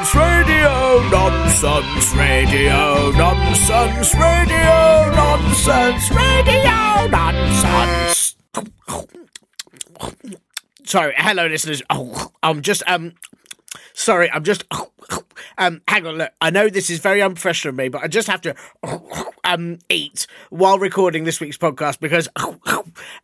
Nonsense, 0.00 0.16
radio 0.16 1.10
nonsense, 1.10 2.14
radio 2.14 3.10
nonsense, 3.10 4.14
radio 4.14 5.10
nonsense, 5.14 6.10
radio 6.10 7.06
nonsense. 7.08 8.36
Sorry, 10.84 11.12
hello 11.18 11.46
listeners. 11.48 11.82
Oh, 11.90 12.32
I'm 12.42 12.62
just 12.62 12.82
um 12.86 13.12
sorry, 13.92 14.30
I'm 14.30 14.42
just 14.42 14.64
um 15.58 15.82
hang 15.86 16.06
on, 16.06 16.16
look, 16.16 16.32
I 16.40 16.48
know 16.48 16.70
this 16.70 16.88
is 16.88 16.98
very 17.00 17.20
unprofessional 17.20 17.72
of 17.72 17.76
me, 17.76 17.90
but 17.90 18.02
I 18.02 18.08
just 18.08 18.28
have 18.28 18.40
to 18.40 18.54
um 19.44 19.80
eat 19.90 20.26
while 20.48 20.78
recording 20.78 21.24
this 21.24 21.40
week's 21.40 21.58
podcast 21.58 22.00
because 22.00 22.26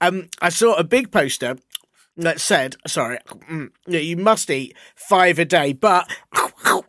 um 0.02 0.28
I 0.42 0.50
saw 0.50 0.74
a 0.74 0.84
big 0.84 1.10
poster 1.10 1.56
that 2.16 2.40
said, 2.40 2.76
sorry, 2.86 3.18
mm, 3.50 3.70
you 3.86 4.16
must 4.16 4.50
eat 4.50 4.76
five 4.94 5.38
a 5.38 5.44
day, 5.44 5.72
but 5.72 6.10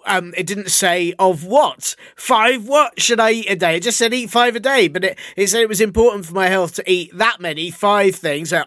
um, 0.05 0.33
it 0.37 0.47
didn't 0.47 0.69
say 0.69 1.13
of 1.19 1.43
what. 1.43 1.95
Five 2.15 2.67
what 2.67 2.99
should 2.99 3.19
I 3.19 3.31
eat 3.31 3.49
a 3.49 3.55
day? 3.55 3.77
It 3.77 3.83
just 3.83 3.97
said 3.97 4.13
eat 4.13 4.29
five 4.29 4.55
a 4.55 4.59
day, 4.59 4.87
but 4.87 5.03
it, 5.03 5.19
it 5.35 5.47
said 5.47 5.61
it 5.61 5.69
was 5.69 5.81
important 5.81 6.25
for 6.25 6.33
my 6.33 6.47
health 6.47 6.75
to 6.75 6.91
eat 6.91 7.11
that 7.17 7.39
many, 7.39 7.71
five 7.71 8.15
things. 8.15 8.49
So, 8.49 8.63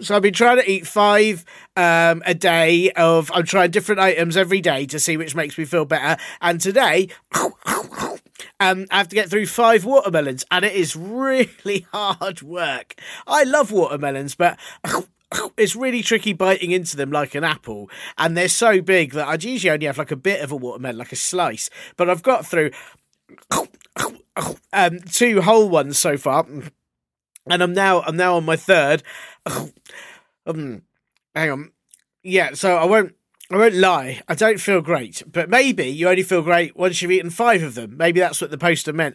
so 0.00 0.16
I've 0.16 0.22
been 0.22 0.34
trying 0.34 0.58
to 0.58 0.70
eat 0.70 0.86
five 0.86 1.44
um, 1.76 2.22
a 2.26 2.34
day 2.34 2.90
of, 2.92 3.30
I'm 3.34 3.44
trying 3.44 3.70
different 3.70 4.00
items 4.00 4.36
every 4.36 4.60
day 4.60 4.86
to 4.86 5.00
see 5.00 5.16
which 5.16 5.34
makes 5.34 5.56
me 5.56 5.64
feel 5.64 5.84
better. 5.84 6.20
And 6.40 6.60
today, 6.60 7.08
um, 8.60 8.86
I 8.90 8.98
have 8.98 9.08
to 9.08 9.14
get 9.14 9.28
through 9.28 9.46
five 9.46 9.84
watermelons, 9.84 10.44
and 10.50 10.64
it 10.64 10.74
is 10.74 10.94
really 10.94 11.86
hard 11.92 12.42
work. 12.42 12.94
I 13.26 13.44
love 13.44 13.72
watermelons, 13.72 14.34
but 14.34 14.58
it's 15.56 15.76
really 15.76 16.02
tricky 16.02 16.32
biting 16.32 16.70
into 16.70 16.96
them 16.96 17.10
like 17.10 17.34
an 17.34 17.44
apple, 17.44 17.90
and 18.18 18.36
they're 18.36 18.48
so 18.48 18.80
big 18.80 19.12
that 19.12 19.28
I'd 19.28 19.44
usually 19.44 19.70
only 19.70 19.86
have 19.86 19.98
like 19.98 20.10
a 20.10 20.16
bit 20.16 20.42
of 20.42 20.52
a 20.52 20.56
watermelon, 20.56 20.98
like 20.98 21.12
a 21.12 21.16
slice. 21.16 21.70
But 21.96 22.10
I've 22.10 22.22
got 22.22 22.46
through 22.46 22.70
um, 24.72 25.00
two 25.10 25.42
whole 25.42 25.68
ones 25.68 25.98
so 25.98 26.16
far, 26.16 26.46
and 27.46 27.62
I'm 27.62 27.72
now 27.72 28.02
I'm 28.02 28.16
now 28.16 28.36
on 28.36 28.44
my 28.44 28.56
third. 28.56 29.02
um, 30.46 30.82
hang 31.34 31.50
on, 31.50 31.72
yeah. 32.22 32.54
So 32.54 32.76
I 32.76 32.84
won't. 32.84 33.14
I 33.50 33.56
won't 33.56 33.74
lie, 33.74 34.22
I 34.28 34.34
don't 34.34 34.58
feel 34.58 34.80
great, 34.80 35.22
but 35.30 35.50
maybe 35.50 35.84
you 35.84 36.08
only 36.08 36.22
feel 36.22 36.40
great 36.40 36.74
once 36.74 37.02
you've 37.02 37.10
eaten 37.10 37.28
five 37.28 37.62
of 37.62 37.74
them. 37.74 37.98
Maybe 37.98 38.18
that's 38.18 38.40
what 38.40 38.50
the 38.50 38.56
poster 38.56 38.94
meant. 38.94 39.14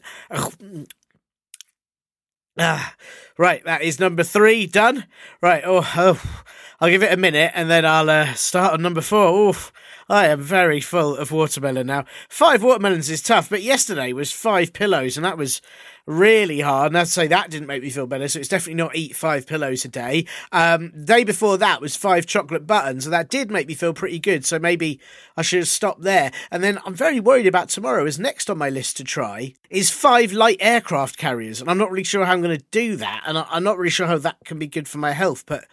Ah, 2.60 2.96
right, 3.38 3.64
that 3.66 3.84
is 3.84 4.00
number 4.00 4.24
three 4.24 4.66
done. 4.66 5.06
Right, 5.42 5.64
oh, 5.66 5.88
oh 5.96 6.44
I'll 6.80 6.90
give 6.90 7.04
it 7.04 7.14
a 7.14 7.18
minute 7.18 7.52
and 7.56 7.70
then 7.70 7.86
I'll 7.86 8.10
uh, 8.10 8.34
start 8.34 8.74
on 8.74 8.82
number 8.82 9.02
four. 9.02 9.50
Oof, 9.50 9.72
I 10.10 10.28
am 10.28 10.42
very 10.42 10.80
full 10.80 11.18
of 11.18 11.32
watermelon 11.32 11.88
now. 11.88 12.06
Five 12.30 12.64
watermelons 12.64 13.10
is 13.10 13.22
tough, 13.22 13.50
but 13.50 13.62
yesterday 13.62 14.14
was 14.14 14.32
five 14.32 14.72
pillows 14.72 15.18
and 15.18 15.26
that 15.26 15.38
was 15.38 15.62
really 16.06 16.62
hard. 16.62 16.92
And 16.92 16.98
I'd 16.98 17.10
say 17.10 17.28
that 17.28 17.52
didn't 17.52 17.68
make 17.68 17.84
me 17.84 17.90
feel 17.90 18.08
better. 18.08 18.28
So 18.30 18.40
it's 18.40 18.48
definitely 18.48 18.82
not 18.82 18.96
eat 18.96 19.18
five 19.18 19.46
pillows 19.46 19.84
a 19.84 19.90
day. 19.90 20.26
Um, 20.54 20.94
day 21.04 21.26
before 21.26 21.58
that 21.58 21.82
was 21.82 21.98
five 21.98 22.26
chocolate 22.26 22.66
buttons. 22.66 23.06
And 23.06 23.14
that 23.14 23.28
did 23.28 23.52
make 23.52 23.68
me 23.68 23.74
feel 23.74 23.94
pretty 23.94 24.18
good. 24.18 24.46
So 24.46 24.58
maybe 24.58 25.02
I 25.36 25.42
should 25.42 25.60
have 25.60 25.68
stopped 25.68 26.04
there. 26.04 26.32
And 26.50 26.64
then 26.64 26.80
I'm 26.86 26.96
very 26.96 27.20
worried 27.20 27.48
about 27.48 27.68
tomorrow 27.68 28.06
as 28.06 28.18
next 28.18 28.50
on 28.50 28.58
my 28.58 28.70
list 28.70 28.96
to 28.98 29.04
try 29.04 29.54
is 29.70 29.92
five 29.92 30.32
light 30.32 30.58
aircraft 30.62 31.18
carriers. 31.18 31.60
And 31.60 31.70
I'm 31.70 31.78
not 31.78 31.92
really 31.92 32.06
sure 32.06 32.24
how 32.24 32.32
I'm 32.32 32.42
going 32.42 32.58
to 32.58 32.66
do 32.72 32.96
that. 32.96 33.24
And 33.28 33.38
I'm 33.38 33.64
not 33.64 33.78
really 33.78 33.92
sure 33.92 34.08
how 34.08 34.18
that 34.20 34.38
can 34.46 34.58
be 34.58 34.68
good 34.68 34.88
for 34.88 35.00
my 35.00 35.12
health. 35.12 35.44
But 35.46 35.66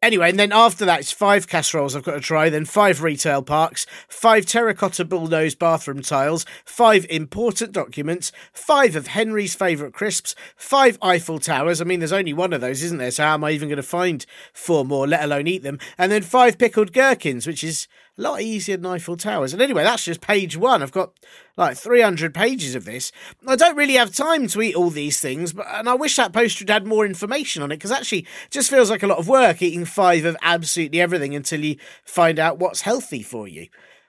Anyway, 0.00 0.30
and 0.30 0.38
then 0.38 0.52
after 0.52 0.84
that, 0.84 1.00
it's 1.00 1.10
five 1.10 1.48
casseroles 1.48 1.96
I've 1.96 2.04
got 2.04 2.14
to 2.14 2.20
try, 2.20 2.48
then 2.48 2.64
five 2.64 3.02
retail 3.02 3.42
parks, 3.42 3.84
five 4.08 4.46
terracotta 4.46 5.04
bullnose 5.04 5.58
bathroom 5.58 6.02
tiles, 6.02 6.46
five 6.64 7.04
important 7.10 7.72
documents, 7.72 8.30
five 8.52 8.94
of 8.94 9.08
Henry's 9.08 9.56
favourite 9.56 9.92
crisps, 9.92 10.36
five 10.56 10.98
Eiffel 11.02 11.40
Towers. 11.40 11.80
I 11.80 11.84
mean, 11.84 11.98
there's 11.98 12.12
only 12.12 12.32
one 12.32 12.52
of 12.52 12.60
those, 12.60 12.84
isn't 12.84 12.98
there? 12.98 13.10
So 13.10 13.24
how 13.24 13.34
am 13.34 13.42
I 13.42 13.50
even 13.50 13.68
going 13.68 13.76
to 13.78 13.82
find 13.82 14.24
four 14.52 14.84
more, 14.84 15.08
let 15.08 15.24
alone 15.24 15.48
eat 15.48 15.64
them? 15.64 15.80
And 15.98 16.12
then 16.12 16.22
five 16.22 16.58
pickled 16.58 16.92
gherkins, 16.92 17.48
which 17.48 17.64
is 17.64 17.88
a 18.18 18.22
lot 18.22 18.40
easier 18.40 18.76
than 18.76 18.86
Eiffel 18.86 19.16
Towers. 19.16 19.52
And 19.52 19.62
anyway, 19.62 19.84
that's 19.84 20.04
just 20.04 20.20
page 20.20 20.56
one. 20.56 20.82
I've 20.82 20.92
got 20.92 21.12
like 21.56 21.76
300 21.76 22.34
pages 22.34 22.74
of 22.74 22.84
this. 22.84 23.12
I 23.46 23.56
don't 23.56 23.76
really 23.76 23.94
have 23.94 24.14
time 24.14 24.48
to 24.48 24.62
eat 24.62 24.74
all 24.74 24.90
these 24.90 25.20
things, 25.20 25.52
but 25.52 25.66
and 25.70 25.88
I 25.88 25.94
wish 25.94 26.16
that 26.16 26.32
poster 26.32 26.62
had 26.62 26.70
had 26.70 26.86
more 26.86 27.06
information 27.06 27.62
on 27.62 27.70
it 27.70 27.76
because 27.76 27.92
actually, 27.92 28.20
it 28.20 28.50
just 28.50 28.70
feels 28.70 28.90
like 28.90 29.02
a 29.02 29.06
lot 29.06 29.18
of 29.18 29.28
work 29.28 29.62
eating 29.62 29.84
five 29.84 30.24
of 30.24 30.36
absolutely 30.42 31.00
everything 31.00 31.34
until 31.34 31.64
you 31.64 31.76
find 32.04 32.38
out 32.38 32.58
what's 32.58 32.82
healthy 32.82 33.22
for 33.22 33.46
you. 33.46 33.68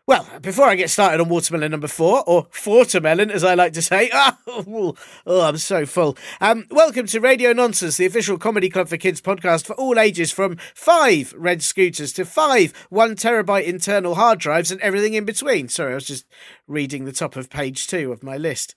Well, 0.09 0.27
before 0.41 0.65
I 0.65 0.73
get 0.73 0.89
started 0.89 1.21
on 1.21 1.29
watermelon 1.29 1.69
number 1.69 1.87
four, 1.87 2.23
or 2.25 2.47
watermelon 2.65 3.29
as 3.29 3.43
I 3.43 3.53
like 3.53 3.73
to 3.73 3.81
say, 3.83 4.09
oh, 4.13 4.95
oh 5.27 5.41
I'm 5.41 5.57
so 5.57 5.85
full. 5.85 6.17
Um, 6.41 6.65
welcome 6.71 7.05
to 7.05 7.19
Radio 7.19 7.53
Nonsense, 7.53 7.97
the 7.97 8.07
official 8.07 8.39
comedy 8.39 8.71
club 8.71 8.87
for 8.87 8.97
kids 8.97 9.21
podcast 9.21 9.67
for 9.67 9.73
all 9.73 9.99
ages, 9.99 10.31
from 10.31 10.57
five 10.73 11.31
red 11.37 11.61
scooters 11.61 12.11
to 12.13 12.25
five 12.25 12.73
one 12.89 13.15
terabyte 13.15 13.65
internal 13.65 14.15
hard 14.15 14.39
drives 14.39 14.71
and 14.71 14.81
everything 14.81 15.13
in 15.13 15.25
between. 15.25 15.69
Sorry, 15.69 15.91
I 15.91 15.93
was 15.93 16.07
just 16.07 16.25
reading 16.69 17.05
the 17.05 17.11
top 17.11 17.35
of 17.35 17.49
page 17.49 17.87
two 17.87 18.11
of 18.11 18.23
my 18.23 18.37
list. 18.37 18.75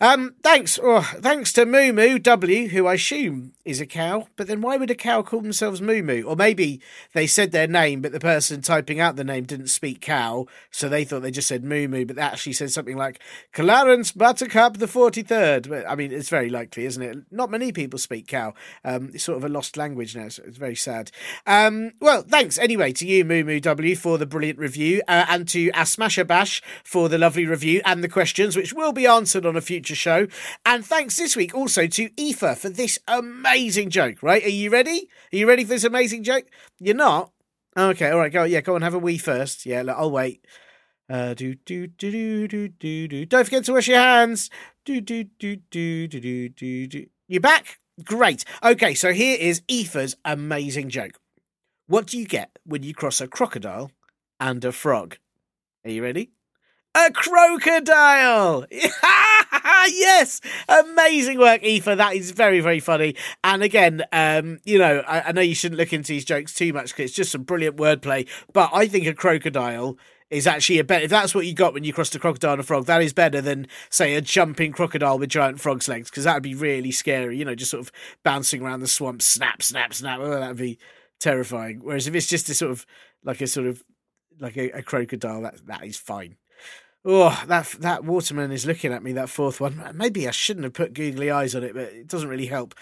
Um, 0.00 0.34
thanks, 0.42 0.78
oh, 0.82 1.00
thanks 1.18 1.52
to 1.54 1.66
Moo 1.66 1.92
Moo 1.92 2.18
W, 2.18 2.68
who 2.68 2.86
I 2.86 2.94
assume 2.94 3.52
is 3.64 3.80
a 3.80 3.86
cow. 3.86 4.28
But 4.36 4.46
then 4.46 4.60
why 4.60 4.76
would 4.76 4.90
a 4.90 4.94
cow 4.94 5.22
call 5.22 5.40
themselves 5.40 5.82
Moo 5.82 6.02
Moo? 6.02 6.22
Or 6.22 6.36
maybe 6.36 6.80
they 7.12 7.26
said 7.26 7.52
their 7.52 7.66
name, 7.66 8.00
but 8.00 8.12
the 8.12 8.20
person 8.20 8.60
typing 8.60 9.00
out 9.00 9.16
the 9.16 9.24
name 9.24 9.44
didn't 9.44 9.68
speak 9.68 10.00
cow, 10.00 10.46
so 10.70 10.88
they 10.88 11.04
thought 11.04 11.22
they 11.22 11.30
just 11.30 11.48
said 11.48 11.64
Moo 11.64 11.88
Moo, 11.88 12.04
but 12.04 12.16
they 12.16 12.22
actually 12.22 12.52
said 12.52 12.70
something 12.70 12.96
like 12.96 13.20
Clarence 13.52 14.12
Buttercup 14.12 14.76
the 14.76 14.88
forty 14.88 15.22
third. 15.22 15.68
But 15.68 15.88
I 15.88 15.94
mean, 15.94 16.12
it's 16.12 16.28
very 16.28 16.50
likely, 16.50 16.84
isn't 16.84 17.02
it? 17.02 17.18
Not 17.30 17.50
many 17.50 17.72
people 17.72 17.98
speak 17.98 18.26
cow. 18.26 18.54
Um, 18.84 19.10
it's 19.14 19.24
sort 19.24 19.38
of 19.38 19.44
a 19.44 19.48
lost 19.48 19.76
language 19.76 20.14
now, 20.14 20.28
so 20.28 20.42
it's 20.46 20.58
very 20.58 20.76
sad. 20.76 21.10
Um, 21.46 21.92
well, 22.00 22.22
thanks 22.22 22.58
anyway 22.58 22.92
to 22.92 23.06
you, 23.06 23.24
Moo 23.24 23.44
Moo 23.44 23.60
W, 23.60 23.96
for 23.96 24.18
the 24.18 24.26
brilliant 24.26 24.58
review, 24.58 25.02
uh, 25.08 25.26
and 25.28 25.48
to 25.48 25.70
Asmasha 25.72 26.26
Bash 26.26 26.62
for 26.84 27.08
the 27.08 27.18
lovely 27.30 27.46
review 27.46 27.80
and 27.84 28.02
the 28.02 28.08
questions, 28.08 28.56
which 28.56 28.72
will 28.72 28.92
be 28.92 29.06
answered 29.06 29.46
on 29.46 29.54
a 29.54 29.60
future 29.60 29.94
show. 29.94 30.26
And 30.66 30.84
thanks 30.84 31.16
this 31.16 31.36
week 31.36 31.54
also 31.54 31.86
to 31.86 32.10
Aoife 32.18 32.58
for 32.58 32.68
this 32.68 32.98
amazing 33.06 33.90
joke, 33.90 34.20
right? 34.20 34.44
Are 34.44 34.48
you 34.48 34.68
ready? 34.68 35.08
Are 35.32 35.36
you 35.36 35.46
ready 35.46 35.62
for 35.62 35.68
this 35.68 35.84
amazing 35.84 36.24
joke? 36.24 36.46
You're 36.80 36.96
not? 36.96 37.30
Okay, 37.78 38.10
all 38.10 38.18
right, 38.18 38.32
go. 38.32 38.42
Yeah, 38.42 38.62
go 38.62 38.74
and 38.74 38.82
have 38.82 38.94
a 38.94 38.98
wee 38.98 39.16
first. 39.16 39.64
Yeah, 39.64 39.82
look, 39.82 39.96
I'll 39.96 40.10
wait. 40.10 40.44
Uh, 41.08 41.34
do 41.34 41.54
do 41.54 41.86
do 41.86 42.10
do 42.10 42.48
do 42.48 42.68
do 42.68 43.06
do. 43.06 43.26
Don't 43.26 43.44
forget 43.44 43.64
to 43.66 43.74
wash 43.74 43.86
your 43.86 43.98
hands. 43.98 44.50
Do 44.84 45.00
do 45.00 45.22
do 45.22 45.54
do 45.70 46.08
do 46.08 46.20
do 46.20 46.48
do 46.48 46.86
do. 46.88 47.06
You 47.28 47.38
back? 47.38 47.78
Great. 48.02 48.44
Okay, 48.64 48.94
so 48.94 49.12
here 49.12 49.38
is 49.38 49.62
Aoife's 49.68 50.16
amazing 50.24 50.88
joke. 50.88 51.20
What 51.86 52.08
do 52.08 52.18
you 52.18 52.26
get 52.26 52.58
when 52.64 52.82
you 52.82 52.92
cross 52.92 53.20
a 53.20 53.28
crocodile 53.28 53.92
and 54.40 54.64
a 54.64 54.72
frog? 54.72 55.18
Are 55.84 55.90
you 55.90 56.02
ready? 56.02 56.32
A 56.92 57.12
crocodile! 57.12 58.66
yes! 58.70 60.40
Amazing 60.68 61.38
work, 61.38 61.62
Aoife. 61.62 61.84
That 61.84 62.16
is 62.16 62.32
very, 62.32 62.58
very 62.60 62.80
funny. 62.80 63.14
And 63.44 63.62
again, 63.62 64.02
um, 64.10 64.58
you 64.64 64.78
know, 64.78 65.04
I, 65.06 65.28
I 65.28 65.32
know 65.32 65.40
you 65.40 65.54
shouldn't 65.54 65.78
look 65.78 65.92
into 65.92 66.08
these 66.08 66.24
jokes 66.24 66.52
too 66.52 66.72
much 66.72 66.88
because 66.88 67.06
it's 67.06 67.14
just 67.14 67.30
some 67.30 67.44
brilliant 67.44 67.76
wordplay, 67.76 68.28
but 68.52 68.70
I 68.72 68.88
think 68.88 69.06
a 69.06 69.14
crocodile 69.14 69.98
is 70.30 70.48
actually 70.48 70.80
a 70.80 70.84
better. 70.84 71.04
If 71.04 71.10
that's 71.10 71.32
what 71.32 71.46
you 71.46 71.54
got 71.54 71.74
when 71.74 71.84
you 71.84 71.92
crossed 71.92 72.16
a 72.16 72.18
crocodile 72.18 72.54
and 72.54 72.60
a 72.60 72.64
frog, 72.64 72.86
that 72.86 73.02
is 73.02 73.12
better 73.12 73.40
than 73.40 73.68
say 73.88 74.16
a 74.16 74.20
jumping 74.20 74.72
crocodile 74.72 75.18
with 75.18 75.30
giant 75.30 75.60
frog's 75.60 75.88
legs 75.88 76.10
because 76.10 76.24
that 76.24 76.34
would 76.34 76.42
be 76.42 76.56
really 76.56 76.90
scary. 76.90 77.38
You 77.38 77.44
know, 77.44 77.54
just 77.54 77.70
sort 77.70 77.82
of 77.82 77.92
bouncing 78.24 78.62
around 78.62 78.80
the 78.80 78.88
swamp, 78.88 79.22
snap, 79.22 79.62
snap, 79.62 79.94
snap. 79.94 80.18
Oh, 80.20 80.40
that'd 80.40 80.56
be 80.56 80.78
terrifying. 81.20 81.80
Whereas 81.84 82.08
if 82.08 82.16
it's 82.16 82.26
just 82.26 82.48
a 82.48 82.54
sort 82.54 82.72
of 82.72 82.84
like 83.22 83.40
a 83.40 83.46
sort 83.46 83.68
of 83.68 83.84
like 84.40 84.56
a, 84.56 84.70
a 84.70 84.82
crocodile, 84.82 85.42
that 85.42 85.64
that 85.68 85.84
is 85.84 85.96
fine. 85.96 86.36
Oh, 87.04 87.42
that 87.46 87.66
that 87.80 88.04
waterman 88.04 88.52
is 88.52 88.66
looking 88.66 88.92
at 88.92 89.02
me. 89.02 89.12
That 89.12 89.30
fourth 89.30 89.60
one. 89.60 89.82
Maybe 89.94 90.28
I 90.28 90.32
shouldn't 90.32 90.64
have 90.64 90.74
put 90.74 90.92
googly 90.92 91.30
eyes 91.30 91.54
on 91.54 91.64
it, 91.64 91.72
but 91.74 91.84
it 91.84 92.08
doesn't 92.08 92.28
really 92.28 92.46
help. 92.46 92.74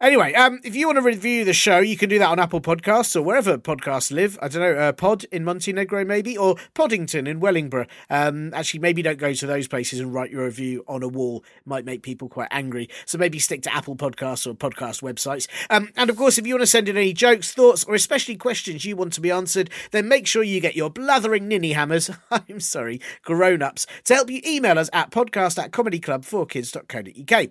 Anyway, 0.00 0.32
um, 0.34 0.60
if 0.62 0.76
you 0.76 0.86
want 0.86 0.94
to 0.94 1.02
review 1.02 1.44
the 1.44 1.52
show, 1.52 1.80
you 1.80 1.96
can 1.96 2.08
do 2.08 2.20
that 2.20 2.28
on 2.28 2.38
Apple 2.38 2.60
Podcasts 2.60 3.16
or 3.16 3.22
wherever 3.22 3.58
podcasts 3.58 4.12
live. 4.12 4.38
I 4.40 4.46
don't 4.46 4.62
know, 4.62 4.78
uh, 4.78 4.92
Pod 4.92 5.24
in 5.32 5.42
Montenegro 5.42 6.04
maybe, 6.04 6.38
or 6.38 6.54
Podington 6.72 7.26
in 7.26 7.40
Wellingborough. 7.40 7.88
Um, 8.08 8.54
actually, 8.54 8.78
maybe 8.78 9.02
don't 9.02 9.18
go 9.18 9.32
to 9.32 9.46
those 9.46 9.66
places 9.66 9.98
and 9.98 10.14
write 10.14 10.30
your 10.30 10.44
review 10.44 10.84
on 10.86 11.02
a 11.02 11.08
wall. 11.08 11.42
Might 11.64 11.84
make 11.84 12.04
people 12.04 12.28
quite 12.28 12.46
angry. 12.52 12.88
So 13.06 13.18
maybe 13.18 13.40
stick 13.40 13.62
to 13.62 13.74
Apple 13.74 13.96
Podcasts 13.96 14.46
or 14.46 14.54
podcast 14.54 15.02
websites. 15.02 15.48
Um, 15.68 15.90
and 15.96 16.08
of 16.10 16.16
course, 16.16 16.38
if 16.38 16.46
you 16.46 16.54
want 16.54 16.62
to 16.62 16.68
send 16.68 16.88
in 16.88 16.96
any 16.96 17.12
jokes, 17.12 17.50
thoughts, 17.50 17.82
or 17.82 17.96
especially 17.96 18.36
questions 18.36 18.84
you 18.84 18.94
want 18.94 19.14
to 19.14 19.20
be 19.20 19.32
answered, 19.32 19.68
then 19.90 20.06
make 20.06 20.28
sure 20.28 20.44
you 20.44 20.60
get 20.60 20.76
your 20.76 20.90
blathering 20.90 21.48
ninny 21.48 21.72
hammers. 21.72 22.08
I'm 22.30 22.60
sorry, 22.60 23.00
grown 23.24 23.62
ups 23.62 23.84
to 24.04 24.14
help 24.14 24.30
you 24.30 24.42
email 24.46 24.78
us 24.78 24.90
at 24.92 25.10
podcast 25.10 25.60
at 25.60 25.72
comedyclub4kids.co.uk. 25.72 27.48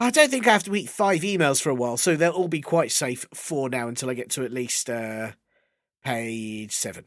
I 0.00 0.10
don't 0.10 0.30
think 0.30 0.46
I 0.46 0.52
have 0.52 0.64
to 0.64 0.74
eat 0.74 0.88
five 0.88 1.20
emails 1.20 1.62
for 1.62 1.70
a 1.70 1.74
while, 1.74 1.96
so 1.96 2.16
they'll 2.16 2.32
all 2.32 2.48
be 2.48 2.60
quite 2.60 2.90
safe 2.90 3.26
for 3.32 3.68
now 3.68 3.88
until 3.88 4.10
I 4.10 4.14
get 4.14 4.30
to 4.30 4.44
at 4.44 4.52
least 4.52 4.90
uh, 4.90 5.32
page 6.04 6.72
seven. 6.72 7.04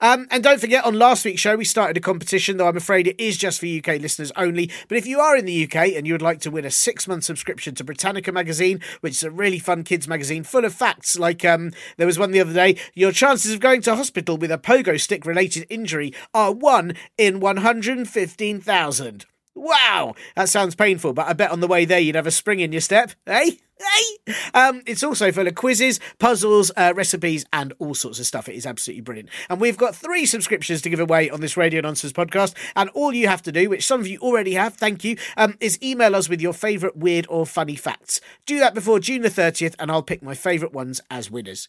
Um, 0.00 0.26
and 0.30 0.44
don't 0.44 0.60
forget, 0.60 0.84
on 0.84 0.98
last 0.98 1.24
week's 1.24 1.40
show, 1.40 1.56
we 1.56 1.64
started 1.64 1.96
a 1.96 2.00
competition, 2.00 2.58
though 2.58 2.68
I'm 2.68 2.76
afraid 2.76 3.06
it 3.06 3.18
is 3.18 3.38
just 3.38 3.60
for 3.60 3.66
UK 3.66 4.00
listeners 4.00 4.30
only. 4.36 4.70
But 4.88 4.98
if 4.98 5.06
you 5.06 5.20
are 5.20 5.36
in 5.36 5.46
the 5.46 5.64
UK 5.64 5.94
and 5.94 6.06
you 6.06 6.12
would 6.12 6.22
like 6.22 6.40
to 6.40 6.50
win 6.50 6.66
a 6.66 6.70
six 6.70 7.08
month 7.08 7.24
subscription 7.24 7.74
to 7.76 7.84
Britannica 7.84 8.30
magazine, 8.30 8.80
which 9.00 9.14
is 9.14 9.22
a 9.22 9.30
really 9.30 9.58
fun 9.58 9.82
kids 9.82 10.06
magazine 10.06 10.44
full 10.44 10.66
of 10.66 10.74
facts, 10.74 11.18
like 11.18 11.44
um, 11.44 11.72
there 11.96 12.06
was 12.06 12.18
one 12.18 12.32
the 12.32 12.40
other 12.40 12.52
day, 12.52 12.76
your 12.94 13.12
chances 13.12 13.54
of 13.54 13.60
going 13.60 13.80
to 13.82 13.96
hospital 13.96 14.36
with 14.36 14.52
a 14.52 14.58
pogo 14.58 15.00
stick 15.00 15.24
related 15.24 15.66
injury 15.70 16.12
are 16.34 16.52
1 16.52 16.94
in 17.16 17.40
115,000. 17.40 19.26
Wow, 19.54 20.14
that 20.34 20.48
sounds 20.48 20.74
painful, 20.74 21.12
but 21.12 21.28
I 21.28 21.32
bet 21.32 21.52
on 21.52 21.60
the 21.60 21.68
way 21.68 21.84
there 21.84 22.00
you'd 22.00 22.16
have 22.16 22.26
a 22.26 22.32
spring 22.32 22.60
in 22.60 22.72
your 22.72 22.80
step, 22.80 23.12
eh? 23.26 23.52
Hey! 23.78 24.34
Um, 24.52 24.82
it's 24.86 25.02
also 25.02 25.30
full 25.32 25.46
of 25.46 25.54
quizzes, 25.54 26.00
puzzles, 26.18 26.70
uh, 26.76 26.92
recipes, 26.94 27.44
and 27.52 27.72
all 27.78 27.94
sorts 27.94 28.18
of 28.18 28.26
stuff. 28.26 28.48
It 28.48 28.54
is 28.54 28.66
absolutely 28.66 29.02
brilliant. 29.02 29.28
And 29.50 29.60
we've 29.60 29.76
got 29.76 29.94
three 29.94 30.26
subscriptions 30.26 30.80
to 30.82 30.90
give 30.90 31.00
away 31.00 31.28
on 31.28 31.40
this 31.40 31.56
Radio 31.56 31.80
Nonsense 31.80 32.12
podcast. 32.12 32.54
And 32.76 32.88
all 32.90 33.12
you 33.12 33.26
have 33.28 33.42
to 33.42 33.52
do, 33.52 33.68
which 33.68 33.84
some 33.84 34.00
of 34.00 34.06
you 34.06 34.18
already 34.20 34.54
have, 34.54 34.74
thank 34.74 35.04
you, 35.04 35.16
um, 35.36 35.56
is 35.60 35.82
email 35.82 36.14
us 36.14 36.28
with 36.28 36.40
your 36.40 36.52
favourite 36.52 36.96
weird 36.96 37.26
or 37.28 37.46
funny 37.46 37.76
facts. 37.76 38.20
Do 38.46 38.58
that 38.60 38.74
before 38.74 39.00
June 39.00 39.22
the 39.22 39.28
30th, 39.28 39.74
and 39.78 39.90
I'll 39.90 40.02
pick 40.02 40.22
my 40.22 40.34
favourite 40.34 40.72
ones 40.72 41.00
as 41.10 41.30
winners. 41.30 41.68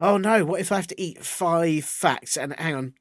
Oh 0.00 0.16
no, 0.16 0.44
what 0.44 0.60
if 0.60 0.72
I 0.72 0.76
have 0.76 0.88
to 0.88 1.00
eat 1.00 1.24
five 1.24 1.84
facts? 1.84 2.36
And 2.36 2.54
hang 2.58 2.74
on, 2.74 2.94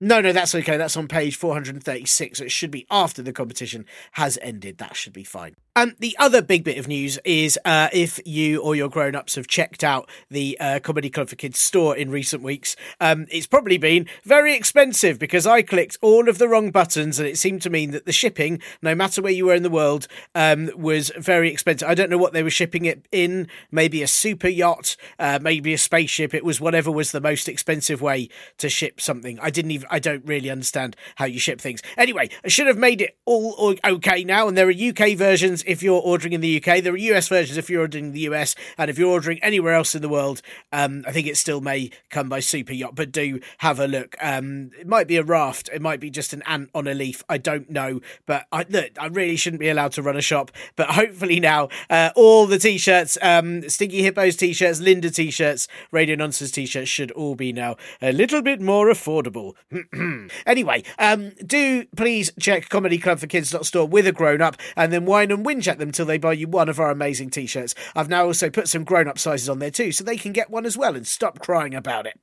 no, 0.00 0.20
no, 0.20 0.32
that's 0.32 0.54
okay. 0.54 0.76
That's 0.76 0.96
on 0.96 1.08
page 1.08 1.36
436. 1.36 2.38
So 2.38 2.44
it 2.44 2.50
should 2.50 2.70
be 2.70 2.86
after 2.90 3.22
the 3.22 3.32
competition 3.32 3.84
has 4.12 4.38
ended. 4.40 4.78
That 4.78 4.96
should 4.96 5.12
be 5.12 5.24
fine. 5.24 5.54
And 5.76 5.94
the 6.00 6.16
other 6.18 6.42
big 6.42 6.64
bit 6.64 6.78
of 6.78 6.88
news 6.88 7.16
is 7.24 7.56
uh, 7.64 7.88
if 7.92 8.18
you 8.26 8.60
or 8.60 8.74
your 8.74 8.88
grown 8.88 9.14
ups 9.14 9.36
have 9.36 9.46
checked 9.46 9.84
out 9.84 10.10
the 10.28 10.56
uh, 10.58 10.80
Comedy 10.80 11.08
Club 11.08 11.28
for 11.28 11.36
Kids 11.36 11.60
store 11.60 11.96
in 11.96 12.10
recent 12.10 12.42
weeks, 12.42 12.74
um, 13.00 13.26
it's 13.30 13.46
probably 13.46 13.78
been 13.78 14.08
very 14.24 14.56
expensive 14.56 15.16
because 15.20 15.46
I 15.46 15.62
clicked 15.62 15.96
all 16.02 16.28
of 16.28 16.38
the 16.38 16.48
wrong 16.48 16.72
buttons 16.72 17.20
and 17.20 17.28
it 17.28 17.38
seemed 17.38 17.62
to 17.62 17.70
mean 17.70 17.92
that 17.92 18.04
the 18.04 18.10
shipping, 18.10 18.60
no 18.82 18.96
matter 18.96 19.22
where 19.22 19.30
you 19.30 19.46
were 19.46 19.54
in 19.54 19.62
the 19.62 19.70
world, 19.70 20.08
um, 20.34 20.70
was 20.76 21.12
very 21.16 21.52
expensive. 21.52 21.88
I 21.88 21.94
don't 21.94 22.10
know 22.10 22.18
what 22.18 22.32
they 22.32 22.42
were 22.42 22.50
shipping 22.50 22.84
it 22.84 23.06
in, 23.12 23.46
maybe 23.70 24.02
a 24.02 24.08
super 24.08 24.48
yacht, 24.48 24.96
uh, 25.20 25.38
maybe 25.40 25.72
a 25.72 25.78
spaceship. 25.78 26.34
It 26.34 26.44
was 26.44 26.60
whatever 26.60 26.90
was 26.90 27.12
the 27.12 27.20
most 27.20 27.48
expensive 27.48 28.02
way 28.02 28.28
to 28.58 28.68
ship 28.68 29.00
something. 29.00 29.38
I 29.40 29.50
didn't 29.50 29.70
even, 29.70 29.86
I 29.88 30.00
don't 30.00 30.26
really 30.26 30.50
understand 30.50 30.96
how 31.14 31.26
you 31.26 31.38
ship 31.38 31.60
things. 31.60 31.80
Anyway, 31.96 32.28
I 32.44 32.48
should 32.48 32.66
have 32.66 32.76
made 32.76 33.00
it 33.00 33.16
all 33.24 33.76
okay 33.84 34.24
now, 34.24 34.48
and 34.48 34.58
there 34.58 34.68
are 34.68 34.72
UK 34.72 35.16
versions 35.16 35.59
if 35.66 35.82
you're 35.82 36.00
ordering 36.00 36.32
in 36.32 36.40
the 36.40 36.56
UK. 36.62 36.82
There 36.82 36.92
are 36.92 36.96
US 36.96 37.28
versions 37.28 37.58
if 37.58 37.70
you're 37.70 37.82
ordering 37.82 38.06
in 38.06 38.12
the 38.12 38.20
US, 38.20 38.54
and 38.78 38.90
if 38.90 38.98
you're 38.98 39.10
ordering 39.10 39.42
anywhere 39.42 39.74
else 39.74 39.94
in 39.94 40.02
the 40.02 40.08
world, 40.08 40.42
um, 40.72 41.04
I 41.06 41.12
think 41.12 41.26
it 41.26 41.36
still 41.36 41.60
may 41.60 41.90
come 42.10 42.28
by 42.28 42.40
super 42.40 42.72
yacht. 42.72 42.94
But 42.94 43.12
do 43.12 43.40
have 43.58 43.78
a 43.78 43.86
look. 43.86 44.16
Um, 44.20 44.70
it 44.78 44.86
might 44.86 45.08
be 45.08 45.16
a 45.16 45.22
raft. 45.22 45.70
It 45.72 45.82
might 45.82 46.00
be 46.00 46.10
just 46.10 46.32
an 46.32 46.42
ant 46.46 46.70
on 46.74 46.86
a 46.86 46.94
leaf. 46.94 47.22
I 47.28 47.38
don't 47.38 47.70
know, 47.70 48.00
but 48.26 48.46
I 48.52 48.64
look. 48.68 48.90
I 48.98 49.06
really 49.06 49.36
shouldn't 49.36 49.60
be 49.60 49.68
allowed 49.68 49.92
to 49.92 50.02
run 50.02 50.16
a 50.16 50.22
shop. 50.22 50.50
But 50.76 50.90
hopefully 50.90 51.40
now, 51.40 51.68
uh, 51.88 52.10
all 52.16 52.46
the 52.46 52.58
t-shirts, 52.58 53.18
um, 53.22 53.68
Stinky 53.68 54.02
Hippos 54.02 54.36
t-shirts, 54.36 54.80
Linda 54.80 55.10
t-shirts, 55.10 55.68
Radio 55.90 56.16
Nonsense 56.16 56.50
t-shirts 56.50 56.88
should 56.88 57.10
all 57.12 57.34
be 57.34 57.52
now 57.52 57.76
a 58.02 58.12
little 58.12 58.42
bit 58.42 58.60
more 58.60 58.88
affordable. 58.88 59.54
anyway, 60.46 60.82
um, 60.98 61.30
do 61.44 61.86
please 61.96 62.32
check 62.38 62.68
Comedy 62.68 62.98
Club 62.98 63.18
for 63.18 63.26
Kids 63.26 63.54
store 63.66 63.86
with 63.86 64.06
a 64.06 64.12
grown 64.12 64.40
up, 64.40 64.56
and 64.76 64.92
then 64.92 65.04
wine 65.04 65.30
and 65.30 65.44
whinge 65.50 65.68
at 65.68 65.78
them 65.78 65.92
till 65.92 66.06
they 66.06 66.18
buy 66.18 66.32
you 66.32 66.48
one 66.48 66.68
of 66.68 66.78
our 66.78 66.90
amazing 66.90 67.30
t-shirts. 67.30 67.74
I've 67.94 68.08
now 68.08 68.26
also 68.26 68.50
put 68.50 68.68
some 68.68 68.84
grown 68.84 69.08
up 69.08 69.18
sizes 69.18 69.48
on 69.48 69.58
there 69.58 69.70
too, 69.70 69.92
so 69.92 70.04
they 70.04 70.16
can 70.16 70.32
get 70.32 70.50
one 70.50 70.66
as 70.66 70.76
well 70.76 70.96
and 70.96 71.06
stop 71.06 71.40
crying 71.40 71.74
about 71.74 72.06
it. 72.06 72.18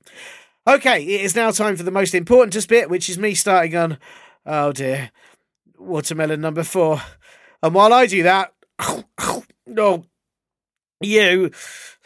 Okay, 0.67 1.03
it 1.03 1.21
is 1.21 1.35
now 1.35 1.51
time 1.51 1.77
for 1.77 1.83
the 1.83 1.91
most 1.91 2.13
important 2.13 2.67
bit, 2.67 2.89
which 2.89 3.09
is 3.09 3.17
me 3.17 3.33
starting 3.33 3.75
on. 3.75 3.97
Oh 4.45 4.71
dear, 4.71 5.11
watermelon 5.77 6.41
number 6.41 6.63
four. 6.63 7.01
And 7.63 7.73
while 7.73 7.93
I 7.93 8.05
do 8.05 8.23
that, 8.23 8.53
oh, 8.79 10.03
you 11.01 11.51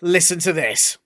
listen 0.02 0.40
to 0.40 0.54
this. 0.54 0.98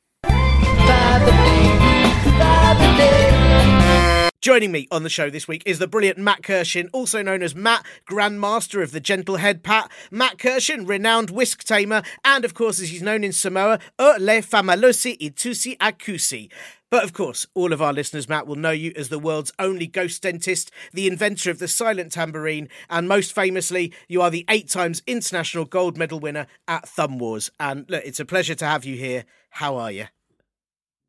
Joining 4.46 4.72
me 4.72 4.88
on 4.92 5.02
the 5.02 5.10
show 5.10 5.32
this 5.32 5.48
week 5.48 5.64
is 5.66 5.80
the 5.80 5.88
brilliant 5.88 6.20
Matt 6.20 6.44
Kirshen, 6.44 6.88
also 6.94 7.24
known 7.24 7.42
as 7.42 7.56
Matt, 7.56 7.84
Grandmaster 8.08 8.84
of 8.84 8.92
the 8.92 9.00
Gentle 9.00 9.38
Head 9.38 9.64
Pat. 9.64 9.90
Matt 10.12 10.38
Kirshen, 10.38 10.88
renowned 10.88 11.32
whisk 11.32 11.64
tamer, 11.64 12.04
and 12.24 12.46
of 12.46 12.54
course, 12.54 12.80
as 12.80 12.90
he's 12.90 13.02
known 13.02 13.24
in 13.24 13.32
Samoa, 13.32 13.80
O 13.98 14.16
le 14.20 14.44
itusi 14.44 15.76
akusi. 15.80 16.52
But 16.92 17.04
of 17.04 17.12
course, 17.12 17.48
all 17.56 17.74
of 17.74 17.82
our 17.82 17.92
listeners, 17.92 18.30
Matt, 18.30 18.46
will 18.46 18.56
know 18.56 18.70
you 18.70 18.94
as 18.96 19.10
the 19.10 19.18
world's 19.18 19.52
only 19.58 19.88
ghost 19.88 20.22
dentist, 20.22 20.70
the 20.94 21.08
inventor 21.08 21.50
of 21.50 21.58
the 21.58 21.68
silent 21.68 22.12
tambourine, 22.12 22.70
and 22.88 23.08
most 23.08 23.34
famously, 23.34 23.92
you 24.08 24.22
are 24.22 24.30
the 24.30 24.46
eight 24.48 24.70
times 24.70 25.02
international 25.08 25.66
gold 25.66 25.98
medal 25.98 26.20
winner 26.20 26.46
at 26.68 26.88
Thumb 26.88 27.18
Wars. 27.18 27.50
And 27.60 27.90
look, 27.90 28.04
it's 28.06 28.20
a 28.20 28.26
pleasure 28.26 28.54
to 28.54 28.66
have 28.66 28.86
you 28.86 28.96
here. 28.96 29.26
How 29.50 29.76
are 29.78 29.92
you? 29.92 30.06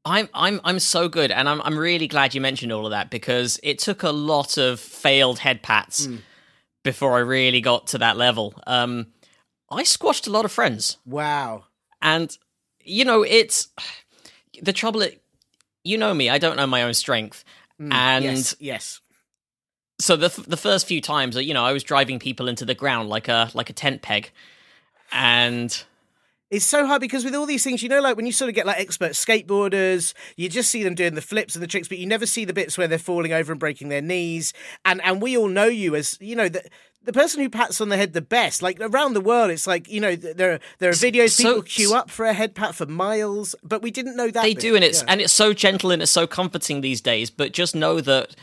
I'm 0.06 0.28
I'm 0.32 0.60
I'm 0.62 0.78
so 0.78 1.08
good, 1.08 1.32
and 1.32 1.48
I'm 1.48 1.60
I'm 1.62 1.76
really 1.76 2.06
glad 2.06 2.32
you 2.32 2.40
mentioned 2.40 2.70
all 2.70 2.86
of 2.86 2.92
that 2.92 3.10
because 3.10 3.58
it 3.64 3.80
took 3.80 4.04
a 4.04 4.10
lot 4.10 4.56
of 4.56 4.78
failed 4.78 5.40
head 5.40 5.62
pats 5.62 6.06
mm. 6.06 6.20
before 6.84 7.16
I 7.16 7.20
really 7.20 7.60
got 7.60 7.88
to 7.88 7.98
that 7.98 8.16
level. 8.16 8.54
Um, 8.68 9.08
I 9.68 9.82
squashed 9.82 10.28
a 10.28 10.30
lot 10.30 10.44
of 10.44 10.52
friends. 10.52 10.98
Wow. 11.04 11.64
And 12.00 12.36
you 12.84 13.04
know, 13.04 13.24
it's 13.24 13.68
the 14.62 14.72
trouble. 14.72 15.02
It, 15.02 15.20
you 15.82 15.98
know 15.98 16.14
me. 16.14 16.30
I 16.30 16.38
don't 16.38 16.56
know 16.56 16.68
my 16.68 16.84
own 16.84 16.94
strength, 16.94 17.44
mm, 17.80 17.92
and 17.92 18.24
yes, 18.24 18.54
yes. 18.60 19.00
So 19.98 20.14
the 20.14 20.28
the 20.46 20.56
first 20.56 20.86
few 20.86 21.00
times, 21.00 21.34
you 21.34 21.52
know, 21.52 21.64
I 21.64 21.72
was 21.72 21.82
driving 21.82 22.20
people 22.20 22.46
into 22.46 22.64
the 22.64 22.74
ground 22.76 23.08
like 23.08 23.26
a 23.26 23.50
like 23.54 23.70
a 23.70 23.72
tent 23.72 24.02
peg, 24.02 24.30
and 25.10 25.84
it's 26.50 26.64
so 26.64 26.86
hard 26.86 27.00
because 27.00 27.24
with 27.24 27.34
all 27.34 27.46
these 27.46 27.64
things, 27.64 27.82
you 27.82 27.88
know, 27.88 28.00
like 28.00 28.16
when 28.16 28.26
you 28.26 28.32
sort 28.32 28.48
of 28.48 28.54
get 28.54 28.66
like 28.66 28.78
expert 28.78 29.12
skateboarders, 29.12 30.14
you 30.36 30.48
just 30.48 30.70
see 30.70 30.84
them 30.84 30.94
doing 30.94 31.14
the 31.14 31.22
flips 31.22 31.56
and 31.56 31.62
the 31.62 31.66
tricks, 31.66 31.88
but 31.88 31.98
you 31.98 32.06
never 32.06 32.26
see 32.26 32.44
the 32.44 32.52
bits 32.52 32.78
where 32.78 32.86
they're 32.86 32.98
falling 32.98 33.32
over 33.32 33.52
and 33.52 33.58
breaking 33.58 33.88
their 33.88 34.02
knees. 34.02 34.52
And 34.84 35.00
and 35.02 35.20
we 35.20 35.36
all 35.36 35.48
know 35.48 35.66
you 35.66 35.96
as 35.96 36.16
you 36.20 36.36
know 36.36 36.48
the 36.48 36.62
the 37.02 37.12
person 37.12 37.40
who 37.40 37.48
pats 37.48 37.80
on 37.80 37.88
the 37.88 37.96
head 37.96 38.12
the 38.12 38.20
best. 38.20 38.62
Like 38.62 38.78
around 38.80 39.14
the 39.14 39.20
world, 39.20 39.50
it's 39.50 39.66
like 39.66 39.88
you 39.88 40.00
know 40.00 40.14
there 40.14 40.54
are, 40.54 40.60
there 40.78 40.90
are 40.90 40.94
videos 40.94 41.30
so, 41.30 41.42
people 41.42 41.62
queue 41.62 41.94
up 41.94 42.10
for 42.10 42.26
a 42.26 42.32
head 42.32 42.54
pat 42.54 42.74
for 42.74 42.86
miles, 42.86 43.54
but 43.64 43.82
we 43.82 43.90
didn't 43.90 44.16
know 44.16 44.30
that 44.30 44.42
they 44.42 44.54
bit. 44.54 44.60
do, 44.60 44.76
and 44.76 44.84
it's 44.84 45.02
yeah. 45.02 45.12
and 45.12 45.20
it's 45.20 45.32
so 45.32 45.52
gentle 45.52 45.90
and 45.90 46.02
it's 46.02 46.12
so 46.12 46.26
comforting 46.26 46.80
these 46.80 47.00
days. 47.00 47.30
But 47.30 47.52
just 47.52 47.74
know 47.74 48.00
that 48.02 48.36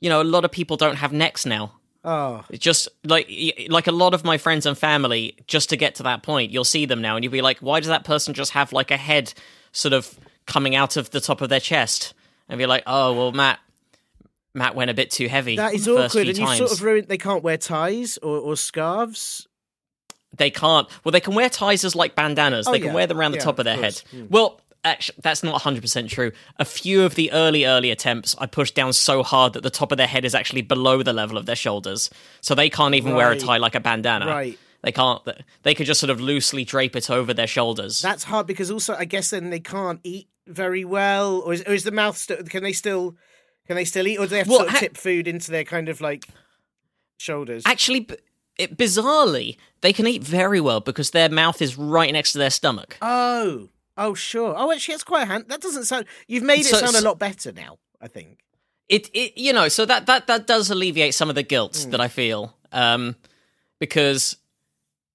you 0.00 0.08
know 0.08 0.20
a 0.20 0.24
lot 0.24 0.44
of 0.44 0.52
people 0.52 0.76
don't 0.76 0.96
have 0.96 1.12
necks 1.12 1.46
now. 1.46 1.72
Oh, 2.02 2.44
just 2.52 2.88
like 3.04 3.30
like 3.68 3.86
a 3.86 3.92
lot 3.92 4.14
of 4.14 4.24
my 4.24 4.38
friends 4.38 4.64
and 4.64 4.76
family, 4.76 5.36
just 5.46 5.68
to 5.70 5.76
get 5.76 5.96
to 5.96 6.02
that 6.04 6.22
point, 6.22 6.50
you'll 6.50 6.64
see 6.64 6.86
them 6.86 7.02
now, 7.02 7.16
and 7.16 7.22
you'll 7.22 7.32
be 7.32 7.42
like, 7.42 7.58
"Why 7.58 7.80
does 7.80 7.88
that 7.88 8.04
person 8.04 8.32
just 8.32 8.52
have 8.52 8.72
like 8.72 8.90
a 8.90 8.96
head 8.96 9.34
sort 9.72 9.92
of 9.92 10.18
coming 10.46 10.74
out 10.74 10.96
of 10.96 11.10
the 11.10 11.20
top 11.20 11.42
of 11.42 11.50
their 11.50 11.60
chest?" 11.60 12.14
And 12.48 12.58
be 12.58 12.64
like, 12.64 12.84
"Oh, 12.86 13.12
well, 13.12 13.32
Matt, 13.32 13.60
Matt 14.54 14.74
went 14.74 14.90
a 14.90 14.94
bit 14.94 15.10
too 15.10 15.28
heavy." 15.28 15.56
That 15.56 15.74
is 15.74 15.86
awkward, 15.86 16.26
and 16.26 16.38
you 16.38 16.56
sort 16.56 16.72
of 16.72 16.82
ruined. 16.82 17.08
They 17.08 17.18
can't 17.18 17.44
wear 17.44 17.58
ties 17.58 18.16
or, 18.18 18.38
or 18.38 18.56
scarves. 18.56 19.46
They 20.34 20.50
can't. 20.50 20.88
Well, 21.04 21.12
they 21.12 21.20
can 21.20 21.34
wear 21.34 21.50
ties 21.50 21.84
as 21.84 21.94
like 21.94 22.14
bandanas. 22.14 22.66
Oh, 22.66 22.72
they 22.72 22.78
can 22.78 22.88
yeah. 22.88 22.94
wear 22.94 23.06
them 23.06 23.18
around 23.18 23.32
the 23.32 23.38
yeah, 23.38 23.44
top 23.44 23.58
of 23.58 23.66
their 23.66 23.74
of 23.74 23.82
head. 23.82 24.02
Mm. 24.14 24.30
Well, 24.30 24.60
actually 24.84 25.18
that's 25.22 25.42
not 25.42 25.60
100% 25.62 26.08
true. 26.08 26.32
A 26.58 26.64
few 26.64 27.02
of 27.02 27.14
the 27.14 27.30
early 27.32 27.64
early 27.64 27.90
attempts 27.90 28.34
I 28.38 28.46
pushed 28.46 28.74
down 28.74 28.92
so 28.92 29.22
hard 29.22 29.52
that 29.52 29.62
the 29.62 29.70
top 29.70 29.92
of 29.92 29.98
their 29.98 30.06
head 30.06 30.24
is 30.24 30.34
actually 30.34 30.62
below 30.62 31.02
the 31.02 31.12
level 31.12 31.36
of 31.36 31.46
their 31.46 31.56
shoulders. 31.56 32.10
So 32.40 32.54
they 32.54 32.70
can't 32.70 32.94
even 32.94 33.14
wear 33.14 33.30
a 33.30 33.38
tie 33.38 33.58
like 33.58 33.74
a 33.74 33.80
bandana. 33.80 34.26
Right. 34.26 34.58
They 34.82 34.92
can't 34.92 35.20
they 35.62 35.74
could 35.74 35.86
just 35.86 36.00
sort 36.00 36.10
of 36.10 36.20
loosely 36.20 36.64
drape 36.64 36.96
it 36.96 37.10
over 37.10 37.34
their 37.34 37.46
shoulders. 37.46 38.00
That's 38.00 38.24
hard 38.24 38.46
because 38.46 38.70
also 38.70 38.94
I 38.94 39.04
guess 39.04 39.30
then 39.30 39.50
they 39.50 39.60
can't 39.60 40.00
eat 40.02 40.28
very 40.46 40.84
well, 40.84 41.40
or 41.40 41.52
is, 41.52 41.62
or 41.66 41.74
is 41.74 41.84
the 41.84 41.92
mouth 41.92 42.16
still? 42.16 42.38
Can 42.44 42.62
they 42.62 42.72
still? 42.72 43.14
Can 43.66 43.76
they 43.76 43.84
still 43.84 44.08
eat, 44.08 44.16
or 44.18 44.22
do 44.22 44.28
they 44.30 44.38
have 44.38 44.46
to 44.46 44.50
Well, 44.50 44.58
sort 44.60 44.68
of 44.70 44.74
ha- 44.74 44.80
tip 44.80 44.96
food 44.96 45.28
into 45.28 45.50
their 45.52 45.62
kind 45.64 45.88
of 45.88 46.00
like 46.00 46.26
shoulders? 47.18 47.62
Actually 47.66 48.00
b- 48.00 48.16
it, 48.58 48.76
bizarrely, 48.76 49.56
they 49.80 49.92
can 49.92 50.06
eat 50.06 50.22
very 50.24 50.60
well 50.60 50.80
because 50.80 51.10
their 51.12 51.28
mouth 51.28 51.62
is 51.62 51.78
right 51.78 52.12
next 52.12 52.32
to 52.32 52.38
their 52.38 52.50
stomach. 52.50 52.96
oh, 53.02 53.68
oh, 54.00 54.14
sure. 54.14 54.54
Oh, 54.56 54.72
actually, 54.72 54.94
that's 54.94 55.04
quite 55.04 55.22
a 55.22 55.26
hand. 55.26 55.44
That 55.48 55.60
doesn't 55.60 55.84
sound. 55.84 56.06
You've 56.26 56.42
made 56.42 56.60
it 56.60 56.74
So- 56.74 56.78
sound 56.78 56.96
a 56.96 57.02
lot 57.02 57.18
better 57.18 57.52
now. 57.52 57.78
I 58.00 58.08
think. 58.08 58.40
it, 58.88 59.08
it 59.12 59.38
you 59.38 59.52
know 59.52 59.68
so 59.68 59.84
that 59.84 60.06
that 60.06 60.26
that 60.26 60.46
does 60.46 60.70
alleviate 60.70 61.14
some 61.14 61.28
of 61.28 61.34
the 61.34 61.42
guilt 61.42 61.86
that 61.90 62.00
I 62.00 62.08
feel 62.08 62.56
um 62.72 63.14
because 63.78 64.36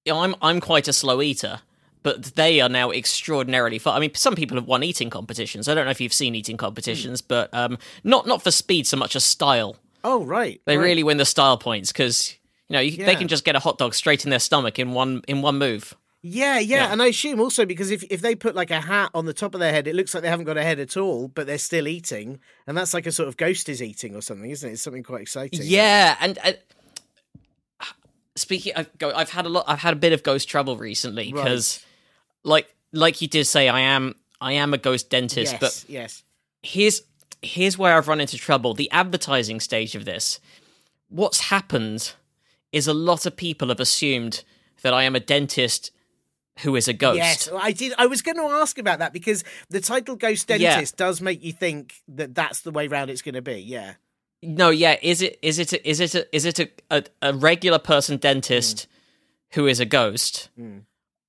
you 0.04 0.12
know, 0.12 0.20
I'm 0.20 0.34
I'm 0.40 0.60
quite 0.60 0.88
a 0.88 0.92
slow 0.92 1.20
eater 1.20 1.60
but 2.06 2.22
they 2.36 2.60
are 2.60 2.68
now 2.68 2.92
extraordinarily 2.92 3.80
far. 3.80 3.96
I 3.96 3.98
mean, 3.98 4.14
some 4.14 4.36
people 4.36 4.56
have 4.56 4.68
won 4.68 4.84
eating 4.84 5.10
competitions. 5.10 5.66
I 5.68 5.74
don't 5.74 5.86
know 5.86 5.90
if 5.90 6.00
you've 6.00 6.12
seen 6.12 6.36
eating 6.36 6.56
competitions, 6.56 7.20
but 7.20 7.52
um, 7.52 7.78
not 8.04 8.28
not 8.28 8.42
for 8.42 8.52
speed 8.52 8.86
so 8.86 8.96
much 8.96 9.16
as 9.16 9.24
style. 9.24 9.74
Oh, 10.04 10.24
right. 10.24 10.60
They 10.66 10.76
right. 10.76 10.84
really 10.84 11.02
win 11.02 11.16
the 11.16 11.24
style 11.24 11.58
points 11.58 11.90
because 11.90 12.36
you 12.68 12.74
know 12.74 12.80
you, 12.80 13.04
they 13.04 13.16
can 13.16 13.26
just 13.26 13.44
get 13.44 13.56
a 13.56 13.58
hot 13.58 13.78
dog 13.78 13.92
straight 13.92 14.22
in 14.22 14.30
their 14.30 14.38
stomach 14.38 14.78
in 14.78 14.92
one 14.92 15.22
in 15.26 15.42
one 15.42 15.58
move. 15.58 15.94
Yeah, 16.28 16.58
yeah, 16.58 16.76
Yeah. 16.86 16.92
and 16.92 17.00
I 17.02 17.06
assume 17.06 17.40
also 17.40 17.64
because 17.64 17.90
if 17.90 18.02
if 18.10 18.20
they 18.20 18.34
put 18.34 18.54
like 18.54 18.70
a 18.70 18.80
hat 18.80 19.10
on 19.14 19.26
the 19.26 19.32
top 19.32 19.54
of 19.54 19.60
their 19.60 19.72
head, 19.72 19.86
it 19.86 19.94
looks 19.94 20.12
like 20.14 20.22
they 20.22 20.28
haven't 20.28 20.46
got 20.46 20.56
a 20.56 20.62
head 20.62 20.80
at 20.80 20.96
all, 20.96 21.28
but 21.28 21.46
they're 21.46 21.58
still 21.58 21.86
eating, 21.88 22.40
and 22.66 22.76
that's 22.76 22.92
like 22.94 23.06
a 23.06 23.12
sort 23.12 23.28
of 23.28 23.36
ghost 23.36 23.68
is 23.68 23.82
eating 23.82 24.14
or 24.16 24.20
something, 24.22 24.50
isn't 24.50 24.68
it? 24.68 24.72
It's 24.74 24.82
something 24.82 25.02
quite 25.02 25.22
exciting. 25.22 25.60
Yeah, 25.62 26.16
and 26.20 26.38
uh, 26.42 26.52
speaking, 28.34 28.72
I've, 28.76 28.96
go, 28.98 29.12
I've 29.14 29.30
had 29.30 29.46
a 29.46 29.48
lot. 29.48 29.64
I've 29.68 29.78
had 29.80 29.92
a 29.94 29.96
bit 29.96 30.12
of 30.12 30.22
ghost 30.22 30.48
trouble 30.48 30.76
recently 30.76 31.32
Right. 31.32 31.44
because, 31.44 31.84
like, 32.42 32.74
like 32.92 33.20
you 33.22 33.28
did 33.28 33.46
say, 33.46 33.68
I 33.68 33.80
am 33.80 34.14
I 34.40 34.52
am 34.52 34.74
a 34.74 34.78
ghost 34.78 35.10
dentist, 35.10 35.52
Yes, 35.52 35.60
but 35.60 35.84
yes. 35.88 36.22
here's 36.62 37.02
here's 37.42 37.78
where 37.78 37.96
I've 37.96 38.08
run 38.08 38.20
into 38.20 38.36
trouble. 38.36 38.74
The 38.74 38.90
advertising 38.90 39.60
stage 39.60 39.94
of 39.94 40.04
this. 40.04 40.40
What's 41.08 41.40
happened 41.40 42.14
is 42.72 42.88
a 42.88 42.94
lot 42.94 43.26
of 43.26 43.36
people 43.36 43.68
have 43.68 43.78
assumed 43.80 44.42
that 44.82 44.92
I 44.92 45.04
am 45.04 45.14
a 45.14 45.20
dentist 45.20 45.92
who 46.60 46.76
is 46.76 46.88
a 46.88 46.92
ghost. 46.92 47.18
Yes, 47.18 47.48
I 47.54 47.72
did. 47.72 47.92
I 47.98 48.06
was 48.06 48.22
going 48.22 48.36
to 48.36 48.44
ask 48.44 48.78
about 48.78 49.00
that 49.00 49.12
because 49.12 49.44
the 49.68 49.80
title 49.80 50.16
"Ghost 50.16 50.48
Yeah. 50.48 50.58
Dentist" 50.58 50.96
does 50.96 51.20
make 51.20 51.44
you 51.44 51.52
think 51.52 51.94
that 52.08 52.34
that's 52.34 52.60
the 52.60 52.70
way 52.70 52.88
round 52.88 53.10
it's 53.10 53.22
going 53.22 53.34
to 53.34 53.42
be. 53.42 53.60
Yeah, 53.60 53.94
No, 54.42 54.70
yeah. 54.70 54.96
Is 55.02 55.22
it 55.22 55.38
is 55.42 55.58
it 55.58 55.72
a, 55.72 55.88
is 55.88 56.00
it 56.00 56.14
a, 56.14 56.34
is 56.34 56.44
it 56.44 56.58
a, 56.58 56.70
a, 56.90 57.04
a 57.22 57.34
regular 57.34 57.78
person 57.78 58.16
dentist 58.16 58.84
hmm. 58.84 59.60
who 59.60 59.66
is 59.66 59.80
a 59.80 59.84
ghost, 59.84 60.48
hmm. 60.56 60.78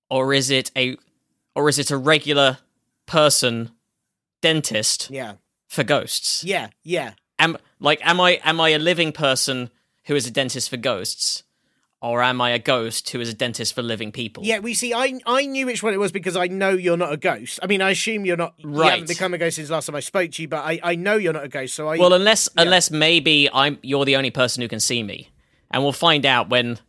or 0.10 0.34
is 0.34 0.50
it 0.50 0.72
a 0.78 0.98
or 1.56 1.68
is 1.68 1.80
it 1.80 1.92
a 1.92 1.98
regular 1.98 2.60
person 3.06 3.72
dentist 4.42 5.10
yeah, 5.10 5.34
for 5.68 5.84
ghosts? 5.84 6.44
yeah, 6.44 6.70
yeah. 6.84 7.14
Am 7.40 7.58
like 7.80 8.00
am 8.06 8.22
I 8.22 8.40
am 8.44 8.62
I 8.62 8.70
a 8.70 8.80
living 8.80 9.12
person 9.12 9.70
who 10.06 10.16
is 10.16 10.26
a 10.26 10.32
dentist 10.32 10.70
for 10.70 10.78
ghosts, 10.78 11.44
or 12.08 12.22
am 12.24 12.40
I 12.42 12.52
a 12.52 12.60
ghost 12.60 13.10
who 13.10 13.20
is 13.20 13.30
a 13.30 13.34
dentist 13.34 13.76
for 13.76 13.82
living 13.82 14.12
people? 14.12 14.44
Yeah, 14.44 14.60
we 14.60 14.74
see. 14.74 14.94
I 14.94 15.20
I 15.26 15.46
knew 15.46 15.66
which 15.66 15.84
one 15.84 15.94
it 15.94 15.98
was 16.00 16.12
because 16.12 16.36
I 16.36 16.48
know 16.48 16.70
you're 16.70 16.98
not 16.98 17.12
a 17.12 17.18
ghost. 17.18 17.60
I 17.62 17.68
mean, 17.68 17.82
I 17.82 17.92
assume 17.92 18.26
you're 18.26 18.38
not. 18.38 18.54
You 18.58 18.70
Right. 18.70 18.92
haven't 18.92 19.08
become 19.08 19.34
a 19.34 19.38
ghost 19.38 19.58
since 19.58 19.70
last 19.70 19.88
time 19.88 19.96
I 19.96 20.00
spoke 20.00 20.32
to 20.32 20.42
you, 20.42 20.48
but 20.48 20.64
I, 20.64 20.80
I 20.84 20.96
know 20.96 21.16
you're 21.16 21.34
not 21.34 21.44
a 21.44 21.50
ghost. 21.50 21.74
So 21.76 21.88
I 21.88 21.98
Well, 21.98 22.14
unless 22.14 22.50
unless 22.58 22.90
maybe 22.92 23.50
I'm 23.54 23.78
you're 23.82 24.06
the 24.06 24.16
only 24.16 24.32
person 24.32 24.62
who 24.62 24.68
can 24.68 24.80
see 24.80 25.04
me, 25.04 25.30
and 25.72 25.84
we'll 25.84 25.92
find 25.92 26.26
out 26.26 26.50
when 26.50 26.80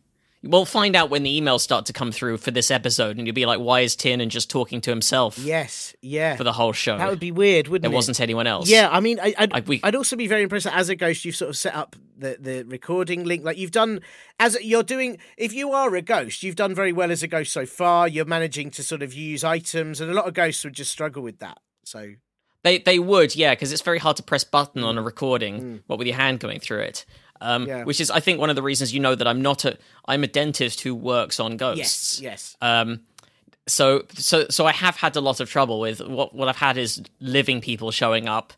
we'll 0.43 0.65
find 0.65 0.95
out 0.95 1.09
when 1.09 1.23
the 1.23 1.41
emails 1.41 1.61
start 1.61 1.85
to 1.87 1.93
come 1.93 2.11
through 2.11 2.37
for 2.37 2.51
this 2.51 2.71
episode, 2.71 3.17
and 3.17 3.27
you'll 3.27 3.33
be 3.33 3.45
like, 3.45 3.59
"Why 3.59 3.81
is 3.81 3.95
Tiernan 3.95 4.29
just 4.29 4.49
talking 4.49 4.81
to 4.81 4.89
himself 4.89 5.37
yes, 5.37 5.95
yeah, 6.01 6.35
for 6.35 6.43
the 6.43 6.53
whole 6.53 6.73
show? 6.73 6.97
that 6.97 7.09
would 7.09 7.19
be 7.19 7.31
weird, 7.31 7.67
wouldn't 7.67 7.85
it? 7.85 7.89
there 7.89 7.93
it? 7.93 7.95
wasn't 7.95 8.19
anyone 8.19 8.47
else." 8.47 8.69
Yeah, 8.69 8.89
I 8.91 8.99
mean, 8.99 9.19
I, 9.19 9.33
I'd, 9.37 9.51
Like, 9.51 9.67
we- 9.67 9.81
I'd 9.83 9.95
also 9.95 10.15
be 10.15 10.27
very 10.27 10.43
impressed 10.43 10.65
that 10.65 10.75
as 10.75 10.89
a 10.89 10.95
ghost, 10.95 11.25
you've 11.25 11.35
sort 11.35 11.49
of 11.49 11.57
set 11.57 11.75
up 11.75 11.95
the, 12.17 12.37
the 12.39 12.63
recording 12.63 13.23
link. 13.25 13.43
Like 13.43 13.57
you've 13.57 13.71
done, 13.71 14.01
as 14.39 14.57
you're 14.61 14.83
doing, 14.83 15.17
if 15.37 15.53
you 15.53 15.71
are 15.71 15.93
a 15.95 16.01
ghost, 16.01 16.43
you've 16.43 16.55
done 16.55 16.75
very 16.75 16.93
well 16.93 17.11
as 17.11 17.23
a 17.23 17.27
ghost 17.27 17.51
so 17.53 17.65
far. 17.65 18.07
You're 18.07 18.25
managing 18.25 18.71
to 18.71 18.83
sort 18.83 19.01
of 19.01 19.13
use 19.13 19.43
items, 19.43 20.01
and 20.01 20.11
a 20.11 20.13
lot 20.13 20.27
of 20.27 20.33
ghosts 20.33 20.63
would 20.63 20.73
just 20.73 20.91
struggle 20.91 21.23
with 21.23 21.39
that. 21.39 21.57
So 21.83 22.13
They 22.63 22.79
they 22.79 22.99
would, 22.99 23.35
yeah, 23.35 23.53
because 23.55 23.71
it's 23.71 23.81
very 23.81 23.99
hard 23.99 24.17
to 24.17 24.23
press 24.23 24.43
button 24.43 24.83
on 24.83 24.97
a 24.97 25.01
recording, 25.01 25.61
mm. 25.61 25.83
what 25.87 25.97
with 25.97 26.07
your 26.07 26.17
hand 26.17 26.39
going 26.39 26.59
through 26.59 26.81
it. 26.81 27.05
Um. 27.41 27.67
Yeah. 27.67 27.83
Which 27.83 28.01
is, 28.01 28.11
I 28.11 28.19
think, 28.19 28.39
one 28.39 28.49
of 28.49 28.55
the 28.55 28.63
reasons 28.63 28.93
you 28.93 28.99
know 28.99 29.15
that 29.15 29.27
I'm 29.27 29.41
not 29.41 29.65
a 29.65 29.77
I'm 30.05 30.23
a 30.23 30.27
dentist 30.27 30.81
who 30.81 30.93
works 30.95 31.39
on 31.39 31.57
ghosts. 31.57 32.19
yes, 32.21 32.21
yes, 32.21 32.57
Um, 32.61 33.01
so 33.67 34.03
so 34.13 34.47
so 34.49 34.65
I 34.65 34.71
have 34.71 34.97
had 34.97 35.15
a 35.15 35.21
lot 35.21 35.39
of 35.39 35.49
trouble 35.49 35.79
with 35.79 36.01
what 36.01 36.33
what 36.33 36.47
I've 36.47 36.57
had 36.57 36.77
is 36.77 37.01
living 37.19 37.61
people 37.61 37.91
showing 37.91 38.27
up 38.27 38.53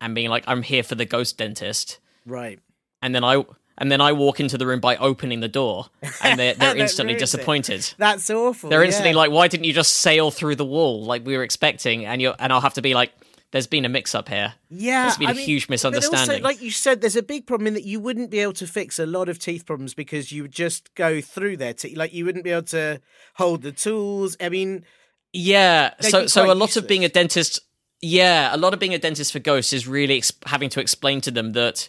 and 0.00 0.14
being 0.14 0.28
like, 0.30 0.44
I'm 0.46 0.62
here 0.62 0.82
for 0.82 0.94
the 0.94 1.04
ghost 1.04 1.38
dentist, 1.38 1.98
right. 2.26 2.60
and 3.02 3.14
then 3.14 3.24
I 3.24 3.44
and 3.78 3.92
then 3.92 4.00
I 4.00 4.12
walk 4.12 4.40
into 4.40 4.58
the 4.58 4.66
room 4.66 4.80
by 4.80 4.96
opening 4.96 5.40
the 5.40 5.48
door, 5.48 5.86
and 6.22 6.38
they're 6.38 6.54
they're 6.60 6.76
instantly 6.76 7.14
ruins 7.14 7.22
it. 7.22 7.36
disappointed. 7.36 7.94
That's 7.98 8.28
awful. 8.30 8.68
They're 8.70 8.84
instantly 8.84 9.12
yeah. 9.12 9.16
like, 9.16 9.30
why 9.30 9.48
didn't 9.48 9.64
you 9.64 9.72
just 9.72 9.94
sail 9.98 10.30
through 10.30 10.56
the 10.56 10.64
wall 10.64 11.04
like 11.04 11.24
we 11.24 11.36
were 11.36 11.44
expecting? 11.44 12.04
And 12.04 12.20
you 12.20 12.34
and 12.38 12.52
I'll 12.52 12.60
have 12.60 12.74
to 12.74 12.82
be 12.82 12.94
like, 12.94 13.12
there's 13.50 13.66
been 13.66 13.84
a 13.84 13.88
mix 13.88 14.14
up 14.14 14.28
here. 14.28 14.54
Yeah, 14.68 15.04
There's 15.04 15.16
been 15.16 15.28
a 15.28 15.32
a 15.32 15.34
huge 15.34 15.68
misunderstanding. 15.68 16.36
Also, 16.36 16.42
like 16.42 16.60
you 16.60 16.70
said, 16.70 17.00
there's 17.00 17.16
a 17.16 17.22
big 17.22 17.46
problem 17.46 17.66
in 17.68 17.74
that 17.74 17.84
you 17.84 17.98
wouldn't 18.00 18.30
be 18.30 18.40
able 18.40 18.52
to 18.54 18.66
fix 18.66 18.98
a 18.98 19.06
lot 19.06 19.28
of 19.28 19.38
teeth 19.38 19.64
problems 19.64 19.94
because 19.94 20.30
you 20.32 20.42
would 20.42 20.52
just 20.52 20.94
go 20.94 21.20
through 21.20 21.56
their 21.56 21.72
teeth. 21.72 21.96
Like 21.96 22.12
you 22.12 22.24
wouldn't 22.24 22.44
be 22.44 22.50
able 22.50 22.62
to 22.64 23.00
hold 23.34 23.62
the 23.62 23.72
tools. 23.72 24.36
I 24.40 24.48
mean, 24.50 24.84
Yeah. 25.32 25.94
So 26.00 26.26
so 26.26 26.52
a 26.52 26.54
lot 26.54 26.76
of 26.76 26.86
being 26.86 27.04
a 27.04 27.08
dentist. 27.08 27.60
Yeah, 28.00 28.54
a 28.54 28.58
lot 28.58 28.74
of 28.74 28.78
being 28.80 28.94
a 28.94 28.98
dentist 28.98 29.32
for 29.32 29.40
ghosts 29.40 29.72
is 29.72 29.88
really 29.88 30.18
ex- 30.18 30.32
having 30.46 30.68
to 30.70 30.80
explain 30.80 31.20
to 31.22 31.32
them 31.32 31.52
that 31.52 31.88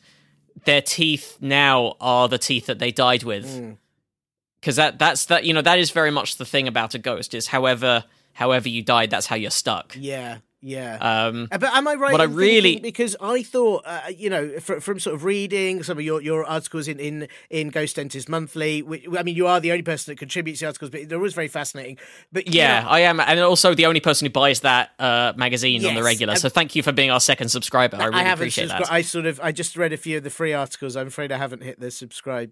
their 0.66 0.82
teeth 0.82 1.38
now 1.40 1.96
are 2.02 2.28
the 2.28 2.38
teeth 2.40 2.66
that 2.66 2.80
they 2.80 2.92
died 2.92 3.24
with. 3.24 3.46
Mm. 3.46 3.78
Because 4.60 4.76
that 4.78 4.98
that's 4.98 5.26
that 5.26 5.44
you 5.44 5.54
know 5.54 5.62
that 5.62 5.78
is 5.78 5.92
very 5.92 6.12
much 6.12 6.38
the 6.38 6.46
thing 6.46 6.68
about 6.68 6.96
a 6.96 7.00
ghost 7.00 7.34
is 7.34 7.48
however 7.48 8.06
however 8.34 8.68
you 8.70 8.82
died 8.82 9.10
that's 9.10 9.28
how 9.28 9.36
you're 9.36 9.52
stuck. 9.52 9.96
yeah, 9.98 10.38
yeah. 10.62 10.98
Um, 11.00 11.48
Uh, 11.52 11.58
But 11.58 11.74
am 11.74 11.88
I 11.88 11.96
right? 11.96 12.12
What 12.12 12.22
I 12.22 12.26
really- 12.26 12.80
because 12.80 13.16
I 13.22 13.44
thought, 13.44 13.84
uh, 13.86 14.02
you 14.16 14.30
know, 14.30 14.60
from, 14.60 14.82
from 14.82 15.00
sort 15.00 15.16
of 15.16 15.24
reading 15.24 15.84
some 15.84 15.98
of 15.98 16.04
your, 16.04 16.22
your 16.22 16.44
articles 16.46 16.88
in, 16.88 17.00
in 17.00 17.28
in 17.50 17.70
Ghost 17.70 17.96
Dentist 17.96 18.28
Monthly. 18.28 18.82
Which, 18.82 19.06
I 19.18 19.24
mean, 19.24 19.36
you 19.36 19.48
are 19.48 19.60
the 19.60 19.72
only 19.72 19.84
person 19.84 20.12
that 20.12 20.20
contributes 20.20 20.60
the 20.60 20.66
articles, 20.68 20.92
but 20.92 21.08
they're 21.08 21.18
always 21.18 21.34
very 21.34 21.48
fascinating. 21.48 21.98
But 22.32 22.54
yeah, 22.54 22.82
know, 22.82 22.90
I 22.90 23.00
am, 23.02 23.20
and 23.20 23.40
also 23.40 23.74
the 23.74 23.86
only 23.86 24.00
person 24.00 24.26
who 24.26 24.32
buys 24.32 24.60
that 24.62 24.92
uh, 25.00 25.34
magazine 25.36 25.86
on 25.86 25.96
the 25.96 26.04
regular. 26.04 26.36
So 26.36 26.50
thank 26.50 26.76
you 26.76 26.84
for 26.84 26.92
being 26.92 27.12
our 27.12 27.20
second 27.22 27.50
subscriber. 27.50 27.98
I 27.98 28.06
really 28.06 28.22
I 28.22 28.32
appreciate 28.34 28.70
subscri- 28.70 28.80
that. 28.80 28.92
I 28.92 29.02
sort 29.02 29.26
of 29.26 29.40
I 29.42 29.52
just 29.52 29.78
read 29.78 29.94
a 29.94 29.98
few 29.98 30.18
of 30.18 30.24
the 30.24 30.30
free 30.30 30.54
articles. 30.54 30.96
I'm 30.96 31.08
afraid 31.08 31.32
I 31.32 31.38
haven't 31.38 31.64
hit 31.64 31.80
the 31.80 31.92
subscribe. 31.92 32.52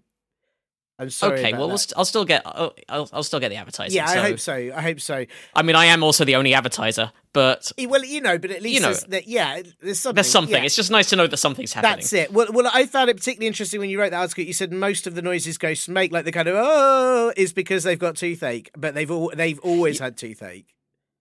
I'm 0.98 1.10
sorry. 1.10 1.38
okay, 1.38 1.52
well, 1.52 1.68
we'll 1.68 1.78
st- 1.78 1.96
I'll 1.96 2.04
still 2.04 2.24
get 2.24 2.42
I'll, 2.44 2.74
I'll, 2.88 3.08
I'll 3.12 3.22
still 3.22 3.38
get 3.38 3.50
the 3.50 3.56
advertising. 3.56 3.94
yeah, 3.96 4.06
I 4.08 4.14
so- 4.14 4.22
hope 4.22 4.40
so. 4.40 4.54
I 4.54 4.82
hope 4.82 5.00
so. 5.00 5.26
I 5.54 5.62
mean, 5.62 5.76
I 5.76 5.86
am 5.86 6.02
also 6.02 6.24
the 6.24 6.34
only 6.36 6.54
advertiser, 6.54 7.12
but 7.32 7.70
Well, 7.78 8.04
you 8.04 8.20
know, 8.20 8.36
but 8.38 8.50
at 8.50 8.62
least 8.62 8.74
you 8.74 8.80
know. 8.80 8.94
there's, 9.08 9.26
yeah, 9.26 9.62
there's 9.80 10.00
something. 10.00 10.14
there's 10.16 10.30
something. 10.30 10.56
yeah. 10.56 10.64
It's 10.64 10.74
just 10.76 10.90
nice 10.90 11.10
to 11.10 11.16
know 11.16 11.26
that 11.28 11.36
something's 11.36 11.72
happening. 11.72 11.96
That's 11.96 12.12
it. 12.12 12.32
Well, 12.32 12.48
well, 12.52 12.68
I 12.72 12.86
found 12.86 13.10
it 13.10 13.16
particularly 13.16 13.46
interesting 13.46 13.78
when 13.78 13.90
you 13.90 14.00
wrote 14.00 14.10
that 14.10 14.20
article. 14.20 14.44
You 14.44 14.52
said 14.52 14.72
most 14.72 15.06
of 15.06 15.14
the 15.14 15.22
noises 15.22 15.56
ghosts 15.56 15.88
make, 15.88 16.10
like 16.10 16.24
the 16.24 16.32
kind 16.32 16.48
of 16.48 16.56
oh, 16.58 17.32
is 17.36 17.52
because 17.52 17.84
they've 17.84 17.98
got 17.98 18.16
toothache, 18.16 18.70
but 18.76 18.94
they've 18.94 19.10
all 19.10 19.30
they've 19.34 19.60
always 19.60 19.98
had 20.00 20.16
toothache. 20.16 20.74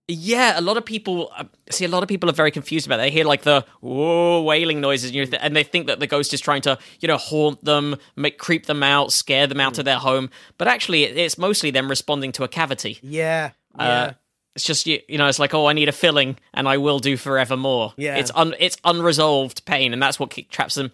Yeah, 0.09 0.57
a 0.57 0.61
lot 0.61 0.77
of 0.77 0.85
people 0.85 1.31
uh, 1.35 1.43
see. 1.69 1.83
A 1.83 1.89
lot 1.89 2.01
of 2.01 2.07
people 2.07 2.29
are 2.29 2.33
very 2.33 2.49
confused 2.51 2.85
about. 2.85 2.99
It. 2.99 3.03
They 3.03 3.11
hear 3.11 3.25
like 3.25 3.41
the 3.41 3.65
whoa 3.81 4.41
wailing 4.41 4.79
noises, 4.79 5.11
and, 5.13 5.29
th- 5.31 5.41
and 5.43 5.53
they 5.55 5.63
think 5.63 5.87
that 5.87 5.99
the 5.99 6.07
ghost 6.07 6.33
is 6.33 6.39
trying 6.39 6.61
to, 6.61 6.77
you 7.01 7.07
know, 7.09 7.17
haunt 7.17 7.63
them, 7.65 7.97
make 8.15 8.37
creep 8.37 8.67
them 8.67 8.83
out, 8.83 9.11
scare 9.11 9.47
them 9.47 9.59
out 9.59 9.75
Hmm. 9.75 9.81
of 9.81 9.85
their 9.85 9.97
home. 9.97 10.29
But 10.57 10.69
actually, 10.69 11.03
it- 11.03 11.17
it's 11.17 11.37
mostly 11.37 11.71
them 11.71 11.89
responding 11.89 12.31
to 12.33 12.43
a 12.43 12.47
cavity. 12.47 12.99
Yeah, 13.01 13.51
yeah, 13.77 13.83
Uh, 13.85 14.13
it's 14.55 14.63
just 14.63 14.87
you, 14.87 15.01
you 15.09 15.17
know, 15.17 15.27
it's 15.27 15.39
like, 15.39 15.53
oh, 15.53 15.65
I 15.67 15.73
need 15.73 15.89
a 15.89 15.91
filling, 15.91 16.37
and 16.53 16.69
I 16.69 16.77
will 16.77 16.99
do 16.99 17.17
forevermore. 17.17 17.93
Yeah. 17.97 18.15
it's 18.15 18.31
un, 18.33 18.55
it's 18.59 18.77
unresolved 18.85 19.65
pain, 19.65 19.91
and 19.91 20.01
that's 20.01 20.19
what 20.21 20.31
traps 20.49 20.75
them. 20.75 20.91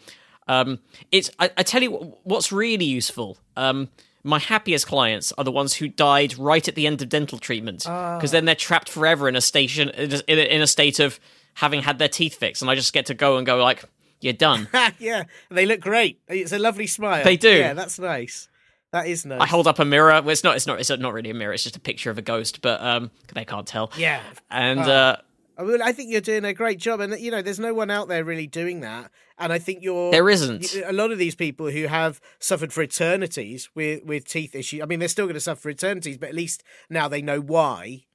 Um, 0.48 0.80
it's 1.12 1.30
I, 1.40 1.52
I 1.56 1.62
tell 1.64 1.84
you 1.84 1.92
wh- 1.92 2.26
what's 2.28 2.52
really 2.52 2.86
useful. 2.86 3.38
Um, 3.56 3.90
my 4.24 4.40
happiest 4.40 4.88
clients 4.88 5.32
are 5.38 5.44
the 5.44 5.52
ones 5.52 5.74
who 5.76 5.88
died 5.88 6.38
right 6.38 6.66
at 6.68 6.76
the 6.76 6.88
end 6.88 7.02
of 7.02 7.10
dental 7.10 7.38
treatment, 7.40 7.80
because 7.84 8.32
then 8.32 8.46
they're 8.46 8.56
trapped 8.56 8.90
forever 8.90 9.28
in 9.28 9.36
a 9.36 9.42
station 9.42 9.90
in 9.90 10.14
a, 10.40 10.56
in 10.56 10.62
a 10.62 10.68
state 10.68 11.00
of 11.00 11.20
having 11.56 11.82
had 11.82 12.00
their 12.00 12.08
teeth 12.10 12.36
fixed, 12.36 12.62
and 12.62 12.72
I 12.72 12.76
just 12.76 12.94
get 12.94 13.06
to 13.08 13.14
go 13.14 13.38
and 13.38 13.46
go 13.46 13.58
like, 13.58 13.84
you're 14.22 14.34
done. 14.34 14.70
yeah. 15.00 15.24
They 15.52 15.66
look 15.66 15.82
great. 15.82 16.20
It's 16.30 16.54
a 16.54 16.60
lovely 16.60 16.88
smile. 16.88 17.24
They 17.24 17.36
do. 17.38 17.52
Yeah, 17.54 17.74
that's 17.74 18.00
nice. 18.00 18.48
That 18.94 19.08
is 19.08 19.26
nice. 19.26 19.42
I 19.42 19.48
hold 19.48 19.68
up 19.68 19.80
a 19.80 19.86
mirror. 19.86 20.12
Well, 20.22 20.30
it's 20.30 20.44
not. 20.44 20.56
It's 20.56 20.66
not. 20.68 20.80
It's 20.80 20.90
not 20.90 21.14
really 21.14 21.32
a 21.32 21.34
mirror. 21.34 21.52
It's 21.52 21.64
just 21.64 21.76
a 21.76 21.80
picture 21.82 22.10
of 22.12 22.18
a 22.18 22.22
ghost, 22.22 22.62
but 22.62 22.80
um, 22.82 23.12
they 23.34 23.44
can't 23.44 23.68
tell. 23.68 23.92
Yeah. 23.98 24.22
and 24.50 24.80
Oh. 24.80 24.84
uh, 24.84 25.16
I 25.58 25.64
mean, 25.64 25.82
I 25.82 25.92
think 25.92 26.10
you're 26.12 26.22
doing 26.22 26.46
a 26.46 26.54
great 26.54 26.80
job, 26.80 27.00
and 27.00 27.20
you 27.20 27.30
know, 27.32 27.42
there's 27.42 27.60
no 27.60 27.74
one 27.74 27.92
out 27.92 28.08
there 28.08 28.24
really 28.24 28.48
doing 28.48 28.80
that. 28.82 29.12
And 29.38 29.52
I 29.54 29.60
think 29.60 29.84
you're 29.84 30.12
There 30.12 30.30
isn't. 30.30 30.76
a 30.86 30.94
lot 30.94 31.12
of 31.12 31.18
these 31.18 31.36
people 31.36 31.70
who 31.70 31.88
have 31.88 32.20
suffered 32.40 32.74
for 32.74 32.82
eternities 32.84 33.70
with 33.76 34.04
with 34.04 34.28
teeth 34.28 34.56
issues. 34.56 34.82
I 34.82 34.86
mean, 34.86 35.00
they're 35.00 35.08
still 35.08 35.26
going 35.26 35.36
to 35.36 35.40
suffer 35.40 35.62
for 35.62 35.70
eternities, 35.70 36.18
but 36.18 36.30
at 36.30 36.36
least 36.36 36.64
now 36.90 37.08
they 37.08 37.22
know 37.22 37.40
why. 37.40 38.06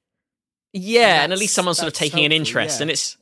Yeah, 0.73 1.23
and 1.23 1.33
at 1.33 1.39
least 1.39 1.53
someone's 1.55 1.77
sort 1.77 1.87
of 1.87 1.93
taking 1.93 2.25
an 2.25 2.31
interest, 2.31 2.79
yeah. 2.79 2.83
and 2.83 2.91
it's 2.91 3.17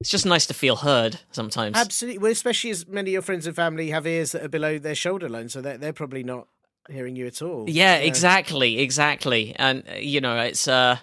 it's 0.00 0.10
just 0.10 0.26
nice 0.26 0.46
to 0.46 0.54
feel 0.54 0.76
heard 0.76 1.20
sometimes. 1.32 1.76
Absolutely, 1.76 2.18
well, 2.18 2.32
especially 2.32 2.70
as 2.70 2.86
many 2.86 3.10
of 3.10 3.12
your 3.14 3.22
friends 3.22 3.46
and 3.46 3.56
family 3.56 3.90
have 3.90 4.06
ears 4.06 4.32
that 4.32 4.42
are 4.44 4.48
below 4.48 4.78
their 4.78 4.94
shoulder 4.94 5.28
line, 5.28 5.48
so 5.48 5.60
they're 5.60 5.78
they're 5.78 5.92
probably 5.92 6.22
not 6.22 6.46
hearing 6.90 7.16
you 7.16 7.26
at 7.26 7.42
all. 7.42 7.64
Yeah, 7.68 7.98
So- 7.98 8.04
exactly, 8.04 8.78
exactly. 8.80 9.54
And 9.58 9.82
uh, 9.90 9.94
you 9.96 10.20
know, 10.20 10.38
it's 10.40 10.68
uh 10.68 10.98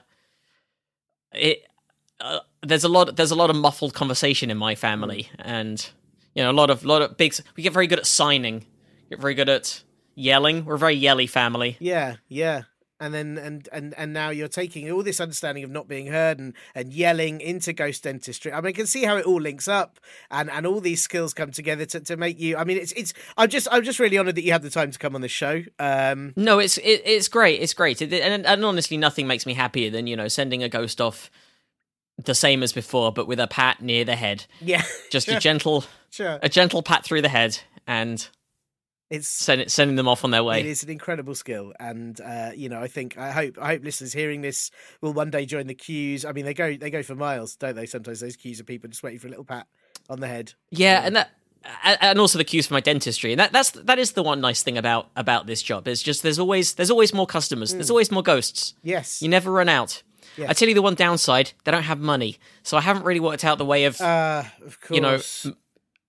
it 1.34 1.66
uh, 2.24 2.40
there's 2.62 2.84
a 2.84 2.90
lot 2.90 3.16
there's 3.16 3.32
a 3.32 3.36
lot 3.36 3.50
of 3.50 3.56
muffled 3.56 3.94
conversation 3.94 4.50
in 4.50 4.58
my 4.58 4.74
family 4.74 5.30
and 5.40 5.92
you 6.36 6.44
know, 6.44 6.52
a 6.52 6.54
lot 6.54 6.70
of 6.70 6.84
lot 6.84 7.02
of 7.02 7.18
big 7.18 7.36
we 7.56 7.64
get 7.64 7.74
very 7.74 7.88
good 7.88 8.00
at 8.00 8.06
signing. 8.06 8.66
Get 9.10 9.20
very 9.20 9.36
good 9.36 9.50
at 9.50 9.84
yelling. 10.16 10.66
We're 10.66 10.76
a 10.76 10.80
very 10.80 10.96
yelly 10.96 11.28
family. 11.28 11.78
Yeah, 11.80 12.16
yeah. 12.28 12.64
And 13.00 13.14
then 13.14 13.38
and 13.38 13.68
and 13.74 13.94
and 13.98 14.14
now 14.14 14.30
you're 14.30 14.48
taking 14.48 14.90
all 14.90 15.04
this 15.04 15.20
understanding 15.20 15.64
of 15.64 15.70
not 15.70 15.88
being 15.88 16.08
heard 16.08 16.40
and 16.40 16.54
and 16.74 16.94
yelling 16.94 17.42
into 17.42 17.74
ghost 17.74 18.04
dentistry. 18.04 18.52
I 18.52 18.62
mean, 18.62 18.68
I 18.68 18.72
can 18.72 18.88
see 18.88 19.04
how 19.04 19.18
it 19.18 19.26
all 19.26 19.42
links 19.42 19.68
up 19.68 20.00
and 20.32 20.50
and 20.50 20.66
all 20.66 20.80
these 20.80 21.04
skills 21.04 21.34
come 21.34 21.52
together 21.52 21.86
to, 21.86 22.00
to 22.00 22.18
make 22.18 22.40
you. 22.40 22.56
I 22.56 22.64
mean, 22.64 22.78
it's 22.78 22.94
it's. 22.94 23.14
I'm 23.36 23.50
just 23.50 23.68
I'm 23.72 23.84
just 23.84 24.00
really 24.00 24.18
honoured 24.18 24.36
that 24.36 24.44
you 24.44 24.54
had 24.54 24.62
the 24.62 24.70
time 24.70 24.90
to 24.92 24.98
come 24.98 25.16
on 25.16 25.22
the 25.22 25.28
show. 25.28 25.64
Um, 25.80 26.34
No, 26.38 26.60
it's 26.60 26.78
it, 26.78 27.02
it's 27.04 27.28
great. 27.28 27.62
It's 27.62 27.74
great. 27.74 28.02
It, 28.02 28.14
and, 28.14 28.46
and 28.46 28.66
honestly, 28.66 28.96
nothing 28.96 29.28
makes 29.28 29.46
me 29.46 29.54
happier 29.54 29.90
than 29.90 30.08
you 30.08 30.16
know 30.16 30.30
sending 30.30 30.64
a 30.64 30.70
ghost 30.70 31.02
off 31.02 31.30
the 32.18 32.36
same 32.36 32.64
as 32.64 32.74
before, 32.74 33.12
but 33.12 33.28
with 33.28 33.40
a 33.40 33.48
pat 33.48 33.82
near 33.82 34.06
the 34.06 34.16
head. 34.16 34.46
yeah, 34.62 34.84
Just 35.10 35.28
Sure. 35.28 35.38
a 35.38 35.40
gentle 35.40 35.86
sure. 36.12 36.40
a 36.42 36.50
gentle 36.50 36.84
pat 36.84 37.04
through 37.04 37.22
the 37.22 37.30
head 37.30 37.60
and 37.88 38.28
It's 39.10 39.28
send, 39.28 39.70
sending 39.72 39.96
them 39.96 40.08
off 40.08 40.24
on 40.24 40.32
their 40.32 40.44
way. 40.44 40.60
It 40.60 40.66
is 40.66 40.84
an 40.84 40.90
incredible 40.90 41.36
skill, 41.36 41.74
and 41.80 42.20
uh, 42.22 42.52
you 42.56 42.70
know, 42.70 42.80
I 42.82 42.88
think 42.88 43.18
I 43.18 43.32
hope 43.32 43.58
I 43.62 43.68
hope 43.68 43.84
listeners 43.84 44.14
hearing 44.14 44.42
this 44.42 44.72
will 45.02 45.14
one 45.14 45.30
day 45.32 45.46
join 45.46 45.68
the 45.68 45.74
queues. 45.76 46.24
I 46.26 46.32
mean, 46.32 46.46
they 46.46 46.54
go 46.54 46.76
they 46.76 46.90
go 46.90 47.04
for 47.04 47.16
miles, 47.16 47.56
don't 47.56 47.76
they? 47.76 47.86
Sometimes 47.86 48.20
those 48.22 48.36
queues 48.36 48.60
of 48.60 48.66
people 48.66 48.90
just 48.90 49.04
waiting 49.04 49.20
for 49.20 49.28
a 49.28 49.30
little 49.32 49.46
pat 49.46 49.68
on 50.10 50.20
the 50.20 50.28
head. 50.28 50.54
Yeah, 50.72 51.02
and 51.06 51.16
that 51.16 51.32
and 51.84 52.20
also 52.20 52.38
the 52.38 52.44
queues 52.44 52.68
for 52.68 52.74
my 52.74 52.80
dentistry. 52.80 53.32
And 53.34 53.40
that 53.40 53.52
that's 53.52 53.72
that 53.72 54.00
is 54.00 54.14
the 54.14 54.24
one 54.24 54.42
nice 54.42 54.64
thing 54.64 54.78
about 54.78 55.10
about 55.16 55.46
this 55.48 55.62
job. 55.62 55.88
Is 55.88 56.02
just 56.04 56.24
there's 56.24 56.40
always 56.40 56.74
there's 56.76 56.92
always 56.92 57.14
more 57.14 57.28
customers. 57.28 57.74
There's 57.74 57.90
always 57.92 58.12
more 58.12 58.24
ghosts. 58.24 58.74
Yes, 58.84 59.22
You 59.22 59.30
never 59.30 59.52
run 59.52 59.70
out. 59.70 60.02
I 60.40 60.54
tell 60.54 60.68
you 60.68 60.76
the 60.76 60.82
one 60.82 60.96
downside, 60.96 61.54
they 61.64 61.72
don't 61.72 61.84
have 61.84 62.00
money. 62.00 62.38
So 62.64 62.78
I 62.78 62.82
haven't 62.82 63.04
really 63.06 63.20
worked 63.20 63.44
out 63.46 63.58
the 63.58 63.66
way 63.66 63.86
of 63.86 64.00
uh, 64.02 64.44
of 64.66 64.80
course, 64.82 64.96
you 64.96 65.02
know, 65.02 65.16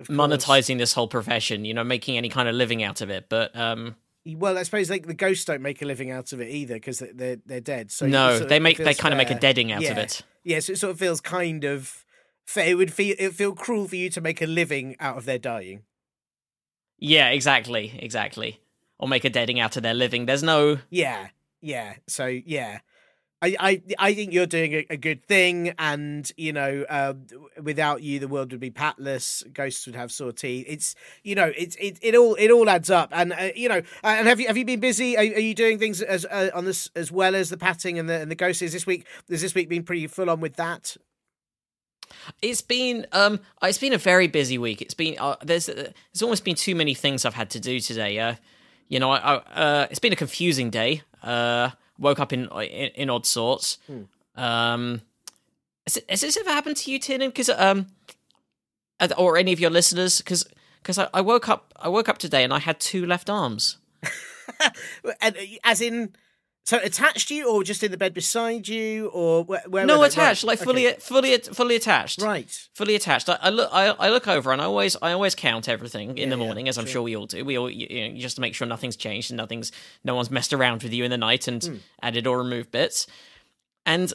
of 0.01 0.09
monetizing 0.09 0.79
this 0.79 0.93
whole 0.93 1.09
profession, 1.09 1.65
you 1.65 1.75
know, 1.75 1.85
making 1.85 2.17
any 2.17 2.29
kind 2.29 2.49
of 2.49 2.55
living 2.55 2.83
out 2.83 3.01
of 3.01 3.11
it. 3.11 3.27
But 3.29 3.55
um 3.57 3.97
Well, 4.27 4.59
I 4.59 4.63
suppose 4.65 4.91
like 4.91 5.07
the 5.07 5.15
ghosts 5.15 5.45
don't 5.45 5.63
make 5.63 5.81
a 5.83 5.85
living 5.87 6.11
out 6.11 6.33
of 6.33 6.41
it 6.41 6.49
either 6.51 6.75
because 6.75 7.03
they're 7.15 7.37
they're 7.47 7.61
dead. 7.61 7.91
So 7.93 8.07
no, 8.07 8.37
of- 8.37 8.49
they 8.49 8.59
make 8.61 8.79
they 8.79 8.95
kind 8.95 9.13
of 9.15 9.19
make 9.19 9.31
a 9.31 9.39
deading 9.39 9.73
out 9.73 9.79
of 9.79 9.85
Yeah. 9.85 9.99
it. 10.01 10.23
Yeah, 10.43 10.61
so 10.61 10.73
it 10.73 10.79
sort 10.79 10.91
of 10.93 10.99
feels 10.99 11.21
kind 11.21 11.65
of 11.65 12.05
fair. 12.47 12.67
It 12.69 12.75
would 12.75 12.93
feel 12.93 13.15
it 13.19 13.25
would 13.29 13.37
feel 13.37 13.55
cruel 13.55 13.89
for 13.89 13.97
you 13.97 14.11
to 14.11 14.21
make 14.21 14.43
a 14.43 14.47
living 14.47 14.97
out 15.01 15.17
of 15.17 15.25
their 15.25 15.39
dying. 15.39 15.83
Yeah, 16.99 17.29
exactly, 17.31 17.99
exactly. 18.03 18.61
Or 18.99 19.09
make 19.09 19.25
a 19.25 19.31
deading 19.31 19.61
out 19.61 19.77
of 19.77 19.83
their 19.83 19.95
living. 19.95 20.27
There's 20.27 20.43
no 20.43 20.79
Yeah, 20.91 21.29
yeah. 21.61 21.95
So 22.07 22.27
yeah, 22.27 22.81
I 23.59 23.83
I 23.99 24.15
think 24.15 24.33
you're 24.33 24.47
doing 24.47 24.73
a, 24.75 24.87
a 24.91 24.97
good 24.97 25.25
thing, 25.25 25.75
and 25.79 26.31
you 26.37 26.53
know, 26.53 26.85
uh, 26.89 27.15
without 27.63 28.03
you, 28.03 28.19
the 28.19 28.29
world 28.29 28.53
would 28.53 28.61
be 28.61 28.71
patless. 28.71 29.43
Ghosts 29.53 29.87
would 29.87 29.97
have 29.97 30.13
sore 30.13 30.33
teeth. 30.33 30.67
It's 30.69 30.95
you 31.23 31.35
know, 31.35 31.53
it's 31.57 31.77
it, 31.77 31.99
it 32.03 32.15
all 32.15 32.35
it 32.37 32.51
all 32.51 32.69
adds 32.69 32.91
up, 32.91 33.11
and 33.13 33.33
uh, 33.33 33.51
you 33.55 33.69
know, 33.69 33.79
uh, 33.79 34.07
and 34.19 34.29
have 34.29 34.41
you 34.41 34.47
have 34.47 34.57
you 34.57 34.65
been 34.65 34.81
busy? 34.81 35.17
Are, 35.17 35.21
are 35.21 35.41
you 35.41 35.55
doing 35.55 35.79
things 35.79 36.03
as 36.03 36.25
uh, 36.27 36.51
on 36.55 36.65
this 36.65 36.91
as 36.95 37.11
well 37.11 37.35
as 37.35 37.51
the 37.51 37.57
patting 37.57 37.99
and 37.99 38.09
the 38.09 38.21
and 38.21 38.31
the 38.31 38.37
ghosts? 38.37 38.63
Is 38.63 38.73
this 38.73 38.87
week? 38.87 39.07
Has 39.29 39.43
this 39.43 39.55
week 39.55 39.69
been 39.69 39.83
pretty 39.83 40.07
full 40.07 40.31
on 40.31 40.41
with 40.41 40.57
that? 40.57 40.97
It's 42.43 42.63
been 42.63 43.07
um, 43.13 43.41
it's 43.63 43.79
been 43.79 43.93
a 43.93 43.99
very 43.99 44.29
busy 44.29 44.59
week. 44.59 44.83
It's 44.83 44.95
been 44.95 45.17
uh, 45.19 45.37
there's 45.43 45.69
uh, 45.69 45.93
there's 46.13 46.23
almost 46.23 46.45
been 46.45 46.55
too 46.55 46.75
many 46.75 46.95
things 46.95 47.25
I've 47.25 47.35
had 47.35 47.51
to 47.51 47.61
do 47.61 47.81
today. 47.81 48.19
Uh, 48.19 48.35
you 48.89 49.01
know, 49.01 49.11
I, 49.11 49.19
I 49.19 49.35
uh, 49.37 49.87
it's 49.91 50.01
been 50.01 50.13
a 50.13 50.17
confusing 50.17 50.71
day. 50.71 51.03
Uh, 51.23 51.71
woke 51.99 52.21
up 52.21 52.33
in 52.33 52.49
in, 52.49 52.91
in 52.95 53.11
odd 53.11 53.27
sorts. 53.27 53.79
Um, 54.37 55.03
has, 55.87 55.99
has 56.09 56.21
this 56.21 56.37
ever 56.37 56.51
happened 56.51 56.77
to 56.79 56.91
you, 56.91 56.99
Tiernan? 56.99 57.31
Because 57.31 57.51
um, 57.51 57.87
or 59.17 59.37
any 59.37 59.53
of 59.53 59.61
your 59.61 59.71
listeners? 59.71 60.19
Because 60.19 60.47
because 60.83 60.99
I, 60.99 61.09
I 61.15 61.21
woke 61.21 61.49
up 61.49 61.73
I 61.79 61.89
woke 61.89 62.09
up 62.09 62.19
today 62.19 62.45
and 62.45 62.53
I 62.53 62.59
had 62.59 62.81
two 62.81 63.07
left 63.07 63.31
arms. 63.31 63.79
And 65.21 65.37
uh, 65.37 65.41
as 65.65 65.81
in, 65.81 66.15
so 66.65 66.79
attached 66.83 67.29
to 67.29 67.35
you, 67.35 67.49
or 67.49 67.63
just 67.63 67.83
in 67.83 67.91
the 67.91 67.97
bed 67.99 68.15
beside 68.15 68.67
you, 68.69 69.09
or 69.09 69.45
where? 69.45 69.63
where 69.69 69.85
no, 69.87 70.03
attached, 70.03 70.43
Right, 70.45 70.49
like 70.49 70.59
fully 70.59 70.87
okay. 70.89 70.97
fully 70.99 71.37
fully 71.39 71.77
attached. 71.77 72.23
Right. 72.23 72.69
fully 72.75 72.95
attached. 72.95 73.29
I, 73.29 73.39
I 73.43 73.51
look, 73.51 73.69
I, 73.73 73.89
I 73.89 74.09
look 74.09 74.27
over, 74.27 74.51
and 74.51 74.63
I 74.63 74.65
always, 74.65 74.97
I 75.03 75.13
always 75.13 75.35
count 75.35 75.69
everything 75.69 76.11
in 76.11 76.17
Yeah, 76.17 76.25
the 76.25 76.31
yeah, 76.41 76.45
morning, 76.47 76.69
as 76.69 76.79
I'm 76.79 76.87
sure. 76.87 76.93
sure 76.93 77.03
we 77.03 77.17
all 77.17 77.27
do. 77.27 77.45
We 77.45 77.59
all, 77.59 77.69
you, 77.71 78.09
know, 78.13 78.19
just 78.19 78.37
to 78.37 78.41
make 78.41 78.55
sure 78.55 78.67
nothing's 78.67 78.97
changed 78.97 79.31
and 79.31 79.37
nothing's, 79.37 79.73
no 80.05 80.15
one's 80.15 80.31
messed 80.31 80.53
around 80.55 80.83
with 80.83 80.93
you 80.95 81.05
in 81.05 81.11
the 81.11 81.19
night 81.19 81.47
and 81.49 81.63
Hmm. 81.63 81.77
added 82.03 82.27
or 82.27 82.39
removed 82.39 82.71
bits. 82.71 83.07
And, 83.87 84.13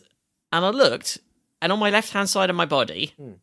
and 0.52 0.66
I 0.66 0.70
looked, 0.70 1.20
and 1.62 1.72
on 1.72 1.78
my 1.80 1.92
left 1.92 2.14
hand 2.14 2.30
side 2.30 2.50
of 2.50 2.56
my 2.56 2.66
body, 2.66 3.14
Hmm. 3.18 3.34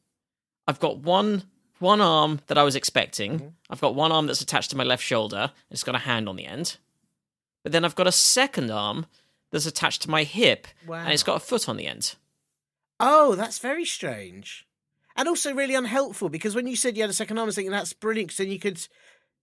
I've 0.67 0.81
got 0.81 0.99
one, 0.99 1.45
one 1.79 2.01
arm 2.01 2.41
that 2.49 2.59
I 2.59 2.65
was 2.65 2.75
expecting. 2.75 3.39
Mm-hmm. 3.39 3.49
I've 3.71 3.81
got 3.81 3.95
one 3.95 4.11
arm 4.11 4.27
that's 4.27 4.41
attached 4.41 4.71
to 4.71 4.77
my 4.77 4.83
left 4.83 5.05
shoulder. 5.05 5.53
It's 5.71 5.85
got 5.85 5.95
a 5.95 5.99
hand 5.99 6.29
on 6.29 6.35
the 6.35 6.45
end. 6.45 6.77
But 7.67 7.73
then 7.73 7.85
I've 7.85 7.97
got 7.97 8.07
a 8.07 8.13
second 8.13 8.71
arm 8.71 9.07
that's 9.51 9.67
attached 9.67 10.03
to 10.03 10.09
my 10.09 10.23
hip, 10.23 10.69
Wow. 10.87 10.99
and 10.99 11.13
it's 11.13 11.25
got 11.25 11.35
a 11.35 11.41
foot 11.41 11.69
on 11.69 11.77
the 11.77 11.89
end. 11.89 12.15
Oh, 13.01 13.35
that's 13.35 13.59
very 13.59 13.85
strange, 13.85 14.65
and 15.17 15.27
also 15.27 15.53
really 15.53 15.75
unhelpful 15.75 16.29
because 16.29 16.55
when 16.55 16.69
you 16.69 16.77
said 16.77 16.97
you 16.97 17.03
had 17.03 17.11
a 17.11 17.13
second 17.13 17.39
arm, 17.39 17.47
I 17.47 17.47
was 17.47 17.57
thinking 17.57 17.73
that's 17.73 17.93
brilliant 17.93 18.29
because 18.29 18.37
then 18.39 18.53
you 18.53 18.61
could 18.61 18.87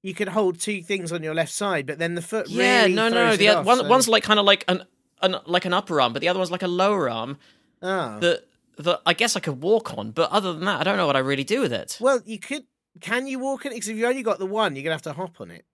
you 0.04 0.14
could 0.14 0.30
hold 0.30 0.58
two 0.58 0.82
things 0.82 1.12
on 1.12 1.22
your 1.22 1.34
left 1.34 1.52
side, 1.52 1.86
but 1.86 2.00
then 2.00 2.16
the 2.16 2.22
foot 2.22 2.48
Yeah, 2.48 2.84
really 2.84 2.94
no, 2.94 3.10
no. 3.10 3.36
The 3.36 3.50
off, 3.50 3.66
one, 3.66 3.80
so- 3.80 3.90
one's 3.90 4.08
like 4.08 4.24
kind 4.24 4.40
of 4.40 4.46
like 4.46 4.64
an, 4.70 4.86
an 5.22 5.36
like 5.46 5.66
an 5.66 5.74
upper 5.74 6.00
arm, 6.00 6.14
but 6.14 6.22
the 6.22 6.30
other 6.30 6.40
one's 6.40 6.50
like 6.50 6.64
a 6.64 6.68
lower 6.70 7.10
arm 7.10 7.38
oh. 7.82 8.20
that 8.22 8.46
that 8.78 9.02
I 9.06 9.14
guess 9.14 9.36
I 9.36 9.42
could 9.42 9.62
walk 9.62 9.98
on. 9.98 10.12
But 10.12 10.32
other 10.32 10.54
than 10.54 10.64
that, 10.64 10.80
I 10.80 10.84
don't 10.86 10.96
know 10.96 11.08
what 11.08 11.18
I 11.18 11.20
really 11.20 11.44
do 11.44 11.60
with 11.60 11.74
it. 11.74 11.98
well, 12.00 12.22
you 12.26 12.40
could. 12.40 12.64
Can 13.02 13.28
you 13.28 13.40
walk 13.40 13.66
on 13.66 13.74
it? 13.74 13.76
Because 13.76 13.90
if 13.90 13.98
you 13.98 14.08
only 14.08 14.24
got 14.24 14.40
the 14.40 14.46
one, 14.46 14.78
you're 14.78 14.84
gonna 14.84 14.94
have 14.94 15.02
to 15.02 15.12
hop 15.12 15.42
on 15.42 15.52
it. 15.52 15.66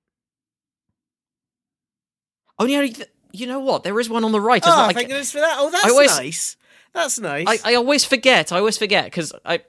Oh, 2.59 2.65
you 2.65 2.77
know, 2.81 2.87
th- 2.87 3.09
you 3.31 3.47
know 3.47 3.59
what? 3.59 3.83
There 3.83 3.99
is 3.99 4.09
one 4.09 4.23
on 4.23 4.31
the 4.31 4.41
right. 4.41 4.61
Isn't 4.61 4.77
Oh, 4.77 4.85
thank 4.87 4.97
I, 4.97 5.03
goodness 5.03 5.31
for 5.31 5.39
that. 5.39 5.55
Oh, 5.57 5.69
that's 5.71 5.85
always- 5.89 6.17
nice. 6.17 6.55
That's 6.93 7.19
nice. 7.19 7.45
I, 7.47 7.71
I 7.73 7.75
always 7.75 8.03
forget. 8.03 8.51
I 8.51 8.57
always 8.57 8.77
forget 8.77 9.05
because 9.05 9.31
I. 9.45 9.61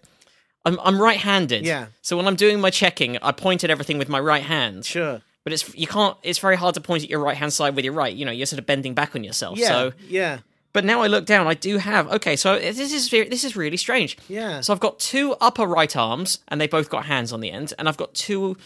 I'm, 0.62 0.78
I'm 0.82 1.00
right-handed. 1.00 1.64
Yeah. 1.64 1.86
So 2.02 2.18
when 2.18 2.26
I'm 2.26 2.36
doing 2.36 2.60
my 2.60 2.68
checking, 2.68 3.16
I 3.22 3.32
point 3.32 3.64
at 3.64 3.70
everything 3.70 3.96
with 3.96 4.10
my 4.10 4.20
right 4.20 4.42
hand. 4.42 4.84
sure. 4.84 5.22
But 5.42 5.54
it's 5.54 5.74
you 5.74 5.86
can't. 5.86 6.18
It's 6.22 6.38
very 6.38 6.56
hard 6.56 6.74
to 6.74 6.82
point 6.82 7.02
at 7.02 7.08
your 7.08 7.20
right 7.20 7.34
hand 7.36 7.50
side 7.54 7.74
with 7.74 7.82
your 7.86 7.94
right. 7.94 8.14
You 8.14 8.26
know, 8.26 8.30
you're 8.30 8.44
sort 8.44 8.58
of 8.58 8.66
bending 8.66 8.92
back 8.92 9.16
on 9.16 9.24
yourself. 9.24 9.56
Yeah. 9.58 9.68
So, 9.68 9.92
yeah. 10.06 10.40
but 10.74 10.84
now 10.84 11.00
I 11.00 11.06
look 11.06 11.24
down, 11.24 11.46
I 11.46 11.54
do 11.54 11.78
have. 11.78 12.12
Okay, 12.12 12.36
so 12.36 12.58
this 12.58 12.78
is 12.78 13.08
this 13.08 13.42
is 13.42 13.56
really 13.56 13.78
strange. 13.78 14.18
Yeah. 14.28 14.60
So 14.60 14.74
I've 14.74 14.80
got 14.80 14.98
two 14.98 15.34
upper 15.40 15.64
right 15.66 15.96
arms, 15.96 16.40
and 16.48 16.60
they 16.60 16.66
both 16.66 16.90
got 16.90 17.06
hands 17.06 17.32
on 17.32 17.40
the 17.40 17.50
end, 17.50 17.72
and 17.78 17.88
I've 17.88 17.96
got 17.96 18.12
two 18.12 18.58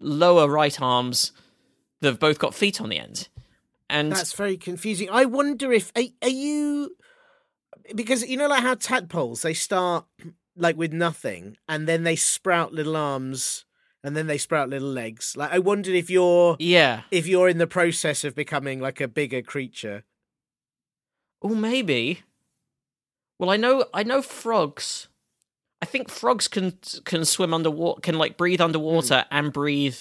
lower 0.00 0.48
right 0.48 0.80
arms 0.80 1.32
that've 2.00 2.18
both 2.18 2.38
got 2.38 2.54
feet 2.54 2.80
on 2.80 2.88
the 2.88 2.98
end. 2.98 3.28
And 3.92 4.10
That's 4.10 4.32
very 4.32 4.56
confusing. 4.56 5.10
I 5.10 5.26
wonder 5.26 5.70
if 5.70 5.92
are, 5.94 6.02
are 6.22 6.28
you 6.28 6.96
because 7.94 8.26
you 8.26 8.38
know 8.38 8.48
like 8.48 8.62
how 8.62 8.74
tadpoles 8.74 9.42
they 9.42 9.52
start 9.52 10.06
like 10.56 10.76
with 10.78 10.94
nothing 10.94 11.58
and 11.68 11.86
then 11.86 12.02
they 12.02 12.16
sprout 12.16 12.72
little 12.72 12.96
arms 12.96 13.66
and 14.02 14.16
then 14.16 14.28
they 14.28 14.38
sprout 14.38 14.70
little 14.70 14.88
legs. 14.88 15.36
Like 15.36 15.52
I 15.52 15.58
wondered 15.58 15.94
if 15.94 16.08
you're 16.08 16.56
yeah, 16.58 17.02
if 17.10 17.26
you're 17.26 17.48
in 17.48 17.58
the 17.58 17.66
process 17.66 18.24
of 18.24 18.34
becoming 18.34 18.80
like 18.80 19.00
a 19.00 19.08
bigger 19.08 19.42
creature. 19.42 20.04
oh 21.42 21.54
maybe. 21.54 22.22
Well, 23.38 23.50
I 23.50 23.58
know 23.58 23.84
I 23.92 24.04
know 24.04 24.22
frogs. 24.22 25.08
I 25.82 25.84
think 25.84 26.08
frogs 26.08 26.48
can 26.48 26.78
can 27.04 27.26
swim 27.26 27.52
underwater, 27.52 28.00
can 28.00 28.16
like 28.16 28.38
breathe 28.38 28.62
underwater 28.62 29.26
hmm. 29.30 29.36
and 29.36 29.52
breathe 29.52 29.98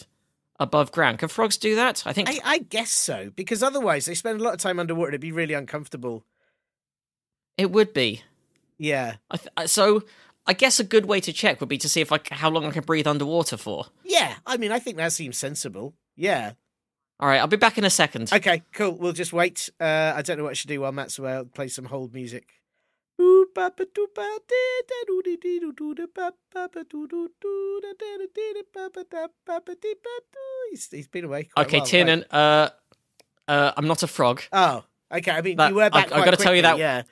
above 0.61 0.91
ground. 0.93 1.19
Can 1.19 1.27
frogs 1.27 1.57
do 1.57 1.75
that? 1.75 2.03
I 2.05 2.13
think 2.13 2.29
I, 2.29 2.39
I 2.45 2.57
guess 2.59 2.91
so 2.91 3.31
because 3.35 3.61
otherwise 3.63 4.05
they 4.05 4.13
spend 4.15 4.39
a 4.39 4.43
lot 4.43 4.53
of 4.53 4.59
time 4.59 4.79
underwater. 4.79 5.09
It'd 5.09 5.19
be 5.21 5.31
really 5.33 5.53
uncomfortable. 5.55 6.23
it 7.57 7.71
would 7.71 7.93
be. 7.93 8.21
Yeah. 8.77 9.15
I 9.29 9.37
th- 9.37 9.49
uh, 9.57 9.67
so 9.67 10.03
I 10.47 10.53
guess 10.53 10.79
a 10.79 10.83
good 10.83 11.05
way 11.05 11.19
to 11.21 11.33
check 11.33 11.59
would 11.59 11.69
be 11.69 11.77
to 11.79 11.89
see 11.89 12.01
if 12.01 12.11
I 12.11 12.17
c- 12.17 12.23
how 12.31 12.49
long 12.49 12.65
I 12.65 12.71
can 12.71 12.83
breathe 12.83 13.07
underwater 13.07 13.57
for. 13.57 13.85
Yeah. 14.03 14.35
I 14.45 14.57
mean, 14.57 14.71
I 14.71 14.79
think 14.79 14.97
that 14.97 15.11
seems 15.13 15.37
sensible. 15.37 15.93
Yeah. 16.15 16.53
All 17.19 17.27
right, 17.27 17.39
I'll 17.39 17.45
be 17.47 17.57
back 17.57 17.77
in 17.77 17.83
a 17.83 17.89
second. 17.91 18.31
Okay. 18.33 18.63
Cool. 18.73 18.97
We'll 18.97 19.13
just 19.13 19.31
wait. 19.33 19.69
Uh, 19.79 20.13
I 20.15 20.21
don't 20.23 20.37
know 20.37 20.43
what 20.45 20.51
I 20.51 20.53
should 20.53 20.69
do 20.69 20.81
while 20.81 20.91
Matt's 20.91 21.19
away. 21.19 21.33
I'll 21.33 21.45
play 21.45 21.67
some 21.67 21.85
hold 21.85 22.13
music. 22.13 22.47
He's, 30.71 30.89
he's 30.89 31.07
been 31.07 31.25
away. 31.25 31.49
Okay, 31.57 31.77
while, 31.77 31.85
right. 32.31 32.33
Uh, 32.33 32.69
uh, 33.47 33.71
I'm 33.77 33.87
not 33.87 34.03
a 34.03 34.07
frog. 34.07 34.41
Oh, 34.51 34.83
okay. 35.11 35.31
I 35.31 35.41
mean, 35.41 35.57
That- 35.57 35.69
you 35.69 35.75
were 35.75 35.83
I- 35.83 35.89
back. 35.89 36.11
I've 36.11 36.25
gotta 36.25 36.37
tell 36.37 36.55
you 36.55 36.61
that- 36.61 36.77
Yeah. 36.77 37.03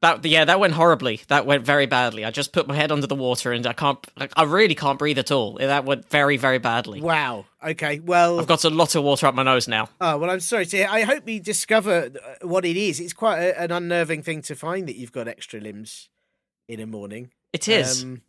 That 0.00 0.24
yeah, 0.24 0.44
that 0.44 0.60
went 0.60 0.74
horribly. 0.74 1.22
That 1.26 1.44
went 1.44 1.64
very 1.66 1.86
badly. 1.86 2.24
I 2.24 2.30
just 2.30 2.52
put 2.52 2.68
my 2.68 2.76
head 2.76 2.92
under 2.92 3.06
the 3.08 3.16
water 3.16 3.50
and 3.52 3.66
I 3.66 3.72
can't. 3.72 3.98
I- 4.16 4.28
I 4.36 4.44
really 4.44 4.76
can't 4.76 4.96
breathe 4.98 5.18
at 5.18 5.32
all. 5.32 5.54
That 5.58 5.84
went 5.84 6.08
very 6.08 6.36
very 6.36 6.58
badly. 6.58 7.00
Wow. 7.00 7.46
Okay. 7.64 7.98
Well. 7.98 8.38
I've 8.38 8.46
got 8.46 8.62
a 8.64 8.70
lot 8.70 8.94
of 8.94 9.02
water 9.02 9.26
up 9.26 9.34
my 9.34 9.42
nose 9.42 9.66
now. 9.66 9.88
Oh 10.00 10.16
well, 10.18 10.30
I'm 10.30 10.38
sorry 10.40 10.66
to 10.66 10.76
hear. 10.76 10.86
I 10.88 11.02
hope 11.02 11.24
we 11.24 11.40
discover 11.40 12.10
uh, 12.14 12.46
what 12.46 12.64
it 12.64 12.76
is. 12.76 13.00
It's 13.00 13.12
quite 13.12 13.38
a, 13.40 13.60
an 13.60 13.72
unnerving 13.72 14.22
thing 14.22 14.40
to 14.42 14.54
find 14.54 14.86
that 14.88 14.94
you've 14.96 15.10
got 15.12 15.26
extra 15.26 15.58
limbs 15.60 16.08
in 16.68 16.78
a 16.78 16.86
morning. 16.86 17.32
It 17.52 17.66
is. 17.66 18.04
Um, 18.04 18.22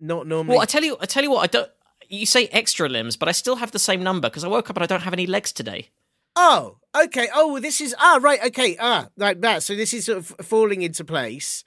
not 0.00 0.26
normally. 0.26 0.54
well, 0.54 0.62
I 0.62 0.66
tell 0.66 0.82
you, 0.82 0.96
I 1.00 1.06
tell 1.06 1.22
you 1.22 1.30
what. 1.30 1.44
I 1.44 1.46
don't. 1.46 1.70
You 2.08 2.26
say 2.26 2.48
extra 2.48 2.88
limbs, 2.88 3.16
but 3.16 3.28
I 3.28 3.32
still 3.32 3.56
have 3.56 3.70
the 3.70 3.78
same 3.78 4.02
number 4.02 4.28
because 4.28 4.42
I 4.42 4.48
woke 4.48 4.68
up 4.70 4.76
and 4.76 4.82
I 4.82 4.86
don't 4.86 5.02
have 5.02 5.12
any 5.12 5.26
legs 5.26 5.52
today. 5.52 5.90
Oh, 6.36 6.78
okay. 6.96 7.28
Oh, 7.34 7.58
this 7.58 7.80
is 7.80 7.94
ah 7.98 8.18
right. 8.22 8.44
Okay, 8.46 8.76
ah 8.80 9.08
like 9.16 9.40
that. 9.40 9.62
So 9.62 9.74
this 9.74 9.92
is 9.92 10.06
sort 10.06 10.18
of 10.18 10.26
falling 10.40 10.82
into 10.82 11.04
place. 11.04 11.64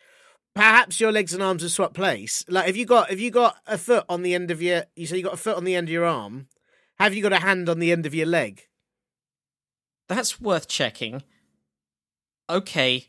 Perhaps 0.55 0.99
your 0.99 1.11
legs 1.11 1.33
and 1.33 1.41
arms 1.41 1.63
have 1.63 1.71
swapped 1.71 1.95
place. 1.95 2.45
Like, 2.47 2.67
have 2.67 2.77
you 2.77 2.85
got 2.85 3.09
have 3.09 3.19
you 3.19 3.31
got 3.31 3.57
a 3.65 3.77
foot 3.77 4.05
on 4.07 4.21
the 4.21 4.33
end 4.35 4.51
of 4.51 4.61
your? 4.61 4.83
You 4.95 5.07
say 5.07 5.17
you 5.17 5.23
got 5.23 5.33
a 5.33 5.37
foot 5.37 5.57
on 5.57 5.63
the 5.63 5.75
end 5.75 5.87
of 5.87 5.91
your 5.91 6.05
arm. 6.05 6.47
Have 6.99 7.13
you 7.13 7.23
got 7.23 7.33
a 7.33 7.39
hand 7.39 7.69
on 7.69 7.79
the 7.79 7.91
end 7.91 8.05
of 8.05 8.13
your 8.13 8.27
leg? 8.27 8.67
That's 10.07 10.39
worth 10.39 10.67
checking. 10.67 11.23
Okay. 12.49 13.07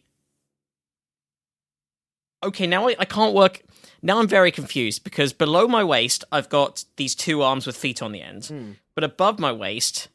Okay, 2.43 2.67
now 2.67 2.89
I, 2.89 2.97
I 2.99 3.05
can't 3.05 3.35
work. 3.35 3.63
Now 4.03 4.19
I'm 4.19 4.29
very 4.29 4.51
confused 4.51 5.03
because 5.03 5.33
below 5.33 5.67
my 5.67 5.83
waist, 5.83 6.25
I've 6.31 6.49
got 6.49 6.85
these 6.97 7.15
two 7.15 7.43
arms 7.43 7.67
with 7.67 7.77
feet 7.77 8.03
on 8.03 8.13
the 8.13 8.23
end. 8.23 8.47
Hmm. 8.47 8.73
But 8.95 9.05
above 9.05 9.39
my 9.39 9.51
waist, 9.51 10.09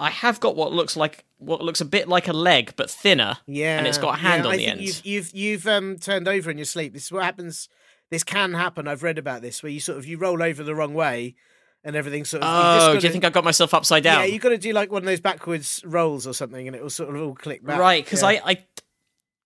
I 0.00 0.10
have 0.10 0.40
got 0.40 0.56
what 0.56 0.72
looks 0.72 0.96
like 0.96 1.24
what 1.38 1.62
looks 1.62 1.80
a 1.80 1.84
bit 1.84 2.08
like 2.08 2.26
a 2.28 2.32
leg, 2.32 2.72
but 2.76 2.90
thinner. 2.90 3.38
Yeah, 3.46 3.78
And 3.78 3.86
it's 3.86 3.98
got 3.98 4.14
a 4.14 4.18
hand 4.18 4.44
yeah, 4.44 4.48
on 4.48 4.54
I 4.54 4.56
the 4.56 4.64
think 4.64 4.76
end. 4.78 4.80
You've 4.86 5.06
you've 5.06 5.30
you've 5.34 5.66
um 5.66 5.96
turned 5.98 6.26
over 6.26 6.50
in 6.50 6.58
your 6.58 6.64
sleep. 6.64 6.92
This 6.92 7.04
is 7.04 7.12
what 7.12 7.22
happens. 7.24 7.68
This 8.10 8.24
can 8.24 8.54
happen. 8.54 8.88
I've 8.88 9.02
read 9.02 9.18
about 9.18 9.40
this 9.42 9.62
where 9.62 9.70
you 9.70 9.78
sort 9.80 9.98
of 9.98 10.06
you 10.06 10.18
roll 10.18 10.42
over 10.42 10.62
the 10.64 10.74
wrong 10.74 10.94
way, 10.94 11.36
and 11.84 11.94
everything 11.94 12.24
sort 12.24 12.42
of. 12.42 12.48
Oh, 12.50 12.88
do 12.88 12.94
gotta- 12.94 13.06
you 13.06 13.12
think 13.12 13.24
I 13.24 13.30
got 13.30 13.44
myself 13.44 13.72
upside 13.74 14.02
down? 14.02 14.20
Yeah, 14.20 14.26
you've 14.26 14.42
got 14.42 14.48
to 14.50 14.58
do 14.58 14.72
like 14.72 14.90
one 14.90 15.02
of 15.02 15.06
those 15.06 15.20
backwards 15.20 15.80
rolls 15.84 16.26
or 16.26 16.32
something, 16.34 16.66
and 16.66 16.74
it 16.74 16.82
will 16.82 16.90
sort 16.90 17.14
of 17.14 17.20
all 17.22 17.34
click 17.34 17.64
back. 17.64 17.78
right, 17.78 18.04
because 18.04 18.22
yeah. 18.22 18.28
I, 18.28 18.40
I 18.50 18.64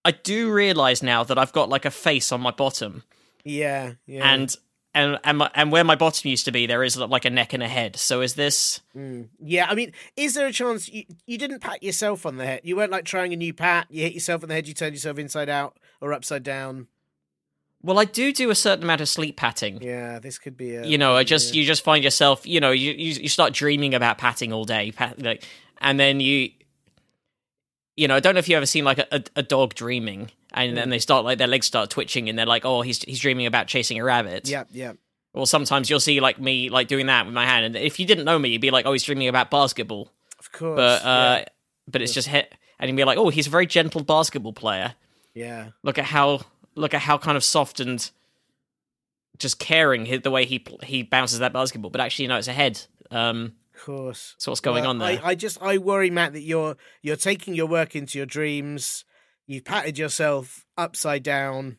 I 0.07 0.11
do 0.13 0.51
realize 0.53 1.03
now 1.03 1.25
that 1.25 1.37
I've 1.39 1.53
got 1.53 1.69
like 1.69 1.85
a 1.85 1.91
face 1.91 2.33
on 2.33 2.41
my 2.41 2.51
bottom. 2.53 3.03
Yeah, 3.45 3.95
yeah. 4.07 4.33
and 4.33 4.55
and 4.95 5.19
and, 5.25 5.39
my, 5.39 5.51
and 5.55 5.73
where 5.73 5.85
my 5.85 5.97
bottom 5.97 6.29
used 6.29 6.45
to 6.45 6.53
be, 6.53 6.67
there 6.67 6.85
is 6.85 6.97
like 6.97 7.25
a 7.25 7.31
neck 7.31 7.53
and 7.53 7.63
a 7.63 7.69
head. 7.69 7.97
So 7.97 8.21
is 8.21 8.35
this? 8.35 8.81
Mm. 8.97 9.29
Yeah, 9.41 9.67
I 9.69 9.75
mean, 9.75 9.93
is 10.17 10.35
there 10.35 10.47
a 10.47 10.53
chance 10.53 10.89
you, 10.89 11.05
you 11.27 11.37
didn't 11.37 11.61
pat 11.61 11.83
yourself 11.83 12.25
on 12.25 12.37
the 12.37 12.47
head? 12.47 12.61
You 12.65 12.77
weren't 12.77 12.93
like 12.93 13.05
trying 13.05 13.33
a 13.33 13.37
new 13.37 13.53
pat. 13.53 13.87
You 13.91 14.03
hit 14.03 14.15
yourself 14.15 14.43
on 14.43 14.49
the 14.49 14.55
head. 14.55 14.69
You 14.69 14.75
turned 14.75 14.95
yourself 14.95 15.19
inside 15.19 15.49
out 15.49 15.79
or 16.01 16.13
upside 16.13 16.43
down. 16.43 16.87
Well, 17.83 17.99
I 17.99 18.07
do 18.07 18.33
do 18.33 18.49
a 18.49 18.55
certain 18.55 18.85
amount 18.85 19.03
of 19.03 19.11
sleep 19.11 19.37
patting. 19.37 19.83
Yeah, 19.83 20.19
this 20.19 20.39
could 20.39 20.57
be 20.57 20.75
a. 20.75 20.87
You 20.87 20.97
know, 20.97 21.17
I 21.17 21.25
just 21.25 21.55
yeah. 21.55 21.61
you 21.61 21.67
just 21.67 21.85
find 21.85 22.03
yourself, 22.03 22.47
you 22.47 22.59
know, 22.59 22.71
you 22.71 22.93
you, 22.93 23.13
you 23.23 23.29
start 23.29 23.53
dreaming 23.53 23.95
about 23.95 24.17
patting 24.17 24.55
all 24.55 24.65
day, 24.65 24.91
pat, 24.91 25.21
like, 25.21 25.45
and 25.83 26.01
then 26.01 26.19
you, 26.19 26.49
you 27.95 28.09
know, 28.09 28.17
I 28.17 28.21
don't 28.21 28.35
know 28.35 28.39
if 28.39 28.49
you 28.49 28.57
ever 28.57 28.65
seen 28.65 28.85
like 28.87 28.99
a, 29.01 29.07
a, 29.13 29.25
a 29.37 29.43
dog 29.43 29.75
dreaming, 29.75 30.31
and 30.55 30.77
then 30.77 30.89
they 30.91 30.99
start 30.99 31.25
like 31.25 31.39
their 31.39 31.47
legs 31.49 31.67
start 31.67 31.91
twitching, 31.91 32.29
and 32.29 32.39
they're 32.39 32.47
like, 32.47 32.65
oh, 32.65 32.83
he's 32.83 33.03
he's 33.03 33.21
dreaming 33.21 33.47
about 33.47 33.67
chasing 33.67 33.99
a 33.99 34.05
rabbit. 34.05 34.49
Yeah, 34.49 34.65
yeah. 34.73 34.93
Or 35.33 35.47
sometimes 35.47 35.91
you'll 35.91 36.01
see 36.01 36.21
like 36.21 36.39
me 36.39 36.69
like 36.71 36.89
doing 36.89 37.07
that 37.07 37.27
with 37.27 37.35
my 37.35 37.45
hand, 37.45 37.65
and 37.67 37.77
if 37.77 37.99
you 37.99 38.07
didn't 38.07 38.25
know 38.25 38.39
me, 38.39 38.51
you'd 38.51 38.61
be 38.61 38.71
like, 38.71 38.87
oh, 38.87 38.93
he's 38.93 39.03
dreaming 39.03 39.29
about 39.29 39.51
basketball. 39.51 40.11
Of 40.39 40.53
course. 40.53 40.77
but 40.77 41.03
uh, 41.05 41.37
yeah. 41.41 41.45
but 41.89 42.03
it's 42.03 42.13
just 42.15 42.29
hit, 42.29 42.53
and 42.79 42.89
you'd 42.89 42.97
be 42.97 43.05
like, 43.05 43.19
oh, 43.19 43.31
he's 43.31 43.47
a 43.47 43.51
very 43.51 43.67
gentle 43.67 44.03
basketball 44.05 44.53
player. 44.53 44.95
yeah. 45.35 45.71
Look 45.83 45.99
at 45.99 46.05
how 46.05 46.41
look 46.77 46.95
at 46.95 47.01
how 47.03 47.19
kind 47.19 47.37
of 47.37 47.45
soft 47.45 47.81
and 47.81 48.11
just 49.39 49.59
caring 49.59 50.21
the 50.23 50.31
way 50.31 50.45
he 50.45 50.65
he 50.83 51.03
bounces 51.03 51.41
that 51.41 51.53
basketball. 51.53 51.91
But 51.91 52.01
actually, 52.01 52.29
no, 52.29 52.37
it's 52.37 52.49
a 52.49 52.53
head. 52.53 52.81
Um, 53.11 53.55
Of 53.75 53.83
course. 53.83 54.35
so 54.39 54.53
what's 54.53 54.61
going 54.61 54.83
Well, 54.83 54.91
on 54.91 54.99
there? 54.99 55.21
I, 55.23 55.31
I 55.31 55.35
just 55.35 55.61
I 55.61 55.79
worry, 55.79 56.11
Matt, 56.11 56.33
that 56.35 56.43
you're 56.43 56.77
you're 57.03 57.17
taking 57.17 57.55
your 57.55 57.67
work 57.67 57.97
into 57.97 58.19
your 58.19 58.27
dreams. 58.27 59.05
You've 59.47 59.65
patted 59.65 59.99
yourself 59.99 60.65
upside 60.77 61.23
down. 61.23 61.77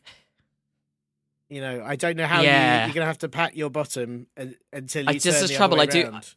You 1.48 1.60
know, 1.60 1.82
I 1.84 1.96
don't 1.96 2.16
know 2.16 2.26
how 2.26 2.42
Yeah. 2.42 2.82
you, 2.82 2.86
you're 2.88 2.94
gonna 2.94 3.06
have 3.06 3.18
to 3.18 3.28
pat 3.28 3.56
your 3.56 3.70
bottom 3.70 4.26
un 4.36 4.54
until 4.72 5.02
you 5.04 5.08
I- 5.08 5.12
turn 5.12 5.32
this 5.32 5.42
is 5.42 5.48
the 5.50 5.54
trouble, 5.56 5.80
I 5.80 5.86
do- 5.86 6.04
round. 6.04 6.34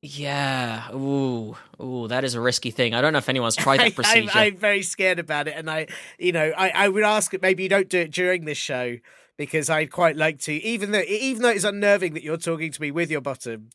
yeah. 0.00 0.92
Ooh, 0.94 1.56
ooh, 1.80 2.08
that 2.08 2.24
is 2.24 2.34
a 2.34 2.40
risky 2.40 2.70
thing. 2.70 2.94
I 2.94 3.00
don't 3.00 3.12
know 3.12 3.18
if 3.20 3.28
anyone's 3.28 3.56
tried 3.56 3.80
that 3.80 3.94
procedure. 3.96 4.30
I'm, 4.34 4.54
I'm 4.54 4.56
very 4.56 4.82
scared 4.82 5.18
about 5.18 5.46
it, 5.48 5.54
and 5.56 5.70
I, 5.70 5.86
you 6.18 6.32
know, 6.32 6.52
I, 6.56 6.70
I 6.70 6.88
would 6.88 7.04
ask 7.04 7.30
that 7.32 7.42
maybe 7.42 7.62
you 7.62 7.68
don't 7.68 7.88
do 7.88 8.00
it 8.00 8.10
during 8.10 8.44
this 8.44 8.58
show 8.58 8.96
because 9.36 9.70
I'd 9.70 9.90
quite 9.92 10.16
like 10.16 10.38
to, 10.40 10.52
even 10.52 10.90
though 10.92 11.02
even 11.06 11.42
though 11.42 11.50
it's 11.50 11.64
unnerving 11.64 12.14
that 12.14 12.22
you're 12.24 12.36
talking 12.36 12.72
to 12.72 12.80
me 12.80 12.90
with 12.90 13.10
your 13.10 13.20
bottom 13.20 13.70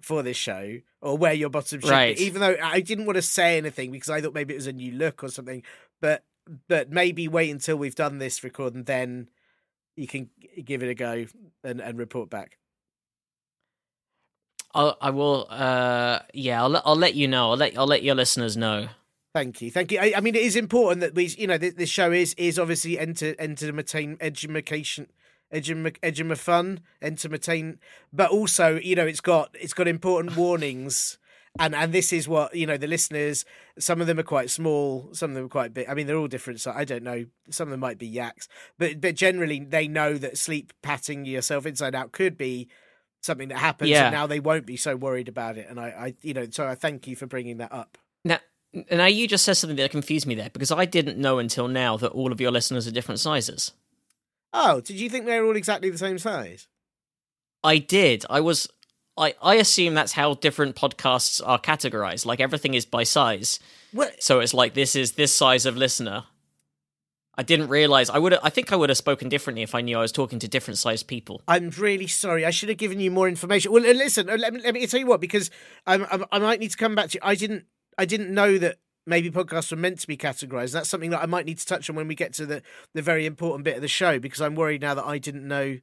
for 0.00 0.22
this 0.22 0.36
show 0.36 0.78
or 1.06 1.16
where 1.16 1.32
your 1.32 1.48
bottom 1.48 1.80
should 1.80 1.88
Right. 1.90 2.16
be, 2.16 2.24
even 2.24 2.40
though 2.40 2.56
I 2.62 2.80
didn't 2.80 3.06
want 3.06 3.16
to 3.16 3.22
say 3.22 3.56
anything 3.58 3.92
because 3.92 4.10
I 4.10 4.20
thought 4.20 4.34
maybe 4.34 4.54
it 4.54 4.56
was 4.56 4.66
a 4.66 4.72
new 4.72 4.92
look 4.92 5.22
or 5.22 5.28
something, 5.28 5.62
but 6.00 6.24
but 6.68 6.90
maybe 6.90 7.28
wait 7.28 7.50
until 7.50 7.76
we've 7.76 7.94
done 7.94 8.18
this 8.18 8.42
record 8.44 8.74
and 8.74 8.86
then 8.86 9.28
you 9.96 10.06
can 10.06 10.30
give 10.64 10.82
it 10.82 10.88
a 10.88 10.94
go 10.94 11.26
and, 11.64 11.80
and 11.80 11.98
report 11.98 12.28
back. 12.30 12.58
I'll, 14.74 14.96
I 15.00 15.10
will. 15.10 15.46
Uh, 15.48 16.20
yeah, 16.34 16.62
I'll 16.62 16.68
let 16.68 16.82
I'll 16.84 16.96
let 16.96 17.14
you 17.14 17.28
know. 17.28 17.50
I'll 17.50 17.56
let 17.56 17.78
I'll 17.78 17.86
let 17.86 18.02
your 18.02 18.14
listeners 18.14 18.56
know. 18.56 18.88
Thank 19.34 19.60
you, 19.60 19.70
thank 19.70 19.92
you. 19.92 19.98
I, 19.98 20.14
I 20.16 20.20
mean, 20.20 20.34
it 20.34 20.42
is 20.42 20.56
important 20.56 21.00
that 21.02 21.14
we, 21.14 21.26
you 21.26 21.46
know, 21.46 21.58
this, 21.58 21.74
this 21.74 21.90
show 21.90 22.10
is 22.10 22.34
is 22.34 22.58
obviously 22.58 22.98
enter 22.98 23.34
entertain 23.38 24.16
education, 24.20 25.08
education, 25.52 25.92
education 26.02 26.34
fun, 26.36 26.80
entertain, 27.00 27.78
but 28.12 28.30
also, 28.30 28.78
you 28.78 28.94
know, 28.96 29.06
it's 29.06 29.20
got 29.20 29.54
it's 29.58 29.74
got 29.74 29.88
important 29.88 30.36
warnings, 30.36 31.18
and 31.58 31.74
and 31.74 31.92
this 31.92 32.12
is 32.12 32.28
what 32.28 32.54
you 32.54 32.66
know 32.66 32.76
the 32.76 32.86
listeners. 32.86 33.44
Some 33.78 34.00
of 34.00 34.06
them 34.06 34.18
are 34.18 34.22
quite 34.24 34.50
small, 34.50 35.10
some 35.12 35.30
of 35.30 35.34
them 35.36 35.46
are 35.46 35.48
quite 35.48 35.74
big. 35.74 35.88
I 35.88 35.94
mean, 35.94 36.06
they're 36.06 36.16
all 36.16 36.28
different. 36.28 36.60
So 36.60 36.72
I 36.74 36.84
don't 36.84 37.02
know. 37.02 37.26
Some 37.50 37.68
of 37.68 37.70
them 37.70 37.80
might 37.80 37.98
be 37.98 38.06
yaks, 38.06 38.48
but 38.78 39.00
but 39.00 39.14
generally 39.14 39.60
they 39.60 39.88
know 39.88 40.14
that 40.14 40.38
sleep 40.38 40.72
patting 40.82 41.24
yourself 41.24 41.66
inside 41.66 41.94
out 41.94 42.12
could 42.12 42.36
be 42.36 42.68
something 43.22 43.48
that 43.48 43.58
happens, 43.58 43.90
Yeah. 43.90 44.06
and 44.06 44.14
now 44.14 44.26
they 44.26 44.40
won't 44.40 44.66
be 44.66 44.76
so 44.76 44.94
worried 44.94 45.28
about 45.28 45.58
it. 45.58 45.66
And 45.68 45.80
I, 45.80 45.86
I, 45.88 46.14
you 46.22 46.32
know, 46.32 46.46
so 46.50 46.66
I 46.66 46.76
thank 46.76 47.08
you 47.08 47.16
for 47.16 47.26
bringing 47.26 47.56
that 47.56 47.72
up. 47.72 47.98
Now, 48.24 48.38
now 48.90 49.06
you 49.06 49.26
just 49.26 49.44
said 49.44 49.54
something 49.54 49.76
that 49.78 49.90
confused 49.90 50.26
me 50.26 50.36
there 50.36 50.50
because 50.50 50.70
I 50.70 50.84
didn't 50.84 51.18
know 51.18 51.38
until 51.38 51.66
now 51.66 51.96
that 51.96 52.12
all 52.12 52.30
of 52.30 52.40
your 52.40 52.52
listeners 52.52 52.86
are 52.86 52.92
different 52.92 53.18
sizes. 53.18 53.72
Oh, 54.58 54.80
did 54.80 54.98
you 54.98 55.10
think 55.10 55.26
they 55.26 55.38
were 55.38 55.46
all 55.46 55.56
exactly 55.56 55.90
the 55.90 55.98
same 55.98 56.18
size? 56.18 56.66
I 57.62 57.76
did. 57.76 58.24
I 58.30 58.40
was. 58.40 58.68
I 59.18 59.34
I 59.42 59.56
assume 59.56 59.92
that's 59.94 60.12
how 60.12 60.34
different 60.34 60.76
podcasts 60.76 61.42
are 61.44 61.58
categorized. 61.58 62.24
Like 62.24 62.40
everything 62.40 62.72
is 62.72 62.86
by 62.86 63.02
size. 63.02 63.60
Well, 63.92 64.10
So 64.18 64.40
it's 64.40 64.54
like 64.54 64.72
this 64.72 64.96
is 64.96 65.12
this 65.12 65.34
size 65.34 65.66
of 65.66 65.76
listener. 65.76 66.24
I 67.38 67.42
didn't 67.42 67.68
realize. 67.68 68.08
I 68.08 68.18
would. 68.18 68.32
I 68.42 68.48
think 68.48 68.72
I 68.72 68.76
would 68.76 68.88
have 68.88 68.96
spoken 68.96 69.28
differently 69.28 69.62
if 69.62 69.74
I 69.74 69.82
knew 69.82 69.98
I 69.98 70.00
was 70.00 70.12
talking 70.12 70.38
to 70.38 70.48
different 70.48 70.78
sized 70.78 71.06
people. 71.06 71.42
I'm 71.46 71.68
really 71.76 72.06
sorry. 72.06 72.46
I 72.46 72.50
should 72.50 72.70
have 72.70 72.78
given 72.78 72.98
you 72.98 73.10
more 73.10 73.28
information. 73.28 73.72
Well, 73.72 73.82
listen, 73.82 74.30
uh, 74.30 74.36
let 74.38 74.54
me, 74.54 74.60
let 74.62 74.72
me 74.72 74.86
tell 74.86 75.00
you 75.00 75.06
what, 75.06 75.20
because 75.20 75.50
I'm, 75.86 76.06
I'm, 76.10 76.24
I 76.32 76.38
might 76.38 76.60
need 76.60 76.70
to 76.70 76.78
come 76.78 76.94
back 76.94 77.10
to 77.10 77.14
you. 77.16 77.20
I 77.22 77.34
didn't, 77.34 77.64
I 77.98 78.06
didn't 78.06 78.32
know 78.32 78.56
that 78.56 78.78
maybe 79.06 79.30
podcasts 79.30 79.70
were 79.70 79.76
meant 79.76 80.00
to 80.00 80.06
be 80.06 80.16
categorized. 80.16 80.72
That's 80.72 80.88
something 80.88 81.10
that 81.10 81.22
I 81.22 81.26
might 81.26 81.46
need 81.46 81.58
to 81.58 81.66
touch 81.66 81.88
on 81.88 81.96
when 81.96 82.08
we 82.08 82.14
get 82.14 82.32
to 82.34 82.46
the, 82.46 82.62
the 82.92 83.02
very 83.02 83.24
important 83.24 83.64
bit 83.64 83.76
of 83.76 83.82
the 83.82 83.88
show, 83.88 84.18
because 84.18 84.40
I'm 84.40 84.56
worried 84.56 84.82
now 84.82 84.94
that 84.94 85.06
I 85.06 85.18
didn't 85.18 85.46
know 85.46 85.78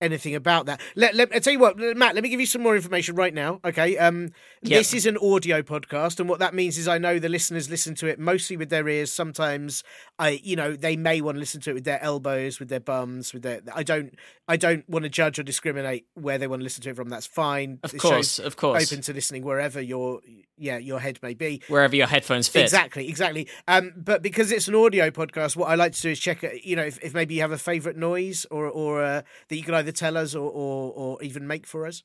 anything 0.00 0.34
about 0.34 0.66
that. 0.66 0.80
Let, 0.94 1.14
let 1.14 1.34
I 1.34 1.38
tell 1.38 1.52
you 1.52 1.58
what, 1.58 1.78
Matt. 1.78 2.14
Let 2.14 2.22
me 2.22 2.28
give 2.28 2.40
you 2.40 2.46
some 2.46 2.62
more 2.62 2.76
information 2.76 3.14
right 3.16 3.32
now. 3.34 3.60
Okay. 3.64 3.96
Um, 3.98 4.30
Yep. 4.62 4.78
this 4.80 4.94
is 4.94 5.06
an 5.06 5.16
audio 5.18 5.62
podcast, 5.62 6.18
and 6.18 6.28
what 6.28 6.40
that 6.40 6.52
means 6.52 6.76
is 6.76 6.88
I 6.88 6.98
know 6.98 7.20
the 7.20 7.28
listeners 7.28 7.70
listen 7.70 7.94
to 7.96 8.08
it 8.08 8.18
mostly 8.18 8.56
with 8.56 8.68
their 8.68 8.88
ears. 8.88 9.12
Sometimes 9.12 9.84
I, 10.18 10.40
you 10.42 10.56
know, 10.56 10.74
they 10.74 10.96
may 10.96 11.20
want 11.20 11.36
to 11.36 11.38
listen 11.38 11.60
to 11.62 11.70
it 11.70 11.74
with 11.74 11.84
their 11.84 12.02
elbows, 12.02 12.58
with 12.58 12.68
their 12.68 12.80
bums, 12.80 13.32
with 13.32 13.42
their. 13.42 13.60
I 13.72 13.84
don't, 13.84 14.14
I 14.48 14.56
don't 14.56 14.88
want 14.88 15.04
to 15.04 15.08
judge 15.08 15.38
or 15.38 15.44
discriminate 15.44 16.06
where 16.14 16.36
they 16.38 16.48
want 16.48 16.60
to 16.60 16.64
listen 16.64 16.82
to 16.82 16.90
it 16.90 16.96
from. 16.96 17.10
That's 17.10 17.26
fine. 17.26 17.78
Of 17.84 17.92
This 17.92 18.00
course, 18.00 18.38
of 18.40 18.56
course. 18.56 18.90
open 18.90 19.02
to 19.04 19.12
listening 19.12 19.44
wherever 19.44 19.80
your, 19.80 20.20
yeah, 20.58 20.78
your 20.78 20.98
head 20.98 21.20
may 21.22 21.34
be. 21.34 21.62
Wherever 21.68 21.94
your 21.94 22.08
headphones 22.08 22.48
fit. 22.48 22.62
Exactly, 22.62 23.08
exactly. 23.08 23.48
Um, 23.68 23.92
but 23.96 24.20
because 24.22 24.50
it's 24.50 24.66
an 24.66 24.74
audio 24.74 25.10
podcast, 25.10 25.54
what 25.54 25.68
I 25.68 25.76
like 25.76 25.92
to 25.92 26.02
do 26.02 26.10
is 26.10 26.18
check, 26.18 26.42
uh, 26.42 26.48
you 26.64 26.74
know, 26.74 26.82
if, 26.84 26.98
if 27.04 27.14
maybe 27.14 27.34
you 27.36 27.42
have 27.42 27.52
a 27.52 27.58
favourite 27.58 27.96
noise 27.96 28.46
or 28.50 28.66
or 28.66 29.04
uh, 29.04 29.22
that 29.48 29.56
you 29.56 29.62
can 29.62 29.74
either 29.74 29.85
tell 29.92 30.16
us 30.16 30.34
or, 30.34 30.50
or 30.50 30.92
or 30.92 31.22
even 31.22 31.46
make 31.46 31.66
for 31.66 31.86
us. 31.86 32.02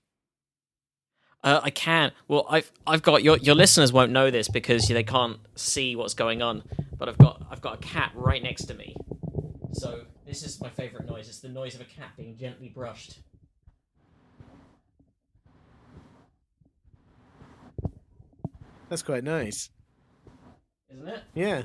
Uh, 1.44 1.60
I 1.63 1.70
can. 1.72 2.12
Well, 2.28 2.46
I've 2.50 2.72
I've 2.86 3.02
got 3.02 3.24
your 3.24 3.38
your 3.38 3.56
listeners 3.56 3.91
won't 3.91 4.12
know 4.12 4.30
this 4.30 4.48
because 4.48 4.88
they 4.88 5.04
can't 5.04 5.38
see 5.56 5.96
what's 5.96 6.13
going 6.13 6.41
on. 6.41 6.63
But 6.98 7.10
I've 7.10 7.17
got 7.17 7.46
I've 7.50 7.62
got 7.62 7.74
a 7.76 7.78
cat 7.78 8.12
right 8.15 8.44
next 8.44 8.65
to 8.65 8.74
me. 8.76 8.96
So 9.74 10.02
this 10.26 10.44
is 10.44 10.62
my 10.62 10.70
favorite 10.70 11.08
noise. 11.10 11.28
It's 11.28 11.39
the 11.39 11.50
noise 11.50 11.74
of 11.76 11.82
a 11.82 11.86
cat 11.86 12.12
being 12.15 12.38
gently 12.38 12.70
brushed. 12.70 13.20
That's 18.89 19.02
quite 19.04 19.24
nice. 19.24 19.70
Isn't 20.94 21.08
it? 21.08 21.24
Yeah, 21.34 21.63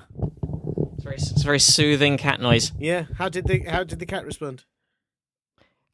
It's 0.95 1.03
very 1.03 1.17
it's 1.17 1.43
a 1.43 1.45
very 1.45 1.59
soothing 1.59 2.17
cat 2.17 2.41
noise. 2.41 2.71
yeah. 2.79 3.07
How 3.19 3.29
did 3.29 3.47
the 3.49 3.59
how 3.69 3.83
did 3.83 3.99
the 3.99 4.07
cat 4.07 4.25
respond? 4.25 4.65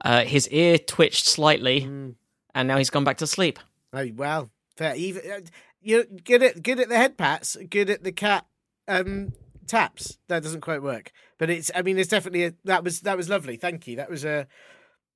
Uh, 0.04 0.24
his 0.24 0.48
ear 0.48 0.78
twitched 0.78 1.26
slightly, 1.26 1.82
Mm. 1.82 2.14
and 2.54 2.68
now 2.68 2.76
he's 2.78 2.90
gone 2.90 3.04
back 3.04 3.18
to 3.18 3.26
sleep. 3.26 3.58
Oh 3.92 4.08
well, 4.14 4.50
fair. 4.76 4.94
Even 4.96 5.30
uh, 5.30 5.40
you're 5.80 6.04
good 6.04 6.42
at 6.42 6.62
good 6.62 6.80
at 6.80 6.88
the 6.88 6.96
head 6.96 7.16
pats, 7.16 7.56
good 7.70 7.88
at 7.90 8.02
the 8.02 8.12
cat 8.12 8.46
um 8.88 9.32
taps. 9.66 10.18
That 10.28 10.42
doesn't 10.42 10.60
quite 10.60 10.82
work, 10.82 11.12
but 11.38 11.50
it's. 11.50 11.70
I 11.74 11.82
mean, 11.82 11.98
it's 11.98 12.10
definitely 12.10 12.44
a, 12.46 12.54
that 12.64 12.82
was 12.84 13.00
that 13.02 13.16
was 13.16 13.28
lovely. 13.28 13.56
Thank 13.56 13.86
you. 13.86 13.96
That 13.96 14.10
was 14.10 14.24
a. 14.24 14.46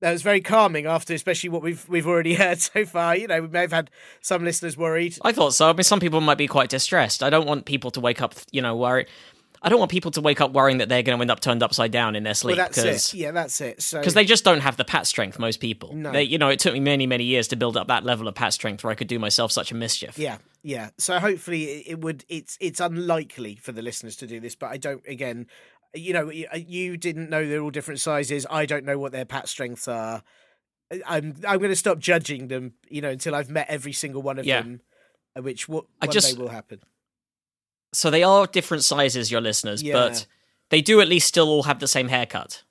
That 0.03 0.13
was 0.13 0.21
very 0.21 0.43
calming 0.43 0.85
after, 0.85 1.15
especially 1.15 1.49
what 1.49 1.63
we've 1.63 1.89
we've 1.89 2.07
already 2.07 2.35
heard 2.43 2.61
so 2.61 2.85
far. 2.85 3.17
You 3.17 3.27
know, 3.29 3.41
we 3.43 3.49
may 3.49 3.63
have 3.63 3.73
had 3.73 3.91
some 4.21 4.45
listeners 4.45 4.77
worried. 4.77 5.17
I 5.23 5.33
thought 5.33 5.55
so. 5.55 5.71
I 5.71 5.73
mean, 5.73 5.85
some 5.85 6.01
people 6.01 6.21
might 6.21 6.37
be 6.39 6.47
quite 6.47 6.69
distressed. 6.69 7.23
I 7.23 7.31
don't 7.31 7.47
want 7.47 7.65
people 7.65 7.91
to 7.93 8.01
wake 8.01 8.21
up, 8.21 8.35
you 8.53 8.61
know, 8.61 8.77
worried. 8.77 9.07
I 9.63 9.69
don't 9.69 9.79
want 9.79 9.91
people 9.91 10.11
to 10.13 10.21
wake 10.21 10.41
up 10.41 10.53
worrying 10.53 10.79
that 10.79 10.89
they're 10.89 11.03
going 11.03 11.19
to 11.19 11.23
end 11.23 11.31
up 11.31 11.41
turned 11.41 11.63
upside 11.63 11.91
down 11.91 12.15
in 12.17 12.23
their 12.23 12.31
Well, 12.31 12.35
sleep 12.35 12.57
that's 12.57 12.77
because 12.77 13.15
it. 13.15 13.19
Yeah, 13.19 13.31
that's 13.33 13.61
it. 13.61 13.83
So 13.83 13.99
because 14.01 14.15
they 14.15 14.25
just 14.25 14.45
don't 14.45 14.61
have 14.61 14.77
the 14.77 14.85
pat 14.85 15.07
strength. 15.07 15.39
Most 15.39 15.61
people, 15.61 15.95
No. 15.95 16.13
they, 16.13 16.23
you 16.23 16.39
know, 16.39 16.49
it 16.49 16.59
took 16.61 16.73
me 16.75 16.81
many 16.81 17.07
many 17.07 17.25
years 17.25 17.49
to 17.49 17.57
build 17.57 17.77
up 17.77 17.89
that 17.89 18.05
level 18.05 18.29
of 18.29 18.35
pat 18.35 18.53
strength 18.53 18.85
where 18.85 18.91
I 18.91 18.95
could 18.95 19.09
do 19.09 19.19
myself 19.19 19.51
such 19.53 19.73
a 19.73 19.75
mischief. 19.75 20.19
Yeah, 20.19 20.39
yeah. 20.63 20.91
So 20.99 21.19
hopefully 21.19 21.65
it 21.89 22.01
would. 22.01 22.25
It's 22.29 22.57
it's 22.61 22.81
unlikely 22.81 23.57
for 23.57 23.73
the 23.73 23.83
listeners 23.83 24.17
to 24.17 24.27
do 24.27 24.41
this, 24.41 24.55
but 24.55 24.71
I 24.71 24.77
don't. 24.77 25.03
Again, 25.09 25.47
you 25.95 26.13
know, 26.13 26.31
you- 26.31 26.49
you 26.55 26.97
didn't 26.97 27.31
know 27.31 27.47
they're 27.47 27.63
all 27.63 27.71
different 27.71 28.01
sizes. 28.01 28.47
I 28.51 28.67
don't 28.67 28.85
know 28.85 28.99
what 28.99 29.13
their 29.13 29.25
pat 29.25 29.49
strengths 29.49 29.89
are. 29.89 30.23
I'm 31.07 31.35
I'm 31.47 31.59
going 31.59 31.71
to 31.71 31.77
stop 31.77 31.99
judging 31.99 32.49
them. 32.49 32.75
You 32.89 33.01
know, 33.01 33.11
until 33.11 33.35
I've 33.35 33.51
met 33.51 33.67
every 33.69 33.93
single 33.93 34.23
one 34.23 34.39
of 34.39 34.45
Yeah. 34.47 34.63
them, 34.63 34.81
uh, 35.37 35.43
which 35.43 35.69
what 35.69 35.87
I 36.01 36.07
just- 36.07 36.37
day 36.37 36.41
will 36.41 36.51
happen. 36.51 36.81
So 37.97 38.11
they 38.11 38.23
are 38.23 38.47
different 38.47 38.85
sizes, 38.85 39.31
your 39.31 39.41
listeners, 39.41 39.83
Yeah. 39.83 39.95
but 39.95 40.27
they 40.71 40.81
do 40.81 41.01
at 41.01 41.09
least 41.09 41.27
still 41.29 41.49
all 41.49 41.63
have 41.65 41.79
the 41.79 41.89
same 41.89 42.09
haircut. 42.09 42.63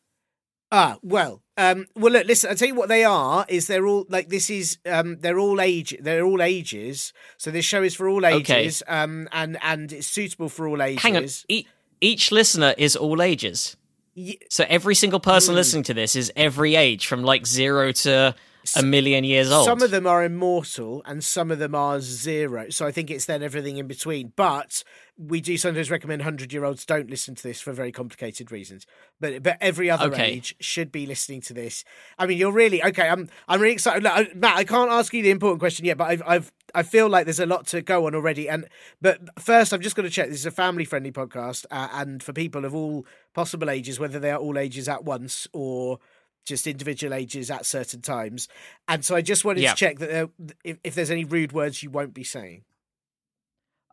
Ah, 0.72 0.98
well, 1.04 1.42
um, 1.58 1.86
well, 1.96 2.12
look, 2.12 2.26
listen. 2.28 2.50
I'll 2.50 2.56
tell 2.56 2.68
you 2.68 2.76
what 2.76 2.90
they 2.90 3.04
are. 3.04 3.46
Is 3.48 3.68
they're 3.68 3.86
all 3.86 4.06
like 4.10 4.30
this 4.30 4.50
is 4.50 4.78
um, 4.86 5.18
they're 5.20 5.40
all 5.40 5.62
age, 5.62 5.96
they're 6.02 6.26
all 6.26 6.42
ages. 6.42 7.14
So 7.38 7.52
this 7.52 7.64
show 7.66 7.82
is 7.84 7.96
for 7.96 8.10
all 8.10 8.26
Okay. 8.26 8.64
ages, 8.64 8.84
um, 8.88 9.30
and 9.32 9.58
and 9.62 9.92
it's 9.94 10.08
suitable 10.08 10.50
for 10.50 10.68
all 10.68 10.82
ages. 10.82 11.04
Hang 11.04 11.16
on, 11.18 11.28
e- 11.48 11.66
each 12.02 12.32
listener 12.32 12.74
is 12.78 12.96
all 12.96 13.22
ages. 13.22 13.78
Ye- 14.16 14.40
So 14.50 14.66
every 14.68 14.96
single 14.96 15.20
person 15.20 15.54
Hmm. 15.54 15.58
listening 15.58 15.84
to 15.84 15.94
this 15.94 16.16
is 16.16 16.32
every 16.36 16.76
age, 16.76 17.06
from 17.08 17.24
like 17.24 17.46
zero 17.46 17.92
to 17.92 18.36
a 18.76 18.84
million 18.84 19.24
years 19.24 19.52
old. 19.52 19.66
Some 19.66 19.82
of 19.82 19.92
them 19.92 20.08
are 20.08 20.24
immortal 20.24 21.02
and 21.06 21.24
some 21.24 21.52
of 21.52 21.60
them 21.60 21.76
are 21.76 22.00
zero. 22.00 22.70
So 22.70 22.86
I 22.86 22.92
think 22.92 23.12
it's 23.12 23.26
then 23.26 23.44
everything 23.44 23.78
in 23.78 23.88
between. 23.88 24.34
But 24.36 24.84
we 25.18 25.40
do 25.40 25.58
sometimes 25.58 25.90
recommend 25.90 26.22
100 26.22 26.52
year 26.52 26.66
olds 26.66 26.86
don't 26.86 27.10
listen 27.10 27.36
to 27.36 27.44
this 27.44 27.62
for 27.62 27.72
very 27.72 27.92
complicated 27.92 28.52
reasons. 28.52 28.86
But 29.20 29.44
but 29.44 29.58
every 29.62 29.90
other 29.90 30.08
Okay. 30.08 30.26
age 30.34 30.56
should 30.60 30.92
be 30.92 31.06
listening 31.06 31.42
to 31.42 31.54
this. 31.54 31.84
I 32.18 32.26
mean, 32.26 32.38
you're 32.38 32.52
really 32.52 32.84
okay. 32.84 33.08
I'm 33.10 33.30
I'm 33.48 33.62
really 33.62 33.74
excited. 33.74 34.04
Look, 34.04 34.14
I- 34.14 34.28
Matt, 34.36 34.58
I 34.58 34.64
can't 34.64 34.92
ask 34.92 35.14
you 35.14 35.22
the 35.24 35.32
important 35.32 35.60
question 35.60 35.86
yet, 35.86 35.98
but 35.98 36.10
I've 36.10 36.24
I've 36.26 36.52
I 36.74 36.84
feel 36.84 37.08
like 37.08 37.26
there's 37.26 37.40
a 37.40 37.46
lot 37.46 37.68
to 37.68 37.82
go 37.82 38.08
on 38.08 38.16
already. 38.16 38.50
And 38.50 38.68
but 39.02 39.22
first, 39.40 39.72
I've 39.74 39.80
just 39.82 39.96
got 39.96 40.02
to 40.02 40.10
check. 40.10 40.28
This 40.30 40.40
is 40.40 40.46
a 40.46 40.52
family 40.52 40.84
friendly 40.84 41.12
podcast, 41.12 41.66
uh, 41.72 41.88
and 41.94 42.22
for 42.22 42.34
people 42.34 42.66
of 42.66 42.76
all 42.76 43.06
possible 43.34 43.70
ages, 43.70 44.00
whether 44.00 44.20
they 44.20 44.32
are 44.32 44.40
all 44.40 44.58
ages 44.58 44.90
at 44.90 45.06
once 45.06 45.48
or 45.54 46.00
just 46.46 46.68
individual 46.68 47.14
ages 47.14 47.50
at 47.52 47.66
certain 47.66 48.02
times. 48.02 48.48
And 48.88 49.04
so 49.04 49.16
I 49.16 49.22
just 49.22 49.44
wanted 49.44 49.62
Yeah. 49.64 49.72
to 49.72 49.76
check 49.76 50.00
that 50.00 50.10
there, 50.10 50.30
if, 50.64 50.78
if 50.84 50.96
there's 50.96 51.12
any 51.12 51.26
rude 51.26 51.52
words 51.52 51.84
you 51.84 51.90
won't 51.90 52.14
be 52.14 52.24
saying. 52.24 52.64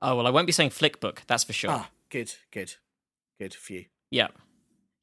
oh 0.01 0.17
well, 0.17 0.27
I 0.27 0.31
won't 0.31 0.47
be 0.47 0.53
saying 0.53 0.71
flickbook, 0.71 1.19
that's 1.27 1.45
for 1.45 1.53
sure. 1.53 1.71
Ah, 1.71 1.91
good, 2.11 2.35
good, 2.51 2.75
good 3.38 3.55
for 3.55 3.73
you. 3.73 3.87
Yeah. 4.11 4.29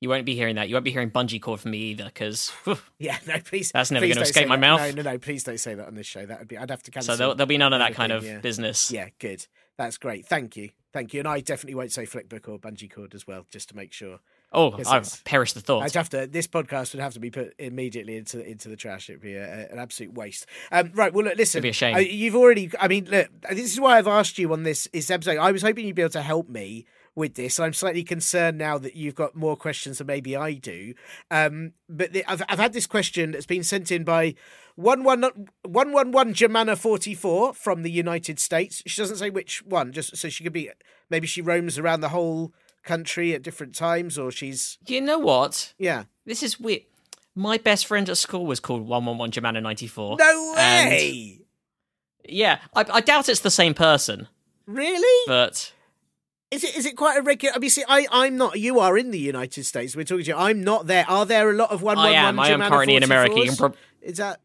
You 0.02 0.08
won't 0.08 0.26
be 0.26 0.34
hearing 0.36 0.56
that. 0.56 0.70
You 0.70 0.76
won't 0.76 0.86
be 0.86 0.92
hearing 0.92 1.12
bungee 1.12 1.42
cord 1.42 1.60
from 1.60 1.72
me 1.72 1.80
either, 1.80 2.06
because 2.06 2.54
Yeah, 3.00 3.18
no, 3.28 3.38
please. 3.40 3.72
That's 3.74 3.92
never 3.92 4.06
gonna 4.06 4.16
don't 4.16 4.24
escape 4.24 4.48
my 4.48 4.56
that. 4.56 4.62
mouth. 4.62 4.80
No, 4.80 5.02
no, 5.02 5.12
no. 5.12 5.18
Please 5.18 5.44
don't 5.44 5.60
say 5.60 5.74
that 5.74 5.88
on 5.88 5.96
this 5.96 6.08
show. 6.08 6.26
That 6.26 6.40
would 6.40 6.48
be. 6.48 6.58
I'd 6.58 6.70
have 6.70 6.84
to 6.84 6.92
cancel. 6.92 7.14
so 7.14 7.18
there'll, 7.18 7.36
there'll 7.36 7.48
be 7.48 7.58
none 7.58 7.74
of 7.74 7.80
that 7.80 7.96
kind 7.96 8.14
of 8.14 8.24
yeah. 8.24 8.40
business. 8.40 8.92
Yeah, 8.92 9.10
good. 9.20 9.46
That's 9.78 9.98
great. 9.98 10.26
Thank 10.26 10.56
you, 10.56 10.70
thank 10.94 11.14
you. 11.14 11.20
And 11.20 11.28
I 11.28 11.42
definitely 11.42 11.76
won't 11.76 11.92
say 11.92 12.06
flickbook 12.06 12.48
or 12.48 12.58
bungee 12.60 12.90
cord 12.90 13.14
as 13.14 13.28
well, 13.28 13.46
just 13.52 13.68
to 13.70 13.76
make 13.76 13.92
sure. 13.92 14.20
Oh, 14.52 14.76
I've 14.88 15.24
perished 15.26 15.54
the 15.54 15.62
thought. 15.62 15.84
I'd 15.84 15.94
have 15.94 16.10
to. 16.10 16.26
This 16.26 16.48
podcast 16.48 16.94
would 16.94 17.02
have 17.02 17.14
to 17.14 17.20
be 17.20 17.30
put 17.30 17.54
immediately 17.60 18.18
into 18.18 18.44
into 18.44 18.68
the 18.68 18.76
trash. 18.76 19.10
It'd 19.10 19.22
be 19.22 19.36
a, 19.36 19.70
an 19.72 19.78
absolute 19.78 20.14
waste. 20.14 20.48
Um, 20.72 20.92
right. 20.96 21.14
Well, 21.14 21.26
look, 21.26 21.38
listen. 21.38 21.60
It'd 21.60 21.64
be 21.64 21.70
a 21.70 21.74
shame. 21.74 21.98
you've 22.10 22.36
already. 22.36 22.72
I 22.80 22.88
mean, 22.88 23.06
look. 23.06 23.30
This 23.52 23.72
is 23.72 23.80
why 23.80 23.98
I've 23.98 24.08
asked 24.08 24.40
you 24.40 24.52
on 24.52 24.64
this, 24.64 24.88
this 24.92 25.12
episode. 25.12 25.38
I 25.38 25.52
was 25.52 25.62
hoping 25.62 25.86
you'd 25.86 25.96
be 25.96 26.02
able 26.02 26.12
to 26.12 26.24
help 26.24 26.50
me 26.50 26.88
with 27.16 27.36
this. 27.36 27.60
I'm 27.60 27.74
slightly 27.74 28.04
concerned 28.04 28.58
now 28.58 28.80
that 28.80 28.96
you've 28.96 29.14
got 29.14 29.36
more 29.36 29.56
questions 29.56 30.00
than 30.00 30.08
maybe 30.08 30.36
I 30.36 30.54
do. 30.54 30.96
Um, 31.30 31.74
but 31.88 32.14
the, 32.14 32.26
I've 32.26 32.42
I've 32.50 32.60
had 32.60 32.74
this 32.74 32.88
question 32.88 33.32
that's 33.32 33.46
been 33.46 33.64
sent 33.64 33.92
in 33.92 34.04
by 34.04 34.34
one 34.76 35.04
one 35.04 35.24
one 35.64 35.92
one 35.92 36.12
one 36.12 36.34
Germana 36.34 36.76
forty 36.76 37.14
four 37.14 37.54
from 37.54 37.84
the 37.84 37.92
United 37.92 38.40
States. 38.40 38.82
She 38.88 39.00
doesn't 39.00 39.18
say 39.18 39.30
which 39.30 39.64
one, 39.64 39.92
just 39.92 40.18
so 40.18 40.30
she 40.30 40.44
could 40.44 40.54
be. 40.54 40.72
Maybe 41.12 41.28
she 41.28 41.42
roams 41.42 41.78
around 41.78 42.02
the 42.02 42.10
whole 42.10 42.54
country 42.84 43.34
at 43.34 43.42
different 43.44 43.76
times, 43.76 44.18
or 44.18 44.32
she's 44.32 44.78
you 44.88 45.02
know 45.02 45.20
what? 45.20 45.74
yeah. 45.78 46.04
This 46.26 46.44
is 46.44 46.60
weird. 46.60 46.82
My 47.36 47.58
best 47.58 47.86
friend 47.88 48.08
at 48.10 48.18
school 48.18 48.46
was 48.46 48.60
called 48.60 48.88
111 48.88 49.32
Germana 49.32 49.62
94. 49.64 50.18
No 50.20 50.54
and- 50.58 50.90
way! 50.90 51.40
yeah, 52.28 52.60
I, 52.76 52.86
I 52.92 53.02
doubt 53.02 53.30
it's 53.30 53.40
the 53.40 53.50
same 53.52 53.74
person, 53.74 54.28
Really? 54.68 55.24
but 55.28 55.72
Is 56.52 56.64
it 56.64 56.76
is 56.78 56.86
it 56.86 56.96
quite 56.98 57.18
a 57.18 57.22
regular? 57.22 57.56
I 57.56 57.60
mean, 57.60 57.70
see, 57.70 57.84
I 57.88 58.06
I'm 58.12 58.38
not. 58.38 58.60
You 58.60 58.80
are 58.80 58.98
in 58.98 59.12
the 59.12 59.20
United 59.20 59.64
States. 59.64 59.96
We're 59.96 60.04
talking 60.04 60.26
to 60.26 60.32
you. 60.32 60.38
I'm 60.38 60.64
not 60.64 60.88
there. 60.88 61.06
Are 61.10 61.26
there 61.26 61.50
a 61.50 61.54
lot 61.54 61.72
of 61.72 61.82
one 61.82 61.98
I 61.98 62.10
am. 62.12 62.40
I 62.40 62.50
am 62.50 62.62
currently 62.62 62.96
in 62.96 63.04
America. 63.04 63.36
You 63.38 63.46
can 63.46 63.56
prob- 63.56 63.76
Is 64.02 64.18
that 64.18 64.40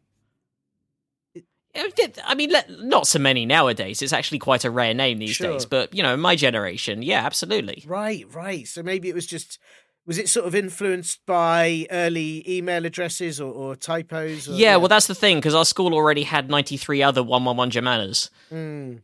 I 1.75 2.35
mean, 2.35 2.51
not 2.69 3.07
so 3.07 3.19
many 3.19 3.45
nowadays. 3.45 4.01
It's 4.01 4.13
actually 4.13 4.39
quite 4.39 4.63
a 4.65 4.71
rare 4.71 4.93
name 4.93 5.19
these 5.19 5.35
Sure. 5.35 5.53
days. 5.53 5.65
But 5.65 5.93
you 5.93 6.01
know, 6.03 6.15
my 6.17 6.35
generation, 6.35 7.01
yeah, 7.01 7.25
absolutely. 7.25 7.83
right? 7.85 8.25
Right. 8.33 8.67
So 8.67 8.81
maybe 8.83 9.09
it 9.09 9.15
was 9.15 9.25
just. 9.25 9.59
Was 10.07 10.19
it 10.19 10.29
sort 10.29 10.45
of 10.45 10.53
influenced 10.53 11.25
by 11.25 11.87
early 11.89 12.43
email 12.47 12.85
addresses 12.85 13.41
or, 13.41 13.51
or 13.51 13.75
typos? 13.75 14.47
Or, 14.47 14.51
Yeah, 14.53 14.75
well, 14.75 14.87
that's 14.87 15.07
the 15.07 15.15
thing 15.15 15.37
because 15.37 15.55
our 15.55 15.65
school 15.65 15.95
already 15.95 16.21
had 16.21 16.47
93 16.47 17.01
other 17.01 17.23
111 17.23 17.71
Germanas. 17.71 18.29
Mm. 18.53 19.01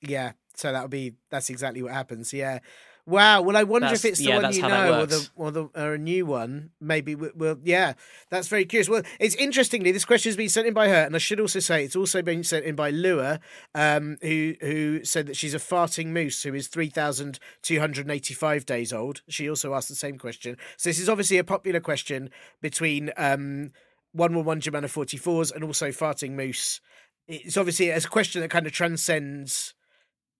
Yeah. 0.00 0.32
So 0.54 0.72
that 0.72 0.80
would 0.80 0.90
be. 0.90 1.16
That's 1.30 1.50
exactly 1.50 1.82
what 1.82 1.92
happens. 1.92 2.32
Yeah. 2.32 2.60
Wow. 3.06 3.42
Well, 3.42 3.54
I 3.54 3.64
wonder 3.64 3.84
That's- 3.86 4.02
if 4.04 4.12
it's 4.12 4.18
the 4.20 4.24
yeah, 4.26 4.40
one 4.42 4.52
you 4.54 4.62
know, 4.62 5.00
or 5.02 5.06
the 5.06 5.28
or 5.36 5.50
the 5.50 5.64
or 5.74 5.92
a 5.94 5.98
new 5.98 6.24
one. 6.24 6.70
Maybe. 6.80 7.14
we- 7.14 7.32
Well, 7.34 7.58
yeah. 7.62 7.92
That's 8.30 8.48
very 8.48 8.64
curious. 8.64 8.88
Well, 8.88 9.02
it's 9.20 9.34
interestingly 9.34 9.92
this 9.92 10.06
question 10.06 10.30
has 10.30 10.38
been 10.38 10.48
sent 10.48 10.66
in 10.66 10.72
by 10.72 10.88
her, 10.88 11.02
and 11.04 11.14
I 11.14 11.18
should 11.18 11.38
also 11.38 11.60
say 11.60 11.84
it's 11.84 11.96
also 11.96 12.22
been 12.22 12.42
sent 12.44 12.64
in 12.64 12.74
by 12.76 12.88
Lua, 12.88 13.40
um, 13.74 14.16
who 14.22 14.54
who 14.62 15.04
said 15.04 15.26
that 15.26 15.36
she's 15.36 15.52
a 15.52 15.58
farting 15.58 16.06
moose 16.08 16.42
who 16.44 16.54
is 16.54 16.66
three 16.68 16.88
thousand 16.88 17.38
two 17.60 17.78
hundred 17.78 18.10
eighty 18.10 18.32
five 18.32 18.64
days 18.64 18.90
old. 18.90 19.20
She 19.28 19.50
also 19.50 19.74
asked 19.74 19.90
the 19.90 19.94
same 19.94 20.16
question. 20.16 20.56
So 20.78 20.88
this 20.88 20.98
is 20.98 21.08
obviously 21.10 21.36
a 21.36 21.44
popular 21.44 21.80
question 21.80 22.30
between 22.62 23.12
um, 23.18 23.72
one 24.12 24.34
one 24.34 24.46
one 24.46 24.60
Germana 24.62 24.88
forty 24.88 25.18
fours 25.18 25.50
and 25.52 25.62
also 25.62 25.88
farting 25.88 26.30
moose. 26.32 26.80
It's 27.28 27.58
obviously 27.58 27.88
it's 27.88 28.06
a 28.06 28.08
question 28.08 28.40
that 28.40 28.50
kind 28.50 28.66
of 28.66 28.72
transcends 28.72 29.74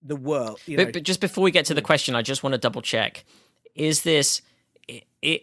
the 0.05 0.17
world. 0.17 0.61
You 0.67 0.77
know, 0.77 0.85
But, 0.85 0.93
but 0.95 1.03
just 1.03 1.21
before 1.21 1.43
we 1.43 1.51
get 1.51 1.65
to 1.67 1.75
the 1.75 1.83
question, 1.83 2.15
I 2.15 2.23
just 2.23 2.43
want 2.43 2.53
to 2.53 2.59
double 2.59 2.83
check: 2.83 3.25
is 3.75 4.03
this 4.03 4.43
i- 4.91 5.03
i- 5.25 5.41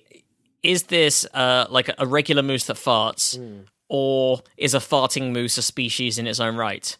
is 0.63 0.84
this 0.84 1.26
uh, 1.34 1.65
like 1.69 1.89
a 1.97 2.06
regular 2.06 2.43
moose 2.43 2.65
that 2.65 2.78
farts, 2.78 3.36
Hmm. 3.38 3.62
or 3.89 4.43
is 4.58 4.74
a 4.76 4.80
farting 4.80 5.32
moose 5.32 5.58
a 5.58 5.62
species 5.63 6.17
in 6.19 6.28
its 6.28 6.39
own 6.39 6.56
right? 6.56 6.95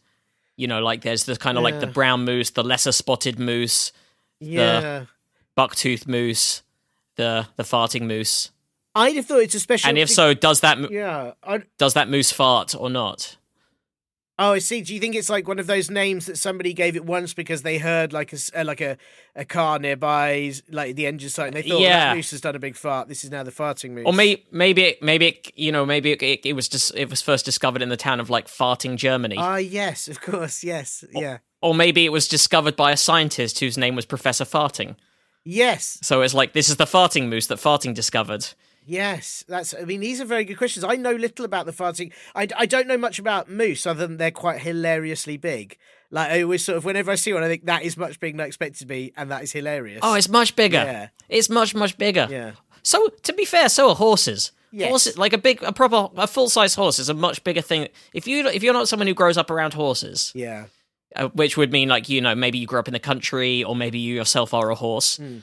You 0.58 0.68
know, 0.68 0.82
like 0.82 1.02
there's 1.02 1.24
the 1.26 1.36
kind 1.38 1.58
of 1.58 1.64
like 1.64 1.80
the 1.80 1.88
brown 1.88 2.26
moose, 2.26 2.50
the 2.52 2.64
lesser 2.64 2.92
spotted 2.92 3.40
moose, 3.40 3.92
yeah. 4.40 5.06
bucktooth 5.58 6.08
moose, 6.08 6.64
the 7.16 7.48
the 7.56 7.64
farting 7.64 8.04
moose. 8.04 8.52
I'd 8.94 9.16
have 9.16 9.26
thought 9.26 9.40
it's 9.44 9.56
a 9.56 9.60
special. 9.60 9.88
And 9.90 9.98
if 9.98 10.10
so, 10.10 10.34
does 10.34 10.60
that 10.62 10.92
yeah, 10.92 11.32
I'd, 11.44 11.66
does 11.78 11.94
that 11.94 12.10
moose 12.10 12.32
fart 12.32 12.76
or 12.78 12.90
not? 12.90 13.38
Oh, 14.44 14.54
I 14.54 14.58
see. 14.58 14.82
Do 14.82 14.96
you 14.96 15.00
think 15.00 15.14
it's 15.14 15.30
like 15.30 15.48
one 15.48 15.60
of 15.60 15.68
those 15.68 15.92
names 15.92 16.26
that 16.26 16.36
somebody 16.36 16.74
gave 16.74 16.96
it 16.96 17.06
once 17.06 17.32
because 17.32 17.62
they 17.62 17.78
heard 17.78 18.12
like 18.12 18.34
a 18.34 18.38
uh, 18.56 18.64
like 18.66 18.82
a, 18.82 18.98
a 19.36 19.46
car 19.46 19.78
nearby, 19.78 20.52
like 20.68 20.96
the 20.96 21.06
engine 21.06 21.30
site, 21.30 21.48
and 21.50 21.56
they 21.56 21.62
thought, 21.62 21.80
yeah. 21.80 21.88
Yeah. 21.90 22.06
that 22.06 22.16
moose 22.16 22.32
has 22.32 22.42
done 22.42 22.56
a 22.56 22.60
big 22.60 22.76
fart. 22.76 23.08
This 23.08 23.24
is 23.24 23.30
now 23.30 23.44
the 23.44 23.52
farting 23.52 23.92
moose. 23.92 24.06
Or 24.08 24.14
maybe 24.14 24.44
maybe 24.52 24.82
it, 24.82 25.04
maybe 25.04 25.28
it, 25.28 25.52
you 25.56 25.72
know 25.72 25.86
maybe 25.86 26.12
it, 26.12 26.24
it, 26.24 26.44
it 26.44 26.54
was 26.54 26.68
just 26.68 26.92
it 26.96 27.08
was 27.08 27.22
first 27.22 27.46
discovered 27.46 27.84
in 27.84 27.90
the 27.90 27.98
town 27.98 28.20
of 28.20 28.32
like 28.32 28.48
farting 28.48 28.96
Germany. 28.96 29.36
Ah, 29.38 29.58
yes, 29.58 30.08
of 30.08 30.22
course, 30.22 30.64
yes, 30.64 31.06
yeah, 31.12 31.38
or 31.62 31.76
maybe 31.76 32.04
it 32.04 32.12
was 32.12 32.28
discovered 32.28 32.76
by 32.76 32.92
a 32.92 32.98
scientist 32.98 33.60
whose 33.60 33.78
name 33.78 33.96
was 33.96 34.08
Professor 34.08 34.44
Farting. 34.44 34.96
yes, 35.46 36.00
So 36.02 36.22
it's 36.24 36.34
like 36.34 36.54
this 36.54 36.68
is 36.68 36.78
the 36.78 36.86
farting 36.86 37.30
moose 37.30 37.46
that 37.46 37.60
Farting 37.60 37.94
discovered. 37.94 38.48
Yes. 38.92 39.44
That's. 39.48 39.74
I 39.74 39.84
mean, 39.86 40.00
these 40.02 40.20
are 40.22 40.26
very 40.26 40.44
good 40.44 40.58
questions. 40.58 40.84
I 40.84 40.96
know 40.96 41.14
little 41.14 41.46
about 41.46 41.66
the 41.66 41.72
farting. 41.72 42.12
I, 42.36 42.48
I 42.58 42.66
don't 42.66 42.88
know 42.88 42.98
much 42.98 43.18
about 43.20 43.50
moose 43.50 43.86
other 43.88 44.06
than 44.08 44.18
they're 44.18 44.32
quite 44.32 44.60
hilariously 44.62 45.38
big. 45.38 45.78
Like 46.12 46.30
I 46.32 46.42
always 46.44 46.64
sort 46.66 46.78
of 46.78 46.84
whenever 46.86 47.10
I 47.12 47.16
see 47.16 47.32
one, 47.34 47.44
I 47.44 47.48
think 47.48 47.66
that 47.66 47.84
is 47.84 47.96
much 47.98 48.20
bigger 48.20 48.36
than 48.38 48.44
I 48.44 48.48
expected 48.48 48.80
to 48.80 48.86
be, 48.86 49.14
and 49.16 49.32
that 49.32 49.44
is 49.44 49.52
hilarious. 49.54 50.02
Oh, 50.04 50.14
it's 50.16 50.28
much 50.30 50.56
bigger. 50.56 50.78
Yeah. 50.84 51.08
It's 51.30 51.50
much 51.50 51.74
much 51.74 51.98
bigger. 51.98 52.28
yeah, 52.30 52.52
So 52.84 53.08
to 53.24 53.34
be 53.34 53.46
fair, 53.46 53.70
so 53.70 53.90
are 53.90 53.96
horses. 53.96 54.52
Yes. 54.74 54.90
Horses, 54.90 55.18
like 55.18 55.34
a 55.34 55.38
big, 55.38 55.62
a 55.64 55.74
proper, 55.74 56.10
a 56.16 56.28
full 56.28 56.48
size 56.50 56.76
horse 56.76 56.98
is 57.00 57.10
a 57.10 57.14
much 57.14 57.44
bigger 57.44 57.62
thing. 57.62 57.90
If 58.14 58.26
you 58.28 58.48
if 58.48 58.64
you're 58.64 58.74
not 58.74 58.88
someone 58.88 59.08
who 59.08 59.14
grows 59.14 59.38
up 59.38 59.50
around 59.52 59.74
horses, 59.74 60.32
yeah, 60.34 60.66
uh, 61.16 61.28
which 61.30 61.58
would 61.58 61.72
mean 61.74 61.90
like 61.90 62.08
you 62.10 62.22
know 62.22 62.36
maybe 62.36 62.58
you 62.58 62.68
grew 62.68 62.80
up 62.80 62.88
in 62.88 62.94
the 62.94 63.00
country 63.00 63.64
or 63.66 63.76
maybe 63.76 64.00
you 64.00 64.16
yourself 64.16 64.54
are 64.54 64.70
a 64.70 64.76
horse 64.76 65.18
Hmm. 65.18 65.40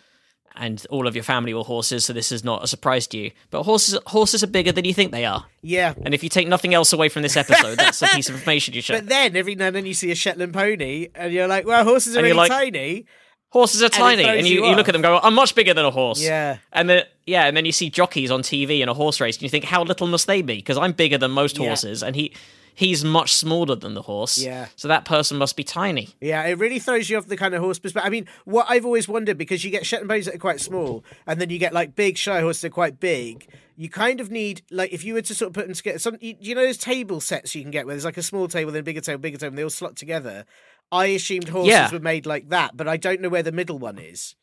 And 0.59 0.87
all 0.90 1.07
of 1.07 1.14
your 1.14 1.23
family 1.25 1.55
were 1.55 1.62
horses 1.62 2.05
so 2.05 2.12
this 2.12 2.31
is 2.33 2.42
not 2.44 2.62
a 2.62 2.66
surprise 2.66 3.07
to 3.07 3.16
you 3.16 3.31
but 3.51 3.62
horses 3.62 3.99
horses 4.07 4.42
are 4.42 4.49
bigger 4.49 4.73
than 4.73 4.85
you 4.85 4.92
think 4.92 5.12
they 5.12 5.25
are 5.25 5.47
yeah. 5.62 5.94
and 6.05 6.12
if 6.14 6.23
you 6.23 6.29
take 6.29 6.49
nothing 6.49 6.75
else 6.75 6.92
away 6.92 7.09
from 7.09 7.23
this 7.23 7.37
episode 7.37 7.79
that's 7.79 8.03
a 8.03 8.07
piece 8.09 8.29
of 8.29 8.35
information 8.35 8.75
you 8.75 8.83
should 8.83 8.94
But 8.97 9.09
then 9.09 9.37
every 9.37 9.55
now 9.55 9.68
and 9.68 9.77
then 9.77 9.87
you 9.87 9.94
see 9.94 10.11
a 10.11 10.14
Shetland 10.14 10.53
pony, 10.53 11.09
and 11.14 11.33
you're 11.33 11.49
like, 11.49 11.66
"Well, 11.66 11.85
horses 11.85 12.14
are 12.16 12.18
And 12.21 12.25
really 12.27 12.37
like- 12.37 12.51
tiny." 12.51 13.07
Horses 13.51 13.83
are 13.83 13.89
tiny 13.89 14.23
throws 14.25 14.39
and 14.39 14.47
you, 14.47 14.63
you 14.63 14.67
you 14.71 14.75
look 14.77 14.89
at 14.89 14.93
them 14.93 15.05
and 15.05 15.05
go 15.05 15.21
i'm 15.23 15.35
much 15.35 15.55
bigger 15.55 15.73
than 15.75 15.85
a 15.85 15.91
horse 15.91 16.21
Yeah, 16.23 16.59
and 16.73 16.89
then 16.89 17.05
yeah 17.27 17.47
and 17.47 17.57
then 17.57 17.65
you 17.65 17.73
see 17.73 17.89
jockeys 17.91 18.31
on 18.31 18.43
tv 18.43 18.81
in 18.81 18.89
a 18.89 18.95
horse 18.95 19.21
race 19.21 19.37
and 19.37 19.43
you 19.43 19.49
think 19.49 19.65
how 19.65 19.83
little 19.85 20.07
must 20.07 20.27
they 20.27 20.43
be 20.43 20.57
because 20.57 20.77
i'm 20.77 20.93
bigger 20.93 21.19
than 21.19 21.31
most 21.31 21.59
Yeah. 21.59 21.69
horses 21.69 22.03
and 22.03 22.15
he 22.15 22.33
he's 22.75 23.05
much 23.05 23.33
smaller 23.33 23.75
than 23.75 23.95
the 23.95 24.03
horse 24.03 24.39
Yeah. 24.39 24.69
so 24.77 24.87
that 24.89 25.05
person 25.05 25.37
must 25.39 25.57
be 25.57 25.65
tiny 25.65 26.11
yeah. 26.21 26.45
It 26.45 26.59
really 26.59 26.79
throws 26.79 27.11
you 27.11 27.17
off 27.19 27.27
the 27.27 27.37
kind 27.37 27.55
of 27.55 27.61
horse 27.61 27.79
perspective. 27.81 28.07
I 28.07 28.11
mean, 28.11 28.27
what 28.45 28.67
I've 28.69 28.85
always 28.85 29.09
wondered 29.09 29.37
because 29.37 29.65
you 29.65 29.71
get 29.73 29.85
Shetland 29.85 30.09
ponies 30.11 30.27
that 30.27 30.37
are 30.37 30.39
quite 30.39 30.61
small, 30.61 31.03
and 31.27 31.41
then 31.41 31.51
you 31.51 31.59
get 31.59 31.73
like 31.73 31.97
big 31.97 32.17
Shire 32.17 32.41
horses 32.43 32.63
that 32.63 32.69
are 32.69 32.71
quite 32.71 33.01
big. 33.01 33.49
You 33.77 33.89
kind 33.89 34.21
of 34.21 34.31
need 34.31 34.63
like 34.71 34.93
if 34.93 35.03
you 35.05 35.15
were 35.15 35.23
to 35.23 35.35
sort 35.35 35.49
of 35.49 35.55
put 35.55 35.67
them 35.67 35.75
together. 35.75 35.99
Some 35.99 36.19
you, 36.21 36.37
you 36.41 36.55
know 36.55 36.63
those 36.65 36.79
table 36.79 37.21
sets 37.21 37.53
you 37.57 37.63
can 37.63 37.73
get 37.73 37.85
where 37.85 37.95
there's 37.97 38.05
like 38.05 38.17
a 38.17 38.23
small 38.23 38.47
table, 38.47 38.71
then 38.71 38.81
a 38.81 38.85
bigger 38.85 39.01
table, 39.01 39.19
bigger 39.19 39.39
table, 39.39 39.49
and 39.51 39.59
they 39.59 39.65
all 39.65 39.71
slot 39.71 39.97
together. 39.97 40.45
I 40.90 41.07
assumed 41.07 41.48
horses 41.48 41.70
Yeah. 41.70 41.90
were 41.92 42.01
made 42.01 42.27
like 42.27 42.48
that, 42.51 42.77
but 42.77 42.88
I 42.88 42.96
don't 42.96 43.20
know 43.20 43.29
where 43.29 43.42
the 43.42 43.53
middle 43.53 43.79
one 43.79 43.98
is. 43.98 44.35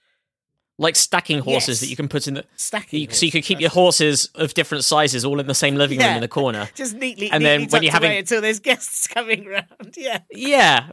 like 0.78 0.98
stacking 0.98 1.40
horses 1.40 1.70
Yes. 1.70 1.80
that 1.80 1.88
you 1.88 1.96
can 1.96 2.10
put 2.10 2.28
in 2.28 2.34
the 2.34 2.44
Stacking. 2.58 3.00
you, 3.00 3.08
so 3.10 3.26
you 3.26 3.32
can 3.32 3.42
keep 3.42 3.62
your 3.62 3.70
horses 3.70 4.30
of 4.36 4.54
different 4.54 4.84
sizes 4.84 5.24
all 5.24 5.40
in 5.40 5.48
the 5.48 5.56
same 5.56 5.76
living 5.76 6.00
room 6.00 6.10
in 6.16 6.20
the 6.20 6.28
corner. 6.28 6.68
Just 6.76 6.96
neatly, 6.96 7.32
And 7.32 7.42
neatly 7.46 7.60
then 7.66 7.70
when 7.72 7.84
you're 7.84 7.94
having- 7.94 8.18
until 8.18 8.42
there's 8.42 8.60
guests 8.60 9.08
coming 9.16 9.46
round. 9.46 9.66
Yeah, 9.96 10.20
Yeah, 10.32 10.90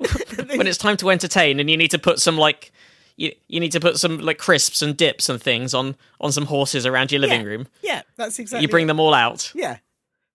when 0.55 0.69
it's 0.69 0.79
time 0.79 0.97
to 0.99 1.11
entertain, 1.11 1.59
and 1.59 1.69
you 1.69 1.77
need 1.77 1.91
to 1.91 1.99
put 1.99 2.21
some 2.21 2.39
like 2.39 2.71
you 3.17 3.33
you 3.49 3.59
need 3.59 3.73
to 3.73 3.81
put 3.81 3.99
some 3.99 4.19
like 4.21 4.39
crisps 4.39 4.83
and 4.83 4.97
dips 4.97 5.29
and 5.29 5.43
things 5.43 5.75
on 5.75 5.97
on 6.21 6.31
some 6.31 6.47
horses 6.47 6.87
around 6.87 7.11
your 7.11 7.21
living 7.21 7.41
Yeah. 7.41 7.47
room. 7.49 7.67
yeah, 7.83 8.03
that's 8.17 8.39
exactly. 8.39 8.63
You 8.63 8.69
bring 8.69 8.85
it. 8.85 8.87
them 8.87 9.01
all 9.01 9.15
out. 9.15 9.51
Yeah. 9.53 9.79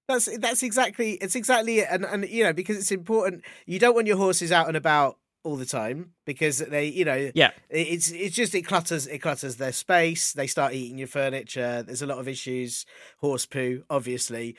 That's 0.08 0.38
that's 0.38 0.64
exactly 0.64 1.14
it's 1.14 1.36
exactly 1.36 1.80
it. 1.80 1.88
And 1.90 2.06
and 2.06 2.28
you 2.28 2.44
know, 2.44 2.54
because 2.54 2.78
it's 2.78 2.92
important 2.92 3.44
you 3.66 3.80
don't 3.80 3.96
want 3.96 4.08
your 4.08 4.18
horses 4.18 4.52
out 4.52 4.68
and 4.68 4.78
about 4.78 5.18
all 5.44 5.56
the 5.56 5.66
time 5.66 6.12
because 6.26 6.60
they 6.60 6.86
you 6.86 7.06
know 7.06 7.32
Yeah, 7.36 7.52
it's 7.70 8.12
it's 8.12 8.36
just 8.36 8.56
it 8.56 8.64
clutters 8.64 9.08
it 9.08 9.20
clutters 9.20 9.58
their 9.58 9.72
space, 9.72 10.34
they 10.34 10.48
start 10.48 10.74
eating 10.74 10.98
your 10.98 11.08
furniture, 11.08 11.84
there's 11.84 12.02
a 12.02 12.08
lot 12.08 12.20
of 12.20 12.28
issues, 12.28 12.86
horse 13.20 13.46
poo, 13.46 13.84
obviously. 13.90 14.56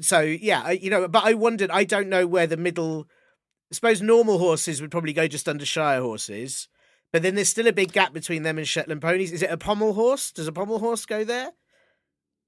So 0.00 0.20
yeah, 0.20 0.70
you 0.70 0.90
know, 0.90 1.08
but 1.08 1.24
I 1.24 1.34
wondered 1.34 1.70
I 1.70 1.84
don't 1.84 2.08
know 2.08 2.26
where 2.26 2.46
the 2.46 2.56
middle 2.56 3.06
I 3.70 3.74
suppose 3.74 4.02
normal 4.02 4.38
horses 4.38 4.80
would 4.80 4.90
probably 4.90 5.12
go 5.12 5.28
just 5.28 5.48
under 5.48 5.64
Shire 5.64 6.00
horses. 6.00 6.68
But 7.12 7.22
then 7.22 7.34
there's 7.34 7.48
still 7.48 7.66
a 7.66 7.72
big 7.72 7.92
gap 7.92 8.12
between 8.12 8.44
them 8.44 8.56
and 8.56 8.66
Shetland 8.66 9.02
ponies. 9.02 9.32
Is 9.32 9.42
it 9.42 9.50
a 9.50 9.56
pommel 9.56 9.94
horse? 9.94 10.30
Does 10.30 10.46
a 10.46 10.52
pommel 10.52 10.78
horse 10.78 11.06
go 11.06 11.24
there? 11.24 11.50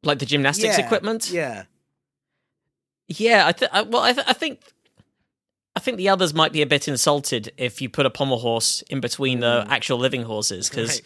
like 0.05 0.19
the 0.19 0.27
gymnastics 0.27 0.79
Yeah, 0.79 0.85
equipment. 0.85 1.31
Yeah. 1.31 1.65
Yeah, 3.19 3.47
I, 3.47 3.53
th- 3.53 3.71
I 3.73 3.83
well, 3.83 4.03
I, 4.03 4.13
th- 4.13 4.27
I 4.29 4.33
think 4.33 4.61
I 5.77 5.81
think 5.81 5.97
the 5.97 6.09
others 6.09 6.35
might 6.35 6.53
be 6.53 6.63
a 6.63 6.67
bit 6.67 6.87
insulted 6.89 7.53
if 7.57 7.81
you 7.81 7.89
put 7.89 8.07
a 8.07 8.11
pommel 8.11 8.39
horse 8.39 8.83
in 8.91 9.01
between 9.01 9.41
the 9.41 9.65
actual 9.69 9.99
living 9.99 10.23
horses 10.23 10.69
because 10.69 11.03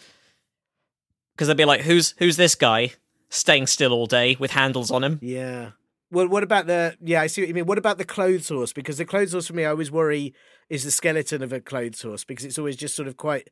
Right. 1.39 1.47
they'd 1.47 1.57
be 1.57 1.65
like, 1.65 1.81
who's 1.81 2.13
who's 2.19 2.37
this 2.37 2.55
guy 2.55 2.91
staying 3.29 3.67
still 3.67 3.93
all 3.93 4.05
day 4.07 4.35
with 4.39 4.51
handles 4.51 4.91
on 4.91 5.03
him? 5.03 5.19
Yeah. 5.21 5.71
Well, 6.09 6.27
what 6.29 6.43
about 6.43 6.67
the? 6.67 6.95
Yeah, 7.01 7.21
I 7.21 7.27
see 7.27 7.41
what 7.41 7.49
you 7.49 7.53
mean. 7.53 7.65
What 7.65 7.77
about 7.77 7.97
the 7.97 8.05
clothes 8.05 8.47
horse? 8.49 8.71
Because 8.71 8.97
the 8.97 9.05
clothes 9.05 9.33
horse 9.33 9.47
for 9.47 9.53
me, 9.53 9.65
I 9.65 9.69
always 9.71 9.91
worry 9.91 10.33
is 10.69 10.83
the 10.85 10.91
skeleton 10.91 11.41
of 11.43 11.51
a 11.51 11.59
clothes 11.59 12.01
horse 12.01 12.23
because 12.23 12.45
it's 12.45 12.57
always 12.57 12.77
just 12.77 12.95
sort 12.95 13.07
of 13.09 13.17
quite, 13.17 13.49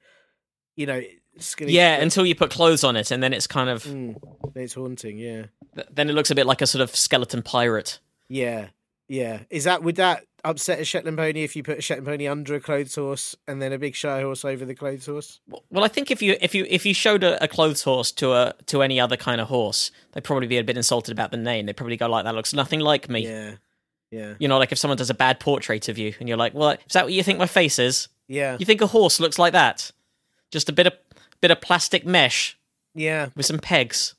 you 0.77 0.85
know, 0.85 1.01
skinny. 1.37 1.73
Yeah, 1.73 1.95
until 1.95 2.25
you 2.25 2.33
put 2.33 2.51
clothes 2.51 2.85
on 2.85 2.95
it, 2.95 3.11
and 3.11 3.21
then 3.21 3.33
it's 3.33 3.45
kind 3.47 3.69
of 3.69 3.83
Mm, 3.83 4.15
it's 4.55 4.73
haunting. 4.73 5.17
Yeah, 5.17 5.45
then 5.91 6.09
it 6.09 6.13
looks 6.13 6.31
a 6.31 6.35
bit 6.35 6.45
like 6.45 6.61
a 6.61 6.67
sort 6.67 6.81
of 6.81 6.95
skeleton 6.95 7.41
pirate. 7.41 7.99
Yeah, 8.29 8.67
yeah. 9.07 9.41
Is 9.49 9.65
that 9.65 9.83
would 9.83 9.95
that 9.97 10.25
upset 10.43 10.79
a 10.79 10.85
Shetland 10.85 11.17
pony 11.17 11.43
if 11.43 11.55
you 11.55 11.63
put 11.63 11.79
a 11.79 11.81
Shetland 11.81 12.07
pony 12.07 12.27
under 12.27 12.55
a 12.55 12.59
clothes 12.59 12.95
horse 12.95 13.35
and 13.47 13.61
then 13.61 13.73
a 13.73 13.79
big 13.79 13.95
Shire 13.95 14.23
horse 14.23 14.45
over 14.45 14.65
the 14.65 14.75
clothes 14.75 15.05
horse? 15.05 15.39
Well, 15.69 15.83
I 15.83 15.87
think 15.87 16.11
if 16.11 16.21
you 16.21 16.37
if 16.41 16.55
you 16.55 16.65
if 16.69 16.85
you 16.85 16.93
showed 16.93 17.23
a, 17.23 17.43
a 17.43 17.47
clothes 17.47 17.83
horse 17.83 18.11
to 18.13 18.33
a 18.33 18.53
to 18.67 18.81
any 18.81 18.99
other 18.99 19.17
kind 19.17 19.41
of 19.41 19.47
horse, 19.47 19.91
they'd 20.13 20.23
probably 20.23 20.47
be 20.47 20.57
a 20.57 20.63
bit 20.63 20.77
insulted 20.77 21.11
about 21.11 21.31
the 21.31 21.37
name. 21.37 21.65
They'd 21.65 21.77
probably 21.77 21.97
go 21.97 22.07
like, 22.07 22.25
"That 22.25 22.35
looks 22.35 22.53
nothing 22.53 22.79
like 22.79 23.09
me." 23.09 23.25
Yeah, 23.25 23.55
yeah, 24.11 24.33
You 24.39 24.47
know, 24.47 24.57
like 24.57 24.71
if 24.71 24.77
someone 24.77 24.97
does 24.97 25.09
a 25.09 25.15
bad 25.15 25.39
portrait 25.39 25.89
of 25.89 25.97
you, 25.97 26.13
and 26.19 26.29
you're 26.29 26.37
like, 26.37 26.53
"Well, 26.53 26.71
is 26.71 26.93
that 26.93 27.05
what 27.05 27.13
you 27.13 27.23
think 27.23 27.39
my 27.39 27.47
face 27.47 27.79
is? 27.79 28.07
yeah, 28.27 28.57
You 28.59 28.65
think 28.65 28.81
a 28.81 28.87
horse 28.87 29.19
looks 29.19 29.37
like 29.39 29.53
that? 29.53 29.91
Just 30.51 30.69
a 30.69 30.73
bit 30.73 30.87
of 30.87 30.93
bit 31.41 31.51
of 31.51 31.59
plastic 31.61 32.05
mesh 32.05 32.57
yeah, 32.93 33.29
with 33.35 33.45
some 33.45 33.59
pegs 33.59 34.15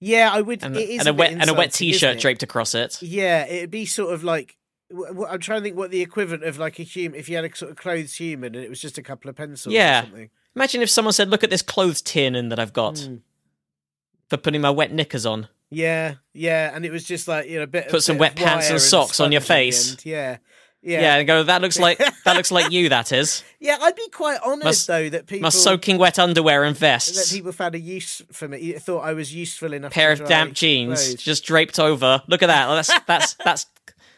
yeah. 0.00 0.30
I 0.32 0.40
would. 0.40 0.62
and, 0.62 0.76
it 0.76 0.88
is 0.88 1.00
and 1.00 1.08
a, 1.08 1.14
wet 1.14 1.32
and 1.32 1.48
a 1.48 1.54
wet 1.54 1.72
t-shirt 1.72 2.18
draped 2.20 2.42
across 2.42 2.74
it." 2.74 3.00
Yeah, 3.02 3.46
it'd 3.46 3.70
be 3.70 3.86
sort 3.86 4.12
of 4.14 4.24
like 4.24 4.56
I'm 5.30 5.38
trying 5.40 5.60
to 5.60 5.64
think 5.64 5.76
what 5.76 5.90
the 5.90 6.00
equivalent 6.00 6.44
of 6.44 6.58
like 6.58 6.78
a 6.78 6.82
human 6.82 7.18
if 7.18 7.28
you 7.28 7.36
had 7.36 7.44
a 7.44 7.54
sort 7.54 7.70
of 7.70 7.76
clothes 7.76 8.14
human 8.14 8.54
and 8.54 8.64
it 8.64 8.70
was 8.70 8.80
just 8.80 8.96
a 8.96 9.02
couple 9.02 9.28
of 9.28 9.36
pencils 9.36 9.74
Yeah. 9.74 10.00
or 10.00 10.02
something. 10.04 10.30
Imagine 10.56 10.82
if 10.82 10.90
someone 10.90 11.12
said, 11.12 11.28
"Look 11.28 11.44
at 11.44 11.50
this 11.50 11.62
clothes 11.62 12.00
Tiernan 12.00 12.48
that 12.48 12.58
I've 12.58 12.72
got 12.72 12.94
Mm. 12.94 13.20
for 14.28 14.36
putting 14.38 14.60
my 14.60 14.70
wet 14.70 14.92
knickers 14.92 15.26
on." 15.26 15.48
Yeah, 15.70 16.14
yeah, 16.32 16.74
and 16.74 16.86
it 16.86 16.90
was 16.90 17.04
just 17.04 17.28
like 17.28 17.48
you 17.48 17.58
know 17.58 17.64
a 17.64 17.66
bit. 17.66 17.88
Put 17.90 18.02
some 18.02 18.16
bit 18.16 18.20
wet 18.20 18.36
pants 18.36 18.70
and 18.70 18.80
socks 18.80 19.20
on 19.20 19.30
your 19.32 19.42
sponge 19.42 19.50
at 19.50 19.54
the 19.56 19.64
face. 19.94 20.06
Yeah, 20.06 20.38
yeah, 20.88 21.00
Yeah, 21.00 21.16
and 21.16 21.26
go, 21.26 21.42
"That 21.42 21.60
looks 21.62 21.78
like 21.78 21.98
that 22.24 22.36
looks 22.36 22.50
like 22.50 22.72
you." 22.72 22.88
That 22.88 23.12
is 23.12 23.44
yeah. 23.60 23.76
I'd 23.80 23.94
be 23.96 24.08
quite 24.08 24.40
honoured 24.40 24.64
Must- 24.64 24.86
though 24.86 25.08
that 25.10 25.26
people 25.26 25.42
my 25.44 25.48
soaking 25.50 25.98
wet 25.98 26.18
underwear 26.18 26.64
and 26.64 26.76
vests 26.76 27.30
that 27.30 27.36
people 27.36 27.52
found 27.52 27.74
a 27.74 27.80
use 27.80 28.22
for 28.32 28.48
me. 28.48 28.72
Thought 28.72 29.00
I 29.00 29.12
was 29.12 29.34
useful 29.34 29.72
enough. 29.72 29.92
A 29.92 29.94
pair 29.94 30.12
of 30.12 30.24
damp 30.26 30.54
jeans 30.54 31.04
clothes. 31.06 31.22
just 31.22 31.44
draped 31.44 31.78
over. 31.78 32.22
Look 32.26 32.42
at 32.42 32.46
that. 32.46 32.66
That's 32.68 33.00
that's 33.06 33.34
that's 33.34 33.66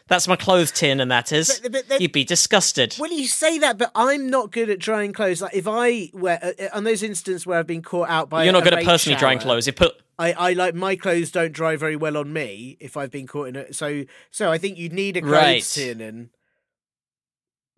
that's 0.07 0.27
my 0.27 0.35
clothes 0.35 0.71
tin, 0.71 0.99
and 0.99 1.09
that 1.11 1.31
is. 1.31 1.59
But- 1.61 1.71
but 1.71 1.87
then- 1.89 2.01
You'd 2.01 2.11
be 2.11 2.23
disgusted. 2.25 2.95
Well, 2.99 3.11
you 3.11 3.27
say 3.27 3.59
that, 3.59 3.77
but 3.77 3.91
I'm 3.95 4.29
not 4.29 4.51
good 4.51 4.69
at 4.69 4.79
drying 4.79 5.13
clothes. 5.13 5.41
Like 5.41 5.53
if 5.55 5.67
I 5.67 6.09
were 6.13 6.37
uh, 6.41 6.51
on 6.73 6.83
those 6.83 7.01
instances 7.03 7.45
where 7.45 7.59
I've 7.59 7.67
been 7.67 7.81
caught 7.81 8.09
out 8.09 8.29
by 8.29 8.43
You're 8.43 8.53
not 8.53 8.63
good 8.63 8.73
at 8.73 8.83
personally 8.83 9.17
drying 9.19 9.39
clothes. 9.39 9.67
You 9.67 9.73
put 9.73 9.93
I, 10.19 10.33
I 10.33 10.53
like 10.53 10.75
my 10.75 10.95
clothes 10.95 11.31
don't 11.31 11.51
dry 11.51 11.75
very 11.77 11.95
well 11.95 12.15
on 12.17 12.31
me 12.31 12.77
if 12.79 12.95
I've 12.95 13.09
been 13.09 13.25
caught 13.25 13.47
in 13.47 13.55
it. 13.55 13.75
So 13.75 14.03
so 14.29 14.51
I 14.51 14.57
think 14.59 14.77
you'd 14.77 14.93
need 14.93 15.17
a 15.17 15.21
clothes 15.21 15.33
Right. 15.33 15.63
Tiernan 15.63 16.29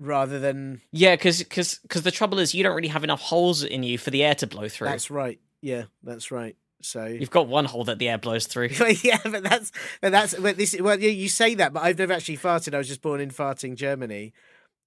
rather 0.03 0.39
than 0.39 0.81
yeah, 0.91 1.15
because 1.15 1.41
because 1.43 1.79
the 2.03 2.11
trouble 2.11 2.39
is 2.39 2.53
you 2.53 2.63
don't 2.63 2.75
really 2.75 2.87
have 2.89 3.03
enough 3.03 3.21
holes 3.21 3.63
in 3.63 3.83
you 3.83 3.97
for 3.97 4.11
the 4.11 4.23
air 4.23 4.35
to 4.35 4.47
blow 4.47 4.67
through. 4.69 4.87
that's 4.87 5.09
right. 5.09 5.39
Yeah, 5.61 5.83
that's 6.03 6.29
right. 6.31 6.55
So 6.81 7.05
You've 7.05 7.31
got 7.31 7.47
one 7.47 7.63
hole 7.63 7.85
that 7.85 7.97
the 7.97 8.09
air 8.09 8.17
blows 8.17 8.45
through. 8.45 8.69
yeah, 9.03 9.19
but 9.23 9.41
that's 9.43 9.71
but 10.01 10.11
that's 10.11 10.33
but 10.35 10.57
this 10.57 10.75
well 10.79 10.99
you, 10.99 11.09
you 11.09 11.29
say 11.29 11.55
that, 11.55 11.71
but 11.73 11.81
I've 11.83 11.97
never 11.97 12.11
actually 12.13 12.37
farted. 12.37 12.73
I 12.73 12.77
was 12.79 12.87
just 12.89 13.01
born 13.01 13.21
in 13.21 13.29
farting 13.31 13.75
Germany, 13.75 14.33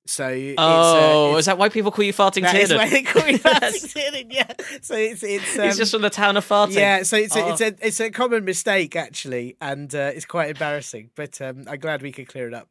so 0.05 0.29
it's, 0.29 0.57
Oh, 0.59 1.33
uh, 1.35 1.38
is 1.38 1.46
that 1.46 1.57
why 1.57 1.70
people 1.70 1.90
call 1.90 2.05
you 2.05 2.12
farting 2.12 2.42
that 2.42 2.55
is 2.55 2.68
Tiernan? 2.68 2.87
why 2.87 2.90
they 2.90 3.02
call 3.02 3.26
me 3.26 3.38
farting 3.38 3.92
Tiernan, 3.94 4.31
Yeah, 4.31 4.52
so 4.83 4.94
it's 4.94 5.22
it's 5.22 5.59
um, 5.59 5.64
He's 5.64 5.79
just 5.79 5.92
from 5.92 6.02
the 6.02 6.11
town 6.11 6.37
of 6.37 6.46
farting. 6.46 6.74
Yeah, 6.74 7.02
so 7.02 7.16
it's 7.16 7.35
a, 7.35 7.42
Oh. 7.42 7.48
it's 7.52 7.61
a 7.62 7.74
it's 7.87 8.00
a 8.00 8.11
common 8.11 8.44
mistake 8.44 8.94
actually, 8.94 9.56
and 9.62 9.94
uh, 9.94 10.10
it's 10.14 10.27
quite 10.27 10.50
embarrassing. 10.50 11.08
But 11.14 11.40
um, 11.40 11.64
I'm 11.67 11.79
glad 11.81 12.02
we 12.02 12.12
could 12.12 12.29
clear 12.29 12.46
it 12.46 12.52
up 12.52 12.69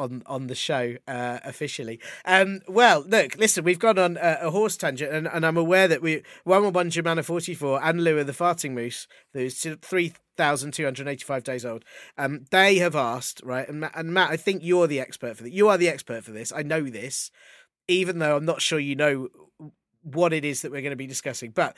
on 0.00 0.22
on 0.26 0.46
the 0.46 0.54
show 0.54 0.96
uh, 1.06 1.38
officially. 1.44 2.00
Um, 2.24 2.60
well, 2.66 3.04
look, 3.06 3.36
listen, 3.36 3.64
we've 3.64 3.78
gone 3.78 3.98
on 3.98 4.16
a, 4.16 4.38
a 4.42 4.50
horse 4.50 4.76
tangent, 4.76 5.12
and, 5.12 5.28
and 5.28 5.46
I'm 5.46 5.56
aware 5.56 5.86
that 5.88 6.02
we 6.02 6.22
one 6.44 6.64
one 6.64 6.72
one 6.72 6.90
Jemana 6.90 7.24
forty 7.24 7.54
four 7.54 7.82
and 7.82 8.02
Lua 8.02 8.24
the 8.24 8.32
farting 8.32 8.72
moose, 8.72 9.06
who's 9.32 9.66
three 9.82 10.12
thousand 10.36 10.72
two 10.72 10.84
hundred 10.84 11.06
eighty 11.06 11.24
five 11.24 11.44
days 11.44 11.64
old. 11.64 11.84
Um, 12.16 12.46
they 12.50 12.76
have 12.76 12.96
asked 12.96 13.42
right, 13.44 13.68
and 13.68 13.80
Matt, 13.80 13.92
and 13.94 14.12
Matt, 14.12 14.30
I 14.30 14.36
think 14.36 14.62
you're 14.64 14.86
the 14.86 15.00
expert 15.00 15.36
for 15.36 15.44
that. 15.44 15.52
You 15.52 15.68
are 15.68 15.78
the 15.78 15.88
expert 15.88 16.24
for 16.24 16.32
this. 16.32 16.52
I 16.52 16.62
know 16.62 16.82
this, 16.82 17.30
even 17.88 18.18
though 18.18 18.36
I'm 18.36 18.46
not 18.46 18.62
sure 18.62 18.78
you 18.78 18.96
know 18.96 19.28
what 20.02 20.32
it 20.32 20.44
is 20.44 20.62
that 20.62 20.72
we're 20.72 20.80
going 20.80 20.90
to 20.90 20.96
be 20.96 21.06
discussing. 21.06 21.50
But 21.50 21.76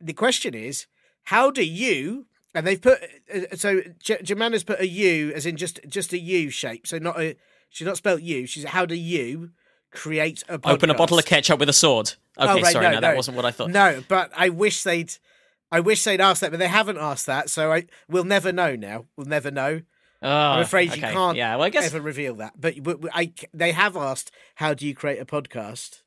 the 0.00 0.12
question 0.12 0.54
is, 0.54 0.86
how 1.24 1.50
do 1.50 1.64
you 1.64 2.26
and 2.54 2.66
they've 2.66 2.80
put 2.80 2.98
uh, 3.34 3.56
so 3.56 3.80
J- 3.98 4.18
Jemana's 4.18 4.64
put 4.64 4.80
a 4.80 4.86
U 4.86 5.32
as 5.34 5.46
in 5.46 5.56
just 5.56 5.80
just 5.88 6.12
a 6.12 6.18
U 6.18 6.50
shape, 6.50 6.86
so 6.86 6.98
not 6.98 7.20
a 7.20 7.36
she's 7.72 7.86
not 7.86 7.96
spelt 7.96 8.22
you. 8.22 8.46
She's 8.46 8.64
how 8.64 8.86
do 8.86 8.94
you 8.94 9.50
create 9.90 10.44
a 10.48 10.58
podcast? 10.58 10.72
Open 10.72 10.90
a 10.90 10.94
bottle 10.94 11.18
of 11.18 11.24
ketchup 11.24 11.58
with 11.58 11.68
a 11.68 11.72
sword. 11.72 12.12
Okay, 12.38 12.50
Oh, 12.50 12.60
right, 12.62 12.72
sorry, 12.72 12.84
no, 12.84 12.92
no, 12.92 13.00
that 13.00 13.10
no. 13.10 13.16
wasn't 13.16 13.36
what 13.36 13.44
I 13.44 13.50
thought. 13.50 13.70
No, 13.70 14.02
but 14.08 14.30
I 14.36 14.48
wish 14.48 14.84
they'd 14.84 15.12
I 15.70 15.80
wish 15.80 16.04
they'd 16.04 16.20
asked 16.20 16.42
that, 16.42 16.50
but 16.50 16.58
they 16.60 16.68
haven't 16.68 16.98
asked 16.98 17.26
that, 17.26 17.50
so 17.50 17.72
I 17.72 17.86
we'll 18.08 18.24
never 18.24 18.52
know 18.52 18.76
now. 18.76 19.06
We'll 19.16 19.26
never 19.26 19.50
know. 19.50 19.82
Oh, 20.24 20.28
I'm 20.30 20.60
afraid 20.60 20.94
you 20.94 21.02
can't 21.02 21.36
Yeah, 21.36 21.56
well, 21.56 21.64
I 21.64 21.70
guess 21.70 21.86
ever 21.86 22.00
reveal 22.00 22.34
that. 22.36 22.52
But, 22.58 22.80
but 22.82 23.00
I 23.12 23.32
they 23.52 23.72
have 23.72 23.96
asked 23.96 24.30
how 24.54 24.72
do 24.72 24.86
you 24.86 24.94
create 24.94 25.18
a 25.20 25.24
podcast? 25.24 26.02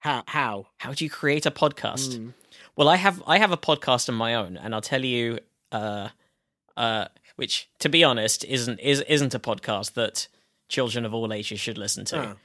How 0.00 0.22
how? 0.26 0.68
how 0.78 0.92
do 0.94 1.04
you 1.04 1.10
create 1.10 1.44
a 1.44 1.50
podcast? 1.50 2.16
Mm. 2.18 2.32
Well, 2.76 2.88
I 2.88 2.96
have 2.96 3.22
I 3.26 3.38
have 3.38 3.52
a 3.52 3.56
podcast 3.56 4.08
of 4.08 4.14
my 4.14 4.34
own, 4.34 4.56
and 4.56 4.74
I'll 4.74 4.80
tell 4.80 5.04
you, 5.04 5.40
uh, 5.70 6.08
uh, 6.76 7.06
which 7.36 7.68
to 7.80 7.88
be 7.88 8.02
honest 8.04 8.44
isn't 8.44 8.78
is 8.80 9.00
isn't 9.02 9.34
a 9.34 9.40
podcast 9.40 9.94
that 9.94 10.28
children 10.68 11.04
of 11.04 11.14
all 11.14 11.32
ages 11.32 11.60
should 11.60 11.78
listen 11.78 12.04
to. 12.06 12.18
Oh. 12.20 12.36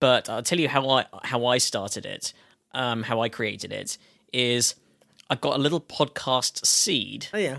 But 0.00 0.28
I'll 0.28 0.42
tell 0.42 0.60
you 0.60 0.68
how 0.68 0.88
I 0.90 1.06
how 1.24 1.46
I 1.46 1.58
started 1.58 2.06
it, 2.06 2.32
um, 2.72 3.02
how 3.04 3.20
I 3.20 3.28
created 3.28 3.72
it 3.72 3.98
is 4.32 4.74
I 5.30 5.34
got 5.34 5.56
a 5.56 5.62
little 5.62 5.80
podcast 5.80 6.64
seed, 6.64 7.26
Oh 7.34 7.38
yeah. 7.38 7.58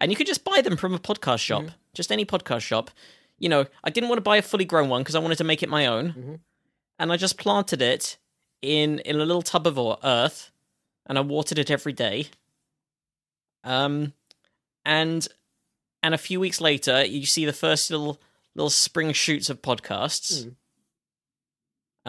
and 0.00 0.10
you 0.12 0.16
could 0.16 0.26
just 0.26 0.44
buy 0.44 0.60
them 0.62 0.76
from 0.76 0.94
a 0.94 0.98
podcast 0.98 1.40
shop, 1.40 1.62
Mm-hmm. 1.62 1.74
just 1.94 2.12
any 2.12 2.24
podcast 2.24 2.60
shop. 2.62 2.90
You 3.38 3.48
know, 3.48 3.66
I 3.84 3.90
didn't 3.90 4.08
want 4.08 4.18
to 4.18 4.22
buy 4.22 4.36
a 4.38 4.42
fully 4.42 4.64
grown 4.64 4.88
one 4.88 5.02
because 5.02 5.14
I 5.14 5.20
wanted 5.20 5.38
to 5.38 5.44
make 5.44 5.62
it 5.62 5.68
my 5.68 5.86
own, 5.86 6.12
Mhm. 6.12 6.40
and 6.98 7.12
I 7.12 7.16
just 7.16 7.38
planted 7.38 7.82
it 7.82 8.16
in 8.62 8.98
in 9.00 9.16
a 9.20 9.24
little 9.24 9.42
tub 9.42 9.66
of 9.66 9.78
earth, 10.04 10.50
and 11.06 11.18
I 11.18 11.20
watered 11.22 11.58
it 11.58 11.70
every 11.70 11.92
day. 11.92 12.28
Um, 13.64 14.12
and 14.84 15.26
and 16.02 16.14
a 16.14 16.18
few 16.18 16.38
weeks 16.40 16.60
later, 16.60 17.04
you 17.04 17.26
see 17.26 17.44
the 17.44 17.52
first 17.52 17.90
little 17.90 18.20
little 18.58 18.70
spring 18.70 19.12
shoots 19.12 19.48
of 19.48 19.62
podcasts. 19.62 20.44
Mm. 20.44 20.54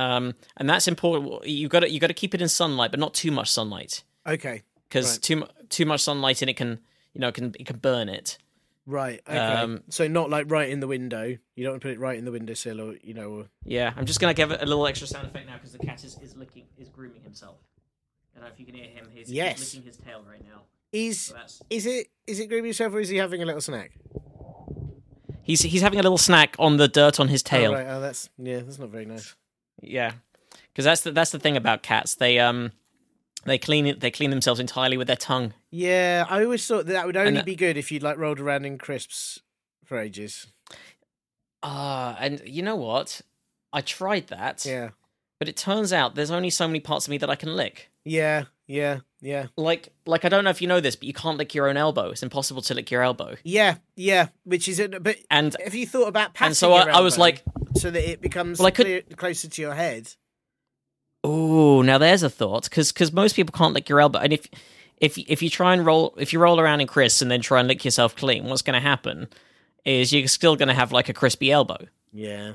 Um, 0.01 0.33
and 0.57 0.69
that's 0.69 0.87
important. 0.87 1.45
You 1.45 1.67
got 1.67 1.81
to 1.81 1.89
you 1.89 1.99
got 1.99 2.07
to 2.07 2.13
keep 2.13 2.33
it 2.33 2.41
in 2.41 2.49
sunlight, 2.49 2.91
but 2.91 2.99
not 2.99 3.13
too 3.13 3.31
much 3.31 3.49
sunlight 3.49 4.03
Okay. 4.27 4.63
because 4.87 5.13
Right. 5.13 5.21
too 5.21 5.43
too 5.69 5.85
much 5.85 6.01
sunlight 6.01 6.41
and 6.41 6.49
it 6.49 6.57
can 6.57 6.79
you 7.13 7.21
know 7.21 7.27
it 7.27 7.35
can 7.35 7.55
it 7.59 7.65
can 7.65 7.77
burn 7.77 8.09
it. 8.09 8.37
Right. 8.85 9.21
Okay. 9.27 9.37
Um, 9.37 9.83
so 9.89 10.07
not 10.07 10.31
like 10.31 10.49
right 10.49 10.69
in 10.69 10.79
the 10.79 10.87
window. 10.87 11.37
You 11.55 11.63
don't 11.63 11.73
want 11.73 11.81
to 11.83 11.87
put 11.89 11.93
it 11.93 11.99
right 11.99 12.17
in 12.17 12.25
the 12.25 12.31
windowsill, 12.31 12.81
or 12.81 12.95
you 13.03 13.13
know. 13.13 13.29
Or... 13.29 13.45
Yeah, 13.63 13.93
I'm 13.95 14.05
just 14.05 14.19
gonna 14.19 14.33
give 14.33 14.51
it 14.51 14.61
a 14.63 14.65
little 14.65 14.87
extra 14.87 15.07
sound 15.07 15.27
effect 15.27 15.45
now 15.45 15.57
because 15.57 15.73
the 15.73 15.79
cat 15.79 16.03
is, 16.03 16.17
is 16.19 16.35
licking 16.35 16.65
is 16.77 16.89
grooming 16.89 17.21
himself. 17.21 17.57
I 18.35 18.39
don't 18.39 18.47
know 18.47 18.53
if 18.53 18.59
you 18.59 18.65
can 18.65 18.73
hear 18.75 18.85
him. 18.85 19.07
He's, 19.13 19.31
Yes. 19.31 19.59
he's 19.59 19.75
licking 19.75 19.87
his 19.87 19.97
tail 19.97 20.23
right 20.27 20.43
now. 20.43 20.61
Is 20.91 21.21
So 21.21 21.35
is 21.69 21.85
it 21.85 22.07
is 22.25 22.39
it 22.39 22.47
grooming 22.47 22.65
himself, 22.65 22.93
or 22.93 22.99
is 22.99 23.09
he 23.09 23.17
having 23.17 23.43
a 23.43 23.45
little 23.45 23.61
snack? 23.61 23.91
He's 25.49 25.63
he's 25.63 25.81
having 25.81 25.99
a 25.99 26.03
little 26.03 26.17
snack 26.17 26.55
on 26.59 26.77
the 26.77 26.87
dirt 26.87 27.19
on 27.19 27.27
his 27.27 27.41
tail. 27.43 27.71
Oh, 27.71 27.73
right. 27.75 27.87
Oh, 27.89 27.99
that's 27.99 28.29
yeah. 28.37 28.59
That's 28.59 28.77
not 28.79 28.89
very 28.89 29.05
nice. 29.05 29.35
Yeah, 29.81 30.11
because 30.71 30.85
that's 30.85 31.01
the 31.01 31.11
that's 31.11 31.31
the 31.31 31.39
thing 31.39 31.57
about 31.57 31.81
cats. 31.81 32.15
They 32.15 32.37
um 32.39 32.71
they 33.45 33.57
clean 33.57 33.87
it. 33.87 33.99
They 33.99 34.11
clean 34.11 34.29
themselves 34.29 34.59
entirely 34.59 34.97
with 34.97 35.07
their 35.07 35.15
tongue. 35.15 35.53
Yeah, 35.71 36.25
I 36.29 36.43
always 36.43 36.65
thought 36.65 36.85
that, 36.85 36.93
that 36.93 37.05
would 37.05 37.17
only 37.17 37.33
that- 37.33 37.45
be 37.45 37.55
good 37.55 37.77
if 37.77 37.91
you'd 37.91 38.03
like 38.03 38.17
rolled 38.17 38.39
around 38.39 38.65
in 38.65 38.77
crisps 38.77 39.39
for 39.83 39.97
ages. 39.97 40.47
Ah, 41.63 42.15
and 42.19 42.41
you 42.45 42.61
know 42.61 42.75
what? 42.75 43.21
I 43.73 43.81
tried 43.81 44.27
that. 44.27 44.65
Yeah. 44.65 44.89
But 45.39 45.47
it 45.47 45.57
turns 45.57 45.91
out 45.93 46.15
there's 46.15 46.31
only 46.31 46.49
so 46.49 46.67
many 46.67 46.79
parts 46.79 47.05
of 47.07 47.11
me 47.11 47.17
that 47.17 47.29
I 47.29 47.35
can 47.35 47.55
lick. 47.55 47.89
Yeah. 48.05 48.45
Yeah. 48.67 48.99
Yeah. 49.21 49.47
Like 49.57 49.89
like 50.05 50.23
I 50.25 50.29
don't 50.29 50.43
know 50.43 50.49
if 50.49 50.61
you 50.61 50.67
know 50.67 50.79
this, 50.79 50.95
but 50.95 51.03
you 51.05 51.13
can't 51.13 51.37
lick 51.37 51.53
your 51.53 51.67
own 51.69 51.75
elbow. 51.77 52.09
It's 52.11 52.23
impossible 52.23 52.61
to 52.63 52.73
lick 52.73 52.89
your 52.91 53.01
elbow. 53.03 53.35
Yeah. 53.43 53.75
Yeah. 53.95 54.29
Which 54.45 54.67
is 54.67 54.79
it? 54.79 55.03
But 55.03 55.17
And 55.29 55.55
have 55.63 55.75
you 55.75 55.85
thought 55.85 56.07
about 56.07 56.33
passing 56.33 56.47
and 56.47 56.55
so 56.57 56.73
I, 56.73 56.97
I 56.97 57.01
was 57.01 57.17
like, 57.17 57.43
so 57.75 57.91
that 57.91 58.09
it 58.09 58.21
becomes 58.21 58.59
Well, 58.59 58.67
I 58.67 58.71
could- 58.71 58.85
clear, 58.85 59.01
closer 59.17 59.47
to 59.49 59.61
your 59.61 59.73
head? 59.75 60.13
Oh, 61.23 61.81
now 61.81 61.97
there's 61.97 62.23
a 62.23 62.29
thought 62.29 62.63
because 62.69 62.91
because 62.93 63.11
most 63.11 63.35
people 63.35 63.51
can't 63.51 63.73
lick 63.73 63.89
your 63.89 63.99
elbow, 63.99 64.19
and 64.19 64.31
if 64.31 64.47
if 64.97 65.17
if 65.17 65.41
you 65.41 65.49
try 65.49 65.73
and 65.73 65.85
roll 65.85 66.13
if 66.17 66.31
you 66.31 66.39
roll 66.39 66.59
around 66.61 66.79
in 66.79 66.87
crisps 66.87 67.21
and 67.21 67.29
then 67.29 67.41
try 67.41 67.59
and 67.59 67.67
lick 67.67 67.83
yourself 67.83 68.15
clean, 68.15 68.45
what's 68.45 68.61
going 68.61 68.81
to 68.81 68.87
happen 68.87 69.27
is 69.83 70.13
you're 70.13 70.27
still 70.29 70.55
going 70.55 70.69
to 70.69 70.73
have 70.73 70.93
like 70.93 71.09
a 71.09 71.13
crispy 71.13 71.51
elbow, 71.51 71.87
Yeah. 72.13 72.53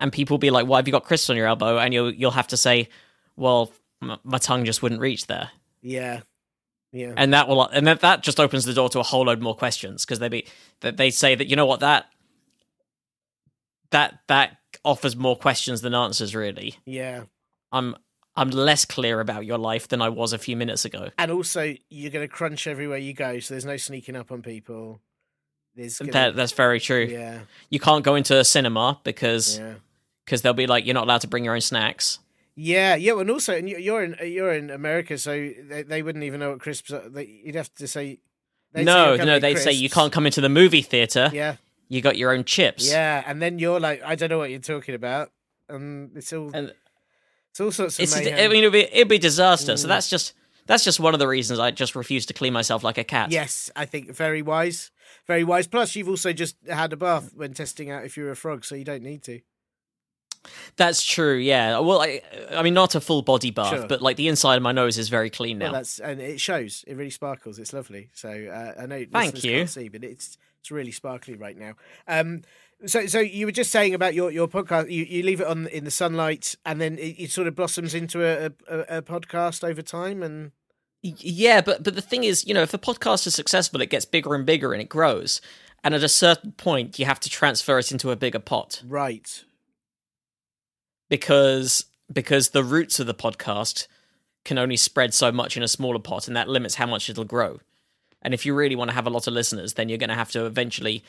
and 0.00 0.12
people 0.12 0.34
will 0.34 0.38
be 0.40 0.50
like, 0.50 0.66
"Why 0.66 0.78
have 0.78 0.88
you 0.88 0.92
got 0.92 1.04
crisps 1.04 1.30
on 1.30 1.36
your 1.36 1.46
elbow?" 1.46 1.78
And 1.78 1.94
you'll 1.94 2.12
you'll 2.12 2.32
have 2.32 2.48
to 2.48 2.56
say, 2.56 2.88
"Well, 3.36 3.70
my 4.24 4.38
tongue 4.38 4.64
just 4.64 4.82
wouldn't 4.82 5.00
reach 5.00 5.26
there," 5.26 5.50
Yeah. 5.82 6.20
Yeah. 6.94 7.14
and 7.16 7.32
that 7.32 7.48
will 7.48 7.66
and 7.68 7.86
that 7.86 8.00
that 8.00 8.22
just 8.22 8.38
opens 8.38 8.64
the 8.66 8.74
door 8.74 8.88
to 8.90 9.00
a 9.00 9.02
whole 9.02 9.24
load 9.24 9.40
more 9.40 9.56
questions 9.56 10.04
because 10.04 10.18
they 10.18 10.28
be 10.28 10.46
that 10.80 10.98
they 10.98 11.10
say 11.10 11.34
that 11.34 11.46
you 11.48 11.56
know 11.56 11.64
what 11.64 11.80
that 11.80 12.06
that 13.90 14.18
that 14.28 14.58
offers 14.84 15.16
more 15.16 15.36
questions 15.36 15.80
than 15.80 15.94
answers. 15.94 16.34
Really, 16.34 16.76
Yeah. 16.84 17.24
I'm 17.70 17.96
I'm 18.34 18.50
less 18.50 18.84
clear 18.84 19.20
about 19.20 19.44
your 19.44 19.58
life 19.58 19.88
than 19.88 20.00
I 20.00 20.08
was 20.08 20.32
a 20.32 20.38
few 20.38 20.56
minutes 20.56 20.84
ago. 20.86 21.10
And 21.18 21.30
also, 21.30 21.74
you're 21.90 22.10
going 22.10 22.26
to 22.26 22.32
crunch 22.34 22.66
everywhere 22.66 22.96
you 22.96 23.12
go, 23.12 23.38
so 23.40 23.52
there's 23.52 23.66
no 23.66 23.76
sneaking 23.76 24.16
up 24.16 24.32
on 24.32 24.40
people. 24.40 25.00
There's 25.74 25.98
gonna, 25.98 26.12
That 26.12 26.36
that's 26.36 26.52
very 26.52 26.80
true. 26.80 27.06
yeah, 27.10 27.40
You 27.68 27.78
can't 27.78 28.04
go 28.04 28.14
into 28.14 28.38
a 28.38 28.44
cinema 28.44 29.00
because 29.04 29.58
yeah, 29.58 29.74
because 30.24 30.40
they'll 30.42 30.54
be 30.54 30.66
like 30.66 30.86
you're 30.86 30.94
not 30.94 31.04
allowed 31.04 31.22
to 31.22 31.28
bring 31.28 31.44
your 31.44 31.54
own 31.54 31.60
snacks. 31.60 32.18
Yeah, 32.54 32.94
yeah. 32.96 33.18
And 33.18 33.30
also, 33.30 33.56
and 33.56 33.68
you- 33.68 33.78
you're 33.78 34.02
in 34.02 34.16
you're 34.26 34.52
in 34.52 34.70
America, 34.70 35.16
so 35.18 35.32
they, 35.32 35.82
they 35.82 36.02
wouldn't 36.02 36.24
even 36.24 36.40
know 36.40 36.50
what 36.50 36.60
crisps. 36.60 36.90
Are. 36.92 37.08
They, 37.08 37.24
you'd 37.44 37.54
have 37.54 37.72
to 37.76 37.86
say. 37.88 38.20
no, 38.74 39.16
no, 39.16 39.38
they 39.38 39.54
say 39.56 39.72
you 39.72 39.90
can't 39.90 40.12
come 40.12 40.26
into 40.26 40.40
the 40.40 40.48
movie 40.48 40.82
theater. 40.82 41.30
Yeah, 41.32 41.56
You 41.88 42.00
got 42.00 42.16
your 42.16 42.32
own 42.32 42.44
chips. 42.44 42.90
yeah, 42.90 43.22
and 43.26 43.40
then 43.42 43.58
you're 43.58 43.80
like, 43.80 44.02
I 44.02 44.14
don't 44.14 44.30
know 44.30 44.38
what 44.38 44.50
you're 44.50 44.60
talking 44.60 44.94
about, 44.94 45.30
and 45.68 46.10
it's 46.16 46.32
all 46.32 46.50
And 46.54 46.72
it's 47.50 47.60
all 47.60 47.70
sorts 47.72 47.98
of 47.98 48.04
it's 48.04 48.14
mayhem. 48.16 48.38
I 48.38 48.48
mean 48.48 48.64
it'd 48.64 48.72
be 48.72 48.84
it'd 48.84 49.08
be 49.08 49.18
disaster. 49.18 49.76
So 49.76 49.86
Mm. 49.86 49.88
that's 49.90 50.08
just 50.08 50.32
that's 50.66 50.84
just 50.84 51.00
one 51.00 51.12
of 51.12 51.18
the 51.20 51.28
reasons 51.28 51.58
I 51.58 51.70
just 51.70 51.94
refuse 51.96 52.24
to 52.26 52.32
clean 52.32 52.52
myself 52.52 52.82
like 52.84 52.96
a 52.96 53.04
cat. 53.04 53.30
Yes, 53.30 53.70
I 53.76 53.84
think 53.84 54.14
very 54.14 54.42
wise, 54.42 54.90
very 55.26 55.44
wise. 55.44 55.66
Plus, 55.66 55.94
you've 55.96 56.08
also 56.08 56.32
just 56.32 56.56
had 56.68 56.92
a 56.92 56.96
bath 56.96 57.32
when 57.34 57.52
testing 57.52 57.90
out 57.90 58.04
if 58.04 58.16
you're 58.16 58.30
a 58.30 58.36
frog, 58.36 58.64
so 58.64 58.74
you 58.74 58.84
don't 58.84 59.02
need 59.02 59.22
to. 59.24 59.40
That's 60.76 61.02
true. 61.04 61.36
Yeah. 61.36 61.78
Well, 61.78 62.00
I, 62.02 62.20
I 62.50 62.62
mean, 62.62 62.74
not 62.74 62.94
a 62.94 63.00
full 63.00 63.22
body 63.22 63.50
bath, 63.50 63.70
Sure. 63.74 63.86
but 63.86 64.02
like 64.02 64.16
the 64.16 64.28
inside 64.28 64.56
of 64.56 64.62
my 64.62 64.72
nose 64.72 64.98
is 64.98 65.08
very 65.08 65.30
clean 65.30 65.58
now. 65.58 65.66
Well, 65.66 65.72
that's 65.74 65.98
and 66.00 66.20
it 66.20 66.40
shows. 66.40 66.84
It 66.86 66.96
really 66.96 67.10
sparkles. 67.10 67.58
It's 67.58 67.72
lovely. 67.72 68.10
So 68.12 68.28
uh, 68.30 68.80
I 68.82 68.86
know 68.86 69.04
Thank 69.12 69.44
you. 69.44 69.52
can't 69.58 69.70
see, 69.70 69.88
but 69.88 70.02
it's 70.04 70.36
it's 70.60 70.70
really 70.70 70.92
sparkly 70.92 71.34
right 71.34 71.56
now. 71.56 71.74
Um, 72.08 72.42
so 72.86 73.06
so 73.06 73.20
you 73.20 73.46
were 73.46 73.52
just 73.52 73.70
saying 73.70 73.94
about 73.94 74.14
your 74.14 74.30
your 74.30 74.48
podcast. 74.48 74.90
You, 74.90 75.04
you 75.04 75.22
leave 75.22 75.40
it 75.40 75.46
on 75.46 75.66
in 75.68 75.84
the 75.84 75.90
sunlight, 75.90 76.56
and 76.66 76.80
then 76.80 76.98
it, 76.98 77.16
it 77.22 77.30
sort 77.30 77.46
of 77.46 77.54
blossoms 77.54 77.94
into 77.94 78.24
a, 78.24 78.50
a, 78.68 78.98
a 78.98 79.02
podcast 79.02 79.62
over 79.62 79.82
time. 79.82 80.22
And 80.22 80.50
Yeah, 81.02 81.60
but 81.60 81.82
but 81.84 81.94
the 81.94 82.02
thing 82.02 82.24
is, 82.24 82.44
you 82.46 82.54
know, 82.54 82.62
if 82.62 82.74
a 82.74 82.78
podcast 82.78 83.26
is 83.26 83.34
successful, 83.34 83.80
it 83.80 83.90
gets 83.90 84.04
bigger 84.04 84.34
and 84.34 84.44
bigger 84.44 84.72
and 84.72 84.82
it 84.82 84.88
grows. 84.88 85.40
And 85.84 85.94
at 85.94 86.04
a 86.04 86.08
certain 86.08 86.52
point, 86.52 86.98
you 87.00 87.06
have 87.06 87.18
to 87.20 87.28
transfer 87.28 87.76
it 87.78 87.90
into 87.90 88.12
a 88.12 88.16
bigger 88.16 88.38
pot 88.38 88.82
right, 88.86 89.44
because 91.12 91.84
because 92.10 92.50
the 92.50 92.64
roots 92.64 92.98
of 92.98 93.06
the 93.06 93.12
podcast 93.12 93.86
can 94.46 94.56
only 94.56 94.78
spread 94.78 95.12
so 95.12 95.30
much 95.30 95.58
in 95.58 95.62
a 95.62 95.68
smaller 95.68 95.98
pot, 95.98 96.26
and 96.26 96.34
that 96.34 96.48
limits 96.48 96.76
how 96.76 96.86
much 96.86 97.10
it'll 97.10 97.24
grow. 97.24 97.60
And 98.22 98.32
if 98.32 98.46
you 98.46 98.54
really 98.54 98.76
want 98.76 98.88
to 98.88 98.94
have 98.94 99.06
a 99.06 99.10
lot 99.10 99.26
of 99.26 99.34
listeners, 99.34 99.74
then 99.74 99.90
you're 99.90 99.98
going 99.98 100.08
to 100.08 100.14
have 100.16 100.30
to 100.30 100.46
eventually 100.46 101.04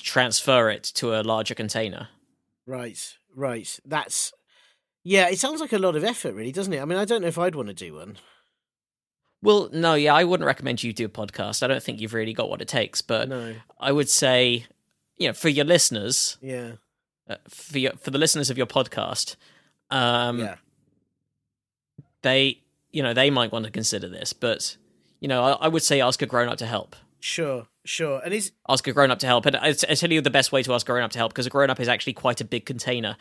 transfer 0.00 0.70
it 0.70 0.84
to 0.94 1.14
a 1.14 1.20
larger 1.20 1.54
container. 1.54 2.08
right, 2.66 3.14
right. 3.36 3.78
That's 3.84 4.32
yeah. 5.04 5.28
It 5.28 5.38
sounds 5.38 5.60
like 5.60 5.74
a 5.74 5.78
lot 5.78 5.96
of 5.96 6.02
effort, 6.04 6.32
really, 6.32 6.52
doesn't 6.52 6.72
it? 6.72 6.80
I 6.80 6.86
mean, 6.86 6.98
I 6.98 7.04
don't 7.04 7.20
know 7.20 7.28
if 7.28 7.38
I'd 7.38 7.54
want 7.54 7.68
to 7.68 7.74
do 7.74 7.94
one. 7.94 8.16
Well, 9.42 9.68
no, 9.70 9.94
yeah, 9.94 10.14
I 10.14 10.24
wouldn't 10.24 10.46
recommend 10.46 10.82
you 10.82 10.94
do 10.94 11.04
a 11.04 11.10
podcast. 11.10 11.62
I 11.62 11.66
don't 11.66 11.82
think 11.82 12.00
you've 12.00 12.14
really 12.14 12.32
got 12.32 12.48
what 12.48 12.62
it 12.62 12.68
takes, 12.68 13.02
but 13.02 13.28
No, 13.28 13.54
I 13.78 13.92
would 13.92 14.08
say, 14.08 14.64
you 15.18 15.26
know, 15.26 15.34
for 15.34 15.50
your 15.50 15.66
listeners, 15.66 16.38
yeah, 16.40 16.72
uh, 17.32 17.36
for 17.48 17.78
your, 17.78 17.92
for 17.92 18.10
the 18.10 18.18
listeners 18.18 18.50
of 18.50 18.58
your 18.58 18.66
podcast, 18.66 19.36
um, 19.90 20.38
yeah, 20.38 20.56
they 22.22 22.62
you 22.90 23.02
know 23.02 23.14
they 23.14 23.30
might 23.30 23.52
want 23.52 23.64
to 23.64 23.70
consider 23.70 24.08
this, 24.08 24.32
but 24.32 24.76
you 25.20 25.28
know 25.28 25.42
I, 25.42 25.52
I 25.52 25.68
would 25.68 25.82
say 25.82 26.00
ask 26.00 26.22
a 26.22 26.26
grown 26.26 26.48
up 26.48 26.58
to 26.58 26.66
help. 26.66 26.96
Sure, 27.20 27.68
sure. 27.84 28.20
And 28.24 28.34
is 28.34 28.50
ask 28.68 28.86
a 28.88 28.92
grown 28.92 29.12
up 29.12 29.20
to 29.20 29.26
help. 29.26 29.46
And 29.46 29.56
I, 29.56 29.68
I 29.68 29.72
tell 29.94 30.10
you 30.10 30.20
the 30.20 30.28
best 30.28 30.50
way 30.50 30.62
to 30.64 30.74
ask 30.74 30.88
a 30.88 30.92
grown 30.92 31.04
up 31.04 31.12
to 31.12 31.18
help 31.18 31.32
because 31.32 31.46
a 31.46 31.50
grown 31.50 31.70
up 31.70 31.78
is 31.78 31.86
actually 31.86 32.14
quite 32.14 32.40
a 32.40 32.44
big 32.44 32.66
container. 32.66 33.16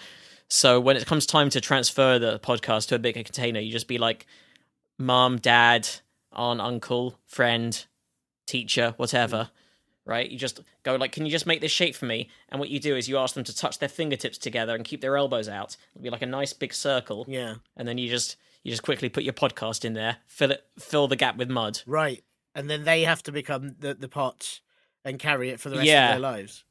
So 0.48 0.80
when 0.80 0.98
it 0.98 1.06
comes 1.06 1.28
time 1.28 1.52
to 1.52 1.62
transfer 1.62 2.18
the 2.18 2.40
podcast 2.40 2.88
to 2.88 2.96
a 2.96 3.00
bigger 3.00 3.22
container, 3.24 3.60
you 3.60 3.72
just 3.72 3.88
be 3.88 4.00
like, 4.00 4.26
mom, 4.98 5.38
dad, 5.38 5.88
aunt, 6.34 6.60
uncle, 6.60 7.20
friend, 7.28 7.86
teacher, 8.48 8.96
whatever. 8.98 9.52
Right? 10.06 10.30
You 10.30 10.38
just 10.38 10.60
go 10.84 10.96
like, 10.96 11.12
can 11.12 11.26
you 11.26 11.32
just 11.32 11.46
make 11.46 11.62
this 11.62 11.72
shape 11.72 11.96
for 11.96 12.06
me? 12.06 12.30
And 12.50 12.60
what 12.60 12.70
you 12.70 12.80
do 12.80 12.96
is 12.96 13.08
you 13.08 13.18
ask 13.20 13.36
them 13.36 13.44
to 13.44 13.56
touch 13.56 13.78
their 13.80 13.88
fingertips 13.90 14.38
together 14.40 14.74
and 14.76 14.84
keep 14.84 15.00
their 15.02 15.16
elbows 15.16 15.48
out. 15.48 15.78
It'll 15.94 16.04
be 16.04 16.10
like 16.10 16.24
a 16.24 16.26
nice 16.26 16.54
big 16.54 16.74
circle. 16.74 17.26
yeah, 17.30 17.56
And 17.78 17.88
then 17.88 17.98
you 18.00 18.10
just 18.10 18.36
you 18.64 18.72
just 18.72 18.84
quickly 18.84 19.10
put 19.10 19.24
your 19.24 19.34
podcast 19.34 19.86
in 19.86 19.94
there, 19.94 20.18
fill 20.28 20.52
it, 20.52 20.64
fill 20.80 21.08
the 21.08 21.16
gap 21.16 21.38
with 21.38 21.50
mud. 21.50 21.82
right. 21.86 22.24
And 22.54 22.70
then 22.70 22.84
they 22.84 23.04
have 23.04 23.24
to 23.24 23.32
become 23.32 23.76
the 23.80 23.94
the 23.94 24.10
pot 24.10 24.60
and 25.06 25.18
carry 25.20 25.50
it 25.50 25.60
for 25.60 25.70
the 25.70 25.78
rest 25.78 25.88
Yeah. 25.88 26.10
of 26.10 26.14
their 26.22 26.32
lives. 26.32 26.64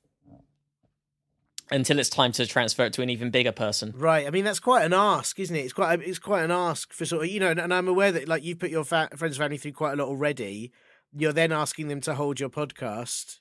until 1.73 1.99
it's 2.01 2.09
time 2.11 2.33
to 2.33 2.47
transfer 2.47 2.85
it 2.85 2.93
to 2.95 3.03
an 3.03 3.11
even 3.11 3.31
bigger 3.31 3.53
person. 3.53 3.95
Right. 3.97 4.27
I 4.27 4.31
mean, 4.31 4.45
that's 4.45 4.59
quite 4.59 4.85
an 4.85 4.93
ask, 4.93 5.39
isn't 5.39 5.55
it? 5.55 5.61
It's 5.61 5.73
quite 5.73 6.01
it's 6.03 6.19
quite 6.19 6.43
an 6.43 6.51
ask 6.51 6.93
for 6.93 7.05
sort 7.07 7.25
of 7.25 7.31
you 7.31 7.39
know. 7.41 7.51
And, 7.51 7.61
and 7.61 7.73
I'm 7.73 7.87
aware 7.89 8.11
that 8.13 8.27
like 8.29 8.43
you've 8.45 8.59
put 8.59 8.71
your 8.71 8.85
fa- 8.85 9.09
friends 9.17 9.37
and 9.37 9.45
family 9.45 9.57
through 9.57 9.73
quite 9.73 9.93
a 9.93 9.97
lot 9.97 10.09
already. 10.09 10.73
You're 11.17 11.33
then 11.33 11.53
asking 11.53 11.89
them 11.89 12.01
to 12.03 12.15
hold 12.15 12.39
your 12.41 12.49
podcast. 12.51 13.39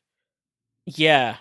Yeah. 0.85 1.37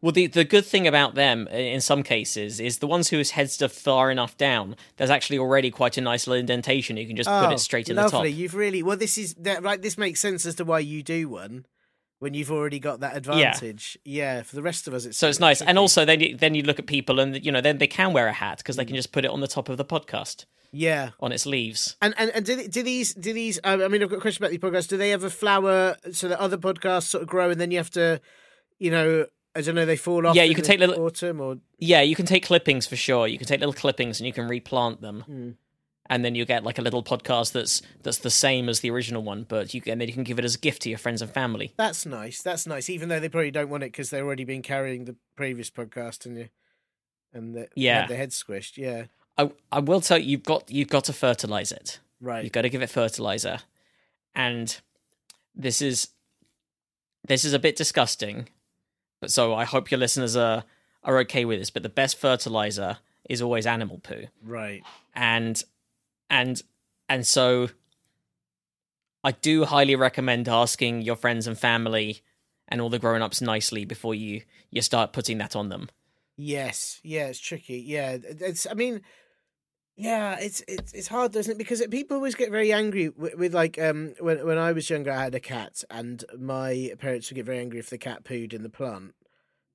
Well, 0.00 0.12
the 0.12 0.26
the 0.26 0.44
good 0.44 0.66
thing 0.66 0.86
about 0.88 1.14
them 1.14 1.46
in 1.48 1.80
some 1.80 2.02
cases 2.02 2.58
is 2.58 2.78
the 2.78 2.88
ones 2.88 3.08
whose 3.08 3.30
heads 3.30 3.62
are 3.62 3.68
far 3.68 4.10
enough 4.10 4.36
down. 4.36 4.74
There's 4.96 5.10
actually 5.10 5.38
already 5.38 5.70
quite 5.70 5.96
a 5.96 6.00
nice 6.00 6.26
little 6.26 6.40
indentation. 6.40 6.96
You 6.96 7.06
can 7.06 7.16
just 7.16 7.28
put 7.28 7.46
Oh, 7.46 7.50
it 7.50 7.58
straight 7.60 7.88
in 7.88 7.94
lovely. 7.96 8.30
the 8.30 8.30
top. 8.32 8.38
You've 8.38 8.54
really 8.54 8.82
well. 8.82 8.96
This 8.96 9.16
is 9.16 9.34
that 9.34 9.62
right. 9.62 9.80
This 9.80 9.96
makes 9.96 10.20
sense 10.20 10.44
as 10.44 10.56
to 10.56 10.64
why 10.64 10.80
you 10.80 11.02
do 11.04 11.28
one 11.28 11.66
when 12.22 12.34
you've 12.34 12.52
already 12.52 12.78
got 12.78 13.00
that 13.00 13.16
advantage. 13.16 13.98
Yeah. 14.04 14.42
for 14.42 14.54
the 14.54 14.62
rest 14.62 14.86
of 14.86 14.94
us, 14.94 15.04
it's 15.04 15.18
So 15.18 15.28
it's 15.28 15.40
nice, 15.40 15.60
and 15.60 15.76
also 15.78 16.04
then 16.04 16.20
you, 16.20 16.36
then 16.36 16.54
you 16.54 16.62
look 16.62 16.78
at 16.78 16.86
people, 16.86 17.18
and 17.20 17.44
you 17.44 17.50
know 17.50 17.60
then 17.60 17.78
they 17.78 17.88
can 17.88 18.12
wear 18.12 18.28
a 18.28 18.32
hat 18.32 18.58
because 18.58 18.76
they 18.76 18.84
can 18.84 18.94
just 18.96 19.10
put 19.12 19.24
it 19.24 19.30
on 19.30 19.40
the 19.40 19.48
top 19.48 19.68
of 19.68 19.76
the 19.76 19.84
podcast 19.84 20.46
yeah. 20.70 21.10
on 21.20 21.32
its 21.32 21.46
leaves. 21.46 21.96
And 22.00 22.14
and, 22.16 22.30
and 22.30 22.46
do, 22.46 22.68
do 22.68 22.82
these 22.82 23.12
do 23.14 23.32
these? 23.32 23.58
I 23.64 23.76
mean, 23.76 24.02
I've 24.02 24.08
got 24.08 24.16
a 24.18 24.20
question 24.20 24.42
about 24.44 24.52
these 24.52 24.60
podcasts. 24.60 24.88
Do 24.88 24.96
they 24.96 25.12
ever 25.12 25.28
flower 25.28 25.96
so 26.12 26.28
that 26.28 26.38
other 26.38 26.56
podcasts 26.58 27.08
sort 27.08 27.22
of 27.22 27.28
grow, 27.28 27.50
and 27.50 27.60
then 27.60 27.70
you 27.72 27.78
have 27.78 27.90
to, 27.90 28.20
you 28.78 28.90
know, 28.92 29.26
I 29.56 29.60
don't 29.60 29.74
know, 29.74 29.84
they 29.84 29.96
fall 29.96 30.26
off. 30.26 30.36
Yeah, 30.36 30.44
you 30.44 30.54
can 30.54 30.62
the 30.62 30.68
take 30.68 30.80
little- 30.80 31.04
autumn 31.04 31.40
or 31.40 31.56
Yeah, 31.78 32.02
you 32.02 32.14
can 32.14 32.24
take 32.26 32.44
clippings 32.46 32.86
for 32.86 32.96
sure. 32.96 33.26
You 33.26 33.36
can 33.38 33.46
take 33.46 33.60
little 33.60 33.74
clippings 33.74 34.20
and 34.20 34.26
you 34.26 34.32
can 34.32 34.46
replant 34.48 35.00
them, 35.00 35.22
Hmm. 35.26 35.50
And 36.12 36.22
then 36.24 36.34
you 36.34 36.44
get 36.44 36.62
like 36.62 36.78
a 36.78 36.82
little 36.82 37.02
podcast 37.02 37.52
that's 37.52 37.80
that's 38.02 38.18
the 38.18 38.30
same 38.30 38.68
as 38.68 38.80
the 38.80 38.90
original 38.90 39.22
one, 39.22 39.44
but 39.48 39.72
you 39.72 39.80
can, 39.80 39.92
and 39.92 40.00
then 40.00 40.08
you 40.08 40.14
can 40.14 40.24
give 40.24 40.38
it 40.38 40.44
as 40.44 40.54
a 40.54 40.58
gift 40.58 40.82
to 40.82 40.88
your 40.90 40.98
friends 40.98 41.22
and 41.22 41.30
family. 41.30 41.72
That's 41.78 42.04
nice. 42.04 42.42
That's 42.42 42.66
nice. 42.66 42.90
Even 42.90 43.08
though 43.08 43.18
they 43.18 43.28
probably 43.30 43.50
don't 43.50 43.70
want 43.70 43.82
it 43.82 43.92
because 43.92 44.10
they've 44.10 44.22
already 44.24 44.44
been 44.44 44.62
carrying 44.62 45.06
the 45.06 45.16
previous 45.36 45.70
podcast 45.70 46.26
and 46.26 46.36
you 46.36 46.48
and 47.32 47.54
the, 47.54 47.68
Yeah. 47.74 48.06
their 48.06 48.18
head 48.18 48.30
squished. 48.30 48.76
Yeah, 48.76 49.04
I 49.38 49.50
I 49.72 49.78
will 49.80 50.02
tell 50.02 50.18
you, 50.18 50.26
you've 50.32 50.42
got 50.42 50.70
you've 50.70 50.88
got 50.90 51.04
to 51.04 51.12
fertilize 51.14 51.72
it. 51.72 51.98
right. 52.20 52.44
You've 52.44 52.52
got 52.52 52.62
to 52.62 52.68
give 52.70 52.82
it 52.82 52.90
fertilizer, 52.90 53.60
and 54.34 54.78
this 55.54 55.80
is 55.80 56.08
this 57.26 57.44
is 57.44 57.52
a 57.54 57.58
bit 57.58 57.76
disgusting, 57.76 58.48
but 59.20 59.30
so 59.30 59.54
I 59.54 59.64
hope 59.64 59.90
your 59.90 59.98
listeners 59.98 60.36
are 60.36 60.64
are 61.04 61.18
okay 61.20 61.44
with 61.44 61.58
this. 61.58 61.70
But 61.70 61.82
the 61.82 61.88
best 61.88 62.18
fertilizer 62.18 62.98
is 63.30 63.40
always 63.40 63.66
animal 63.66 63.98
poo, 64.02 64.26
Right. 64.42 64.82
and 65.14 65.62
and 66.32 66.60
and 67.08 67.24
so 67.24 67.68
I 69.22 69.30
do 69.32 69.64
highly 69.64 69.94
recommend 69.94 70.48
asking 70.48 71.02
your 71.02 71.14
friends 71.14 71.46
and 71.46 71.56
family 71.56 72.22
and 72.66 72.80
all 72.80 72.88
the 72.88 72.98
grown 72.98 73.22
ups 73.22 73.40
nicely 73.40 73.84
before 73.84 74.16
you 74.16 74.42
you 74.70 74.82
start 74.82 75.12
putting 75.12 75.38
that 75.38 75.54
on 75.54 75.68
them. 75.68 75.88
Yes. 76.36 76.98
Yeah. 77.04 77.26
It's 77.26 77.38
tricky. 77.38 77.84
Yeah. 77.86 78.16
It's. 78.24 78.66
I 78.68 78.74
mean. 78.74 79.02
Yeah, 79.94 80.38
it's 80.40 80.62
it's 80.66 80.94
it's 80.94 81.08
hard, 81.08 81.32
doesn't 81.32 81.52
it? 81.52 81.58
Because 81.58 81.86
people 81.90 82.16
always 82.16 82.34
get 82.34 82.50
very 82.50 82.72
angry 82.72 83.10
with, 83.10 83.34
with 83.34 83.54
like 83.54 83.78
um 83.78 84.14
when 84.20 84.44
when 84.46 84.56
I 84.56 84.72
was 84.72 84.88
younger, 84.88 85.12
I 85.12 85.24
had 85.24 85.34
a 85.34 85.38
cat, 85.40 85.84
and 85.90 86.24
my 86.38 86.92
parents 86.98 87.28
would 87.28 87.36
get 87.36 87.44
very 87.44 87.58
angry 87.58 87.78
if 87.78 87.90
the 87.90 87.98
cat 87.98 88.24
pooed 88.24 88.54
in 88.54 88.62
the 88.62 88.70
plant. 88.70 89.14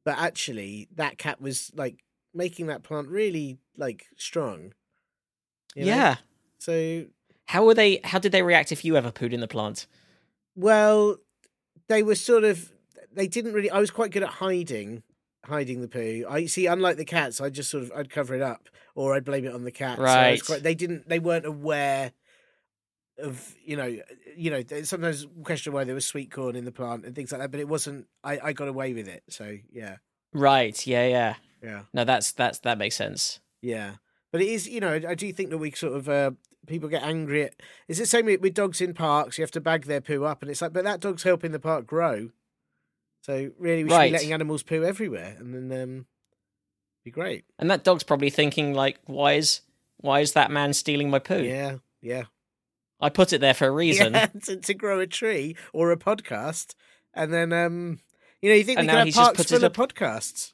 But 0.03 0.17
actually, 0.17 0.87
that 0.95 1.19
cat 1.19 1.39
was 1.39 1.71
like 1.75 2.03
making 2.33 2.65
that 2.65 2.81
plant 2.81 3.09
really 3.09 3.59
like 3.77 4.07
strong. 4.17 4.73
you 5.75 5.85
know? 5.85 5.91
Yeah. 5.95 6.15
So 6.59 7.05
How 7.45 7.65
were 7.65 7.73
they? 7.73 7.99
How 8.03 8.19
did 8.19 8.31
they 8.31 8.41
react 8.43 8.71
if 8.71 8.83
you 8.85 8.95
ever 8.97 9.11
pooed 9.11 9.33
in 9.33 9.39
the 9.39 9.47
plant? 9.47 9.87
Well, 10.55 11.17
they 11.87 12.03
were 12.03 12.15
sort 12.15 12.43
of. 12.43 12.71
They 13.13 13.27
didn't 13.27 13.53
really. 13.53 13.69
I 13.71 13.79
was 13.79 13.91
quite 13.91 14.11
good 14.11 14.23
at 14.23 14.29
hiding, 14.29 15.03
hiding 15.45 15.81
the 15.81 15.87
poo. 15.87 16.25
I 16.29 16.45
see. 16.45 16.65
Unlike 16.65 16.97
the 16.97 17.05
cats, 17.05 17.39
I 17.41 17.49
just 17.49 17.69
sort 17.69 17.83
of 17.83 17.91
I'd 17.95 18.09
cover 18.09 18.35
it 18.35 18.41
up 18.41 18.69
or 18.95 19.13
I'd 19.15 19.25
blame 19.25 19.45
it 19.45 19.53
on 19.53 19.63
the 19.63 19.71
cat. 19.71 19.97
So 19.97 20.03
Right. 20.03 20.43
quite, 20.43 20.63
they 20.63 20.75
didn't. 20.75 21.07
They 21.07 21.19
weren't 21.19 21.45
aware 21.45 22.11
of 23.19 23.55
you 23.65 23.75
know 23.75 23.97
you 24.35 24.51
know 24.51 24.61
sometimes 24.83 25.25
question 25.43 25.73
why 25.73 25.83
there 25.83 25.95
was 25.95 26.05
sweet 26.05 26.29
corn 26.31 26.55
in 26.55 26.65
the 26.65 26.71
plant 26.71 27.03
and 27.03 27.15
things 27.15 27.31
like 27.31 27.41
that 27.41 27.49
but 27.49 27.59
it 27.59 27.67
wasn't 27.67 28.05
i 28.23 28.39
i 28.43 28.53
got 28.53 28.67
away 28.67 28.93
with 28.93 29.07
it 29.07 29.23
so 29.27 29.57
yeah 29.71 29.97
Right. 30.33 30.85
Yeah. 30.85 31.07
Yeah. 31.07 31.35
yeah 31.63 31.81
No, 31.93 32.03
that's 32.03 32.31
that's 32.33 32.59
that 32.59 32.77
makes 32.77 32.95
sense. 32.95 33.39
yeah 33.59 33.93
but 34.31 34.41
it 34.41 34.49
is 34.49 34.69
you 34.69 34.79
know 34.79 34.93
i 35.09 35.15
do 35.15 35.33
think 35.33 35.49
that 35.49 35.57
we 35.57 35.71
sort 35.71 35.93
of 35.93 36.07
uh 36.07 36.29
people 36.67 36.89
get 36.89 37.03
angry 37.03 37.43
at 37.43 37.55
is 37.87 37.99
it 37.99 38.07
same 38.07 38.25
with, 38.25 38.41
with 38.41 38.53
dogs 38.53 38.81
in 38.81 38.93
parks 38.93 39.37
you 39.37 39.41
have 39.41 39.51
to 39.51 39.61
bag 39.61 39.85
their 39.85 40.01
poo 40.01 40.23
up 40.25 40.41
and 40.41 40.51
it's 40.51 40.61
like 40.61 40.73
but 40.73 40.83
that 40.83 40.99
dog's 40.99 41.23
helping 41.23 41.51
the 41.51 41.59
park 41.59 41.87
grow 41.87 42.29
so 43.21 43.49
really 43.57 43.83
we 43.83 43.89
should 43.89 43.95
Right. 43.95 44.07
be 44.09 44.13
letting 44.13 44.33
animals 44.33 44.63
poo 44.63 44.83
everywhere 44.83 45.35
and 45.39 45.53
then 45.71 45.81
um 45.81 46.05
be 47.03 47.11
great 47.11 47.45
And 47.57 47.71
that 47.71 47.83
dog's 47.83 48.03
probably 48.03 48.29
thinking 48.29 48.73
like, 48.73 48.99
why 49.05 49.33
is 49.33 49.61
why 49.97 50.19
is 50.19 50.33
that 50.33 50.51
man 50.51 50.73
stealing 50.73 51.09
my 51.09 51.19
poo? 51.19 51.41
yeah 51.41 51.77
yeah 52.01 52.23
I 52.99 53.09
put 53.09 53.31
it 53.31 53.41
there 53.41 53.53
for 53.53 53.67
a 53.67 53.71
reason. 53.71 54.13
yeah 54.15 54.25
to, 54.45 54.57
to 54.57 54.73
grow 54.73 54.99
a 54.99 55.07
tree 55.07 55.55
or 55.73 55.91
a 55.91 55.97
podcast 55.97 56.75
and 57.13 57.33
then 57.33 57.53
um 57.53 57.99
you 58.41 58.49
know 58.49 58.55
you 58.55 58.63
think 58.63 58.79
And 58.79 58.87
we 58.87 58.91
could 58.91 59.05
have 59.05 59.13
parks 59.13 59.43
full 59.45 59.57
of 59.57 59.63
up- 59.63 59.73
podcasts 59.75 60.53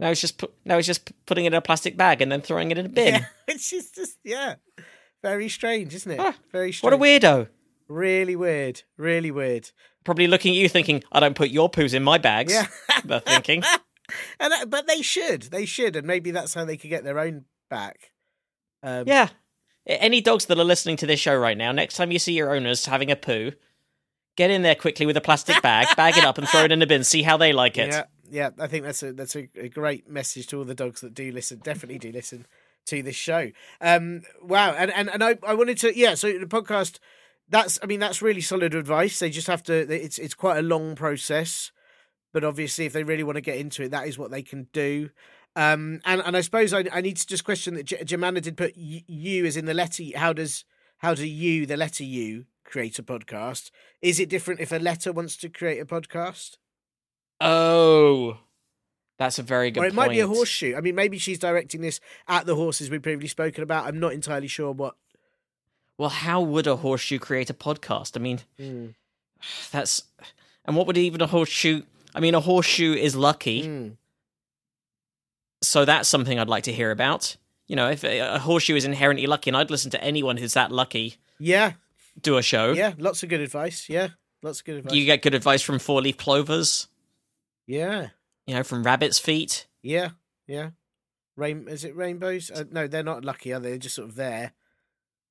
Now 0.00 0.08
he's 0.08 0.20
just 0.20 0.38
put, 0.38 0.52
now 0.64 0.76
he's 0.76 0.86
just 0.86 1.10
putting 1.26 1.44
it 1.44 1.48
in 1.48 1.54
a 1.54 1.60
plastic 1.60 1.96
bag 1.96 2.22
and 2.22 2.30
then 2.30 2.40
throwing 2.40 2.70
it 2.70 2.78
in 2.78 2.86
a 2.86 2.88
bin. 2.88 3.14
Yeah, 3.14 3.24
it's 3.48 3.70
just, 3.70 3.94
just 3.94 4.18
yeah, 4.24 4.56
very 5.22 5.48
strange, 5.48 5.94
isn't 5.94 6.12
it? 6.12 6.20
Ah, 6.20 6.36
very 6.52 6.72
What 6.80 6.92
a 6.92 6.98
weirdo! 6.98 7.48
Really 7.88 8.36
weird. 8.36 8.82
Really 8.96 9.30
weird. 9.30 9.70
Probably 10.04 10.26
looking 10.26 10.52
at 10.54 10.58
you 10.58 10.68
thinking, 10.68 11.02
I 11.10 11.20
don't 11.20 11.34
put 11.34 11.50
your 11.50 11.70
poos 11.70 11.94
in 11.94 12.02
my 12.02 12.18
bags. 12.18 12.52
Yeah. 12.52 12.66
They're 13.04 13.20
thinking. 13.20 13.62
and 14.40 14.52
that, 14.52 14.70
but 14.70 14.86
they 14.86 15.02
should. 15.02 15.42
They 15.44 15.64
should, 15.64 15.96
and 15.96 16.06
maybe 16.06 16.30
that's 16.30 16.54
how 16.54 16.64
they 16.64 16.76
could 16.76 16.90
get 16.90 17.04
their 17.04 17.18
own 17.18 17.46
back. 17.70 18.12
Um, 18.82 19.04
Yeah. 19.06 19.28
Any 19.86 20.20
dogs 20.20 20.44
that 20.46 20.58
are 20.58 20.64
listening 20.64 20.98
to 20.98 21.06
this 21.06 21.18
show 21.18 21.34
right 21.34 21.56
now, 21.56 21.72
next 21.72 21.96
time 21.96 22.12
you 22.12 22.18
see 22.18 22.34
your 22.34 22.54
owners 22.54 22.84
having 22.84 23.10
a 23.10 23.16
poo, 23.16 23.52
get 24.36 24.50
in 24.50 24.60
there 24.60 24.74
quickly 24.74 25.06
with 25.06 25.16
a 25.16 25.20
plastic 25.22 25.62
bag, 25.62 25.88
bag 25.96 26.18
it 26.18 26.24
up, 26.24 26.36
and 26.36 26.46
throw 26.46 26.64
it 26.64 26.72
in 26.72 26.78
the 26.78 26.86
bin. 26.86 27.04
See 27.04 27.22
how 27.22 27.38
they 27.38 27.54
like 27.54 27.78
it. 27.78 27.88
Yeah, 27.88 28.04
yeah. 28.30 28.50
I 28.58 28.66
think 28.66 28.84
that's 28.84 29.02
a 29.02 29.12
that's 29.12 29.36
a, 29.36 29.48
a 29.56 29.68
great 29.68 30.08
message 30.08 30.46
to 30.48 30.58
all 30.58 30.64
the 30.64 30.74
dogs 30.74 31.00
that 31.00 31.14
do 31.14 31.32
listen. 31.32 31.60
Definitely 31.62 31.98
do 31.98 32.12
listen 32.12 32.46
to 32.86 33.02
this 33.02 33.16
show. 33.16 33.50
Um, 33.80 34.22
wow, 34.42 34.72
and 34.72 34.90
and 34.92 35.10
and 35.10 35.22
I, 35.22 35.38
I 35.46 35.54
wanted 35.54 35.78
to 35.78 35.96
yeah. 35.98 36.14
So 36.14 36.32
the 36.32 36.46
podcast, 36.46 36.98
that's 37.48 37.78
I 37.82 37.86
mean 37.86 38.00
that's 38.00 38.22
really 38.22 38.40
solid 38.40 38.74
advice. 38.74 39.18
They 39.18 39.30
just 39.30 39.46
have 39.46 39.62
to. 39.64 39.74
It's 39.74 40.18
it's 40.18 40.34
quite 40.34 40.58
a 40.58 40.62
long 40.62 40.94
process, 40.94 41.70
but 42.32 42.44
obviously 42.44 42.86
if 42.86 42.92
they 42.92 43.04
really 43.04 43.24
want 43.24 43.36
to 43.36 43.42
get 43.42 43.58
into 43.58 43.82
it, 43.82 43.90
that 43.90 44.08
is 44.08 44.18
what 44.18 44.30
they 44.30 44.42
can 44.42 44.68
do. 44.72 45.10
Um, 45.56 46.00
and 46.04 46.22
and 46.24 46.36
I 46.36 46.40
suppose 46.40 46.72
I, 46.72 46.84
I 46.92 47.00
need 47.00 47.16
to 47.16 47.26
just 47.26 47.44
question 47.44 47.74
that 47.74 47.84
J- 47.84 48.04
did 48.04 48.56
put 48.56 48.74
you 48.76 49.44
as 49.44 49.56
in 49.56 49.66
the 49.66 49.74
letter. 49.74 50.04
How 50.14 50.32
does 50.32 50.64
how 50.98 51.14
do 51.14 51.26
you 51.26 51.66
the 51.66 51.76
letter 51.76 52.04
you 52.04 52.46
create 52.64 52.98
a 52.98 53.02
podcast? 53.02 53.70
Is 54.02 54.20
it 54.20 54.28
different 54.28 54.60
if 54.60 54.72
a 54.72 54.76
letter 54.76 55.12
wants 55.12 55.36
to 55.38 55.48
create 55.48 55.80
a 55.80 55.86
podcast? 55.86 56.56
Oh, 57.40 58.38
that's 59.18 59.38
a 59.38 59.42
very 59.42 59.70
good 59.70 59.82
or 59.82 59.86
it 59.86 59.94
might 59.94 60.10
be 60.10 60.20
a 60.20 60.26
horseshoe. 60.26 60.74
I 60.76 60.80
mean, 60.80 60.94
maybe 60.94 61.18
she's 61.18 61.38
directing 61.38 61.80
this 61.80 62.00
at 62.26 62.46
the 62.46 62.54
horses 62.54 62.90
we've 62.90 63.02
previously 63.02 63.28
spoken 63.28 63.62
about. 63.62 63.86
I'm 63.86 63.98
not 64.00 64.12
entirely 64.12 64.48
sure 64.48 64.72
what. 64.72 64.94
Well, 65.96 66.10
how 66.10 66.40
would 66.40 66.66
a 66.66 66.76
horseshoe 66.76 67.18
create 67.18 67.50
a 67.50 67.54
podcast? 67.54 68.16
I 68.16 68.20
mean, 68.20 68.40
Mm. 68.58 68.94
that's. 69.72 70.04
And 70.64 70.76
what 70.76 70.86
would 70.86 70.96
even 70.98 71.20
a 71.20 71.26
horseshoe. 71.26 71.82
I 72.14 72.20
mean, 72.20 72.34
a 72.34 72.40
horseshoe 72.40 72.94
is 72.94 73.14
lucky, 73.16 73.62
Mm. 73.64 73.96
so 75.62 75.84
that's 75.84 76.08
something 76.08 76.38
I'd 76.38 76.48
like 76.48 76.64
to 76.64 76.72
hear 76.72 76.90
about. 76.90 77.36
You 77.66 77.76
know, 77.76 77.90
if 77.90 78.02
a 78.04 78.18
a 78.20 78.38
horseshoe 78.38 78.76
is 78.76 78.84
inherently 78.84 79.26
lucky, 79.26 79.50
and 79.50 79.56
I'd 79.56 79.70
listen 79.70 79.90
to 79.92 80.02
anyone 80.02 80.36
who's 80.38 80.54
that 80.54 80.70
lucky 80.72 81.16
Yeah, 81.38 81.72
do 82.20 82.36
a 82.36 82.42
show. 82.42 82.72
yeah, 82.72 82.94
lots 82.98 83.22
of 83.22 83.28
good 83.28 83.40
advice. 83.40 83.88
Yeah, 83.88 84.08
lots 84.42 84.60
of 84.60 84.64
good 84.66 84.76
advice. 84.78 84.94
You 84.94 85.04
get 85.04 85.22
good 85.22 85.34
advice 85.34 85.62
from 85.62 85.78
four 85.78 86.00
leaf 86.00 86.16
clovers, 86.16 86.86
Yeah, 87.68 88.08
you 88.46 88.54
know, 88.56 88.62
from 88.64 88.82
rabbit's 88.82 89.18
feet. 89.20 89.66
yeah, 89.82 90.10
yeah. 90.48 90.70
Rain 91.36 91.68
is 91.68 91.84
it 91.84 91.94
rainbows? 91.94 92.50
Uh, 92.50 92.64
no, 92.72 92.88
they're 92.88 93.04
not 93.04 93.24
lucky, 93.24 93.52
are 93.52 93.60
they? 93.60 93.68
They're 93.70 93.78
just 93.78 93.94
sort 93.94 94.08
of 94.08 94.16
there. 94.16 94.52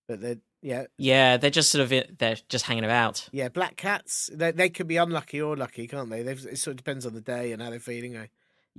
but 0.07 0.21
they're 0.21 0.37
yeah 0.61 0.85
Yeah, 0.97 1.35
they're 1.37 1.49
just 1.49 1.69
sort 1.71 1.81
of 1.91 2.17
they're 2.17 2.37
just 2.47 2.65
hanging 2.65 2.85
about. 2.85 3.27
yeah 3.33 3.49
black 3.49 3.75
cats. 3.75 4.29
They 4.33 4.51
they 4.51 4.69
could 4.69 4.87
be 4.87 4.95
unlucky 4.97 5.41
or 5.41 5.57
lucky, 5.57 5.85
can't 5.87 6.09
they? 6.09 6.23
They've, 6.23 6.45
it 6.45 6.59
sort 6.59 6.73
of 6.73 6.77
depends 6.77 7.05
on 7.05 7.13
the 7.13 7.19
day 7.21 7.51
and 7.51 7.61
how 7.61 7.71
they're 7.71 7.79
feeling. 7.79 8.15
eh? 8.15 8.27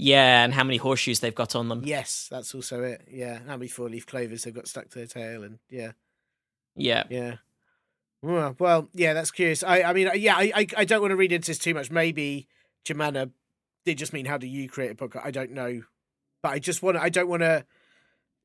Yeah, 0.01 0.45
and 0.45 0.55
how 0.55 0.63
many 0.65 0.77
horseshoes 0.79 1.19
they've 1.21 1.35
got 1.35 1.55
on 1.57 1.69
them. 1.69 1.83
Yes, 1.85 2.29
that's 2.31 2.55
also 2.55 2.83
it. 2.85 3.07
Yeah, 3.11 3.41
how 3.47 3.57
many 3.57 3.69
four 3.69 3.89
leaf 3.91 4.07
clovers 4.07 4.45
they've 4.45 4.55
got 4.55 4.69
stuck 4.69 4.89
to 4.91 4.99
their 4.99 5.07
tail, 5.09 5.43
and 5.43 5.59
yeah, 5.69 5.93
Yeah. 6.77 7.03
yeah. 7.11 7.35
Well, 8.23 8.55
well, 8.59 8.89
yeah, 8.95 9.13
that's 9.13 9.31
curious. 9.33 9.63
I, 9.63 9.83
I 9.83 9.93
mean, 9.93 10.09
yeah, 10.15 10.37
I, 10.37 10.53
I, 10.55 10.67
I 10.79 10.85
don't 10.85 11.01
want 11.03 11.11
to 11.13 11.17
read 11.17 11.33
into 11.33 11.49
this 11.51 11.59
too 11.59 11.75
much. 11.75 11.91
Maybe 11.91 12.49
Jemana 12.87 13.31
did 13.85 13.99
just 13.99 14.13
mean 14.13 14.27
how 14.27 14.39
do 14.39 14.47
you 14.47 14.69
create 14.69 14.91
a 14.91 14.95
podcast? 14.95 15.25
I 15.25 15.31
don't 15.31 15.53
know, 15.53 15.83
but 16.43 16.51
I 16.53 16.59
just 16.59 16.83
want 16.83 16.97
to. 16.97 17.03
I 17.03 17.09
don't 17.09 17.29
want 17.29 17.43
to 17.43 17.65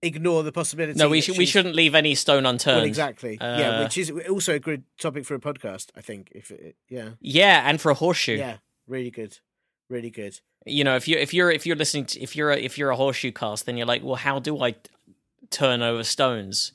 ignore 0.01 0.43
the 0.43 0.51
possibility. 0.51 0.97
No, 0.99 1.09
we 1.09 1.21
should, 1.21 1.37
we 1.37 1.45
shouldn't 1.45 1.75
leave 1.75 1.95
any 1.95 2.13
stone 2.15 2.45
unturned. 2.45 2.77
Well, 2.77 2.85
exactly. 2.85 3.37
yeah, 3.41 3.79
Uh, 3.79 3.83
which 3.83 3.97
is 3.97 4.11
also 4.29 4.55
a 4.55 4.59
good 4.59 4.83
topic 4.99 5.25
for 5.25 5.35
a 5.35 5.39
podcast. 5.39 5.87
I 5.95 6.01
think. 6.01 6.29
If 6.33 6.51
it, 6.51 6.75
yeah, 6.89 7.11
Yeah, 7.19 7.63
and 7.67 7.79
for 7.79 7.89
a 7.91 7.95
horseshoe. 7.95 8.35
yeah, 8.37 8.57
really 8.87 9.11
good, 9.11 9.39
really 9.89 10.09
good. 10.09 10.39
You 10.65 10.83
know, 10.83 10.95
if 10.95 11.07
you 11.07 11.17
if 11.17 11.33
you're 11.33 11.51
if 11.51 11.65
you're 11.65 11.75
listening 11.75 12.05
to 12.07 12.21
if 12.21 12.35
you're 12.35 12.51
a, 12.51 12.57
if 12.57 12.77
you're 12.77 12.89
a 12.89 12.95
horseshoe 12.95 13.31
cast, 13.31 13.65
then 13.65 13.75
you're 13.77 13.87
like, 13.87 14.03
well, 14.03 14.15
how 14.15 14.39
do 14.39 14.61
I 14.61 14.75
turn 15.49 15.81
over 15.81 16.03
stones? 16.03 16.71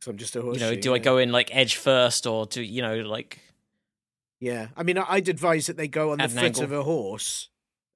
So 0.00 0.10
I'm 0.10 0.18
just 0.18 0.36
a 0.36 0.42
horseshoe. 0.42 0.64
You 0.64 0.76
know, 0.76 0.80
do 0.80 0.94
I 0.94 0.98
go 0.98 1.18
in 1.18 1.32
like 1.32 1.54
edge 1.54 1.76
first, 1.76 2.26
or 2.26 2.46
do 2.46 2.62
you 2.62 2.82
know 2.82 2.96
like 3.00 3.40
Yeah, 4.40 4.68
I 4.76 4.82
mean, 4.82 4.98
I- 4.98 5.06
I'd 5.14 5.28
advise 5.28 5.66
that 5.66 5.76
they 5.76 5.88
go 5.88 6.12
on 6.12 6.18
the 6.18 6.24
At 6.24 6.30
an 6.30 6.36
foot 6.36 6.44
angle. 6.44 6.62
of 6.64 6.72
a 6.72 6.82
horse. 6.82 7.48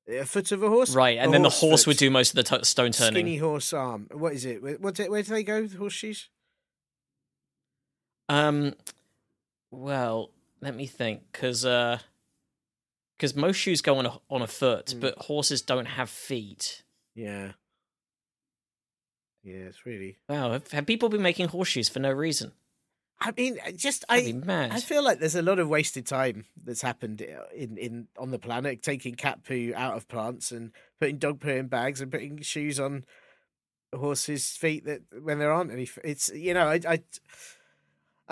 A 0.08 0.24
foot 0.24 0.50
of 0.52 0.62
a 0.62 0.68
horse, 0.68 0.94
right? 0.94 1.18
And 1.18 1.28
A 1.28 1.32
then 1.32 1.42
the 1.42 1.50
horse 1.50 1.60
horse 1.60 1.84
foot. 1.84 1.90
would 1.92 1.96
do 1.98 2.10
most 2.10 2.30
of 2.30 2.36
the 2.36 2.42
t- 2.58 2.64
stone 2.64 2.90
turning. 2.92 3.14
Skinny 3.14 3.36
horse 3.36 3.72
arm. 3.72 4.08
What 4.12 4.32
is 4.32 4.44
it? 4.44 4.62
Where, 4.62 4.74
what, 4.78 4.98
where 4.98 5.22
do 5.22 5.30
they 5.34 5.42
go? 5.44 5.66
The 5.66 5.76
horseshoes? 5.78 6.28
Um, 8.28 8.74
well, 9.70 10.30
let 10.60 10.74
me 10.74 10.86
think, 10.86 11.22
because 11.32 11.64
uh, 11.64 11.98
because 13.16 13.34
most 13.36 13.56
shoes 13.56 13.82
go 13.82 13.98
on 13.98 14.06
a, 14.06 14.18
on 14.30 14.42
a 14.42 14.46
foot, 14.46 14.86
Mm. 14.86 15.00
but 15.00 15.18
horses 15.18 15.62
don't 15.62 15.86
have 15.86 16.08
feet. 16.10 16.82
Yeah. 17.14 17.52
Yeah, 19.42 19.54
it's 19.68 19.84
really. 19.86 20.16
Wow, 20.28 20.52
have, 20.52 20.70
have 20.72 20.86
people 20.86 21.08
been 21.08 21.22
making 21.22 21.48
horseshoes 21.48 21.88
for 21.88 21.98
no 21.98 22.10
reason? 22.12 22.52
I 23.20 23.32
mean, 23.36 23.58
I 23.64 23.72
just 23.72 24.04
That'd 24.08 24.24
I 24.24 24.32
be 24.32 24.46
mad. 24.46 24.72
I 24.72 24.80
feel 24.80 25.04
like 25.04 25.18
there's 25.18 25.34
a 25.34 25.42
lot 25.42 25.58
of 25.58 25.68
wasted 25.68 26.06
time 26.06 26.46
that's 26.62 26.82
happened 26.82 27.22
uh, 27.22 27.44
in 27.54 27.76
in 27.76 28.08
on 28.18 28.30
the 28.30 28.38
planet, 28.38 28.82
taking 28.82 29.14
cat 29.14 29.44
poo 29.44 29.72
out 29.76 29.96
of 29.96 30.08
plants 30.08 30.50
and 30.52 30.72
putting 30.98 31.18
dog 31.18 31.40
poo 31.40 31.50
in 31.50 31.66
bags 31.66 32.00
and 32.00 32.10
putting 32.10 32.40
shoes 32.40 32.80
on 32.80 33.04
horses' 33.94 34.56
feet 34.56 34.86
that 34.86 35.02
when 35.22 35.38
there 35.38 35.52
aren't 35.52 35.70
any. 35.70 35.88
It's 36.02 36.30
you 36.34 36.54
know 36.54 36.68
I 36.68 36.80
I. 36.88 37.02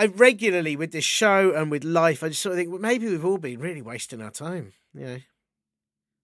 I 0.01 0.07
regularly 0.07 0.77
with 0.77 0.93
this 0.93 1.03
show 1.03 1.53
and 1.53 1.73
with 1.73 1.83
life, 1.83 2.23
I 2.23 2.29
just 2.29 2.41
sort 2.41 2.53
of 2.53 2.59
think 2.59 2.71
well, 2.71 2.79
maybe 2.79 3.09
we've 3.09 3.25
all 3.25 3.37
been 3.37 3.59
really 3.59 3.83
wasting 3.83 4.23
our 4.23 4.31
time. 4.31 4.73
You 4.95 5.07
know, 5.07 5.19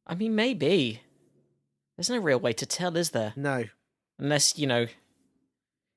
I 0.06 0.14
mean, 0.14 0.36
maybe. 0.36 1.02
There's 1.96 2.10
no 2.10 2.18
real 2.18 2.40
way 2.40 2.52
to 2.54 2.66
tell, 2.66 2.96
is 2.96 3.10
there? 3.10 3.32
no, 3.36 3.64
Unless, 4.18 4.58
you 4.58 4.66
know. 4.66 4.86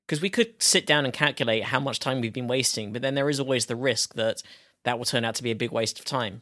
Because 0.08 0.22
we 0.22 0.30
could 0.30 0.62
sit 0.62 0.86
down 0.86 1.04
and 1.04 1.12
calculate 1.12 1.64
how 1.64 1.78
much 1.78 2.00
time 2.00 2.22
we've 2.22 2.32
been 2.32 2.48
wasting, 2.48 2.94
but 2.94 3.02
then 3.02 3.14
there 3.14 3.28
is 3.28 3.38
always 3.38 3.66
the 3.66 3.76
risk 3.76 4.14
that 4.14 4.42
that 4.84 4.96
will 4.96 5.04
turn 5.04 5.22
out 5.22 5.34
to 5.34 5.42
be 5.42 5.50
a 5.50 5.54
big 5.54 5.70
waste 5.70 5.98
of 5.98 6.06
time. 6.06 6.40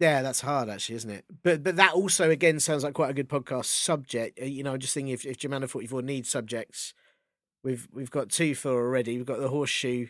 Yeah, 0.00 0.22
that's 0.22 0.40
hard 0.40 0.70
actually, 0.70 0.96
isn't 0.96 1.10
it? 1.10 1.26
But 1.42 1.62
but 1.62 1.76
that 1.76 1.92
also 1.92 2.30
again 2.30 2.58
sounds 2.60 2.82
like 2.82 2.94
quite 2.94 3.10
a 3.10 3.14
good 3.14 3.28
podcast 3.28 3.66
subject. 3.66 4.40
Uh, 4.40 4.46
You 4.46 4.62
know, 4.62 4.72
I'm 4.72 4.78
just 4.80 4.94
thinking 4.94 5.12
if 5.12 5.26
if 5.26 5.38
Jemana 5.38 5.68
44 5.68 6.00
needs 6.00 6.30
subjects, 6.30 6.94
we've 7.62 7.86
we've 7.92 8.10
got 8.10 8.30
two 8.30 8.54
for 8.54 8.70
already. 8.72 9.18
We've 9.18 9.26
got 9.26 9.38
the 9.40 9.48
horseshoe 9.50 10.06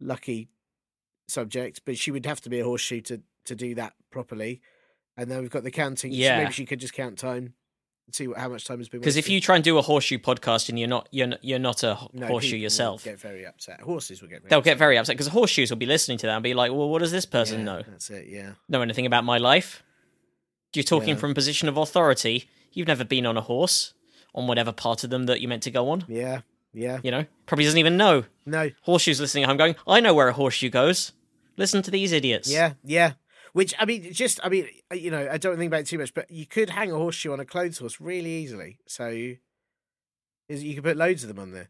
lucky 0.00 0.48
subject, 1.28 1.82
but 1.84 1.98
she 1.98 2.10
would 2.10 2.26
have 2.26 2.40
to 2.40 2.50
be 2.50 2.60
a 2.60 2.64
horseshoe 2.64 3.02
to 3.02 3.20
to 3.44 3.54
do 3.54 3.74
that 3.74 3.92
properly. 4.10 4.62
And 5.16 5.30
then 5.30 5.42
we've 5.42 5.50
got 5.50 5.64
the 5.64 5.70
counting. 5.70 6.12
so 6.12 6.16
Yeah. 6.16 6.38
maybe 6.38 6.52
she 6.52 6.64
could 6.64 6.80
just 6.80 6.94
count 6.94 7.18
time 7.18 7.54
see 8.10 8.26
what, 8.28 8.38
how 8.38 8.48
much 8.48 8.64
time 8.64 8.78
has 8.78 8.88
been. 8.88 9.00
Because 9.00 9.16
if 9.16 9.28
you 9.28 9.40
try 9.40 9.54
and 9.56 9.64
do 9.64 9.78
a 9.78 9.82
horseshoe 9.82 10.18
podcast 10.18 10.68
and 10.68 10.78
you're 10.78 10.88
not 10.88 11.08
you're 11.10 11.26
not, 11.28 11.44
you're 11.44 11.58
not 11.58 11.82
a 11.82 11.98
No, 12.12 12.26
horseshoe 12.26 12.56
yourself, 12.56 13.04
get 13.04 13.18
very 13.20 13.46
upset. 13.46 13.80
Horses 13.80 14.20
will 14.20 14.28
get 14.28 14.42
very 14.42 14.50
they'll 14.50 14.58
upset. 14.58 14.72
get 14.72 14.78
very 14.78 14.98
upset 14.98 15.14
because 15.16 15.28
horseshoes 15.28 15.70
will 15.70 15.78
be 15.78 15.86
listening 15.86 16.18
to 16.18 16.26
that 16.26 16.34
and 16.34 16.42
be 16.42 16.54
like, 16.54 16.72
"Well, 16.72 16.88
what 16.88 16.98
does 17.00 17.12
this 17.12 17.24
person 17.26 17.60
Yeah, 17.60 17.64
know? 17.64 17.82
That's 17.88 18.10
it. 18.10 18.26
Yeah. 18.28 18.52
Know 18.68 18.82
anything 18.82 19.06
about 19.06 19.24
my 19.24 19.38
life? 19.38 19.82
You're 20.74 20.82
talking 20.84 21.10
Yeah. 21.10 21.16
from 21.16 21.30
a 21.32 21.34
position 21.34 21.68
of 21.68 21.76
authority. 21.76 22.48
You've 22.72 22.88
never 22.88 23.04
been 23.04 23.26
on 23.26 23.36
a 23.36 23.42
horse, 23.42 23.92
on 24.34 24.46
whatever 24.46 24.72
part 24.72 25.04
of 25.04 25.10
them 25.10 25.26
that 25.26 25.40
you 25.40 25.48
meant 25.48 25.62
to 25.64 25.70
go 25.70 25.90
on. 25.90 26.04
Yeah. 26.08 26.40
Yeah. 26.72 27.00
You 27.02 27.10
know, 27.10 27.26
probably 27.46 27.64
doesn't 27.66 27.78
even 27.78 27.98
know. 27.98 28.24
No. 28.46 28.70
Horseshoes 28.82 29.20
listening 29.20 29.44
at 29.44 29.48
home, 29.48 29.58
going, 29.58 29.76
"I 29.86 30.00
know 30.00 30.14
where 30.14 30.28
a 30.28 30.32
horseshoe 30.32 30.70
goes. 30.70 31.12
Listen 31.58 31.82
to 31.82 31.90
these 31.90 32.12
idiots." 32.12 32.50
Yeah, 32.50 32.72
yeah. 32.82 33.12
Which 33.52 33.74
I 33.78 33.84
mean, 33.84 34.12
just 34.12 34.40
I 34.42 34.48
mean, 34.48 34.68
uh, 34.90 34.94
you 34.94 35.10
know, 35.10 35.28
I 35.30 35.36
don't 35.36 35.58
think 35.58 35.68
about 35.68 35.80
it 35.80 35.86
too 35.86 35.98
much, 35.98 36.14
but 36.14 36.30
you 36.30 36.46
could 36.46 36.70
hang 36.70 36.90
a 36.90 36.96
horseshoe 36.96 37.32
on 37.32 37.40
a 37.40 37.44
clothes 37.44 37.78
horse 37.78 38.00
really 38.00 38.30
easily. 38.30 38.78
So 38.86 39.34
is 40.48 40.64
you 40.64 40.74
could 40.74 40.84
put 40.84 40.96
loads 40.96 41.22
of 41.22 41.28
them 41.28 41.38
on 41.38 41.52
there. 41.52 41.68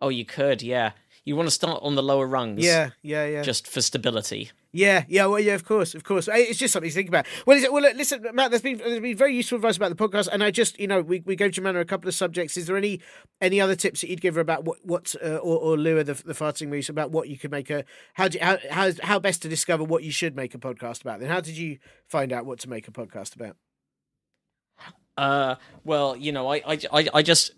Oh, 0.00 0.08
you 0.08 0.24
could. 0.24 0.62
Yeah. 0.62 0.92
You 1.24 1.36
want 1.36 1.46
to 1.46 1.52
start 1.54 1.80
on 1.84 1.94
the 1.94 2.02
lower 2.02 2.26
rungs. 2.26 2.64
Yeah, 2.64 2.90
yeah, 3.02 3.26
yeah, 3.26 3.42
Just 3.42 3.68
for 3.68 3.80
stability. 3.80 4.50
yeah, 4.72 5.04
yeah. 5.08 5.26
Well, 5.26 5.38
yeah, 5.38 5.54
of 5.54 5.64
course, 5.64 5.94
of 5.94 6.02
course. 6.02 6.28
It's 6.32 6.58
just 6.58 6.72
something 6.72 6.90
to 6.90 6.94
think 6.94 7.08
about. 7.08 7.26
Well, 7.46 7.56
is 7.56 7.62
it? 7.62 7.72
Well, 7.72 7.82
listen, 7.94 8.26
Matt. 8.34 8.50
There's 8.50 8.62
been 8.62 8.78
there's 8.78 8.98
been 8.98 9.16
very 9.16 9.36
useful 9.36 9.56
advice 9.56 9.76
about 9.76 9.96
the 9.96 10.08
podcast, 10.08 10.28
and 10.32 10.42
I 10.42 10.50
just 10.50 10.80
you 10.80 10.88
know 10.88 11.00
we 11.00 11.20
we 11.20 11.36
gave 11.36 11.52
Jemana 11.52 11.80
a 11.80 11.84
couple 11.84 12.08
of 12.08 12.14
subjects. 12.16 12.56
Is 12.56 12.66
there 12.66 12.76
any 12.76 13.00
any 13.40 13.60
other 13.60 13.76
tips 13.76 14.00
that 14.00 14.10
you'd 14.10 14.20
give 14.20 14.34
her 14.34 14.40
about 14.40 14.64
what 14.64 14.78
what 14.84 15.14
uh, 15.24 15.36
or 15.36 15.58
or 15.58 15.76
Lua 15.76 16.02
the 16.02 16.14
the 16.14 16.32
farting 16.32 16.68
moose 16.68 16.88
about 16.88 17.12
what 17.12 17.28
you 17.28 17.38
could 17.38 17.52
make 17.52 17.70
a 17.70 17.84
how 18.14 18.26
do, 18.26 18.38
how 18.40 18.58
how 18.70 18.90
how 19.02 19.18
best 19.20 19.42
to 19.42 19.48
discover 19.48 19.84
what 19.84 20.02
you 20.02 20.10
should 20.10 20.34
make 20.34 20.56
a 20.56 20.58
podcast 20.58 21.02
about? 21.02 21.20
Then 21.20 21.28
how 21.28 21.40
did 21.40 21.56
you 21.56 21.78
find 22.08 22.32
out 22.32 22.46
what 22.46 22.58
to 22.60 22.68
make 22.68 22.88
a 22.88 22.90
podcast 22.90 23.36
about? 23.36 23.56
Uh, 25.16 25.54
well, 25.84 26.16
you 26.16 26.32
know, 26.32 26.50
I, 26.50 26.62
I, 26.66 26.78
I, 26.92 27.08
I 27.14 27.22
just, 27.22 27.52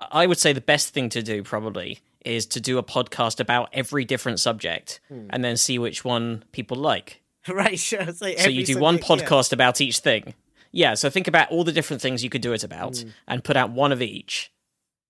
I 0.00 0.26
would 0.26 0.38
say 0.38 0.52
the 0.54 0.60
best 0.62 0.94
thing 0.94 1.10
to 1.10 1.22
do 1.22 1.42
probably 1.42 1.98
is 2.26 2.46
to 2.46 2.60
do 2.60 2.78
a 2.78 2.82
podcast 2.82 3.40
about 3.40 3.68
every 3.72 4.04
different 4.04 4.40
subject 4.40 5.00
Hmm. 5.08 5.26
and 5.30 5.44
then 5.44 5.56
see 5.56 5.78
which 5.78 6.04
one 6.04 6.44
people 6.52 6.76
like. 6.76 7.22
Right, 7.48 7.78
sure. 7.78 8.06
So, 8.12 8.34
so 8.36 8.48
you 8.48 8.64
do 8.66 8.78
one 8.78 8.98
subject- 9.00 9.22
yeah. 9.22 9.28
podcast 9.28 9.52
about 9.52 9.80
each 9.80 10.00
thing. 10.00 10.34
Yeah. 10.72 10.94
So 10.94 11.08
think 11.08 11.28
about 11.28 11.48
all 11.50 11.62
the 11.64 11.70
different 11.72 12.02
things 12.02 12.24
you 12.24 12.28
could 12.30 12.42
do 12.42 12.52
it 12.52 12.64
about 12.64 12.98
Hmm. 12.98 13.08
and 13.28 13.44
put 13.44 13.56
out 13.56 13.70
one 13.70 13.92
of 13.92 14.02
each 14.02 14.50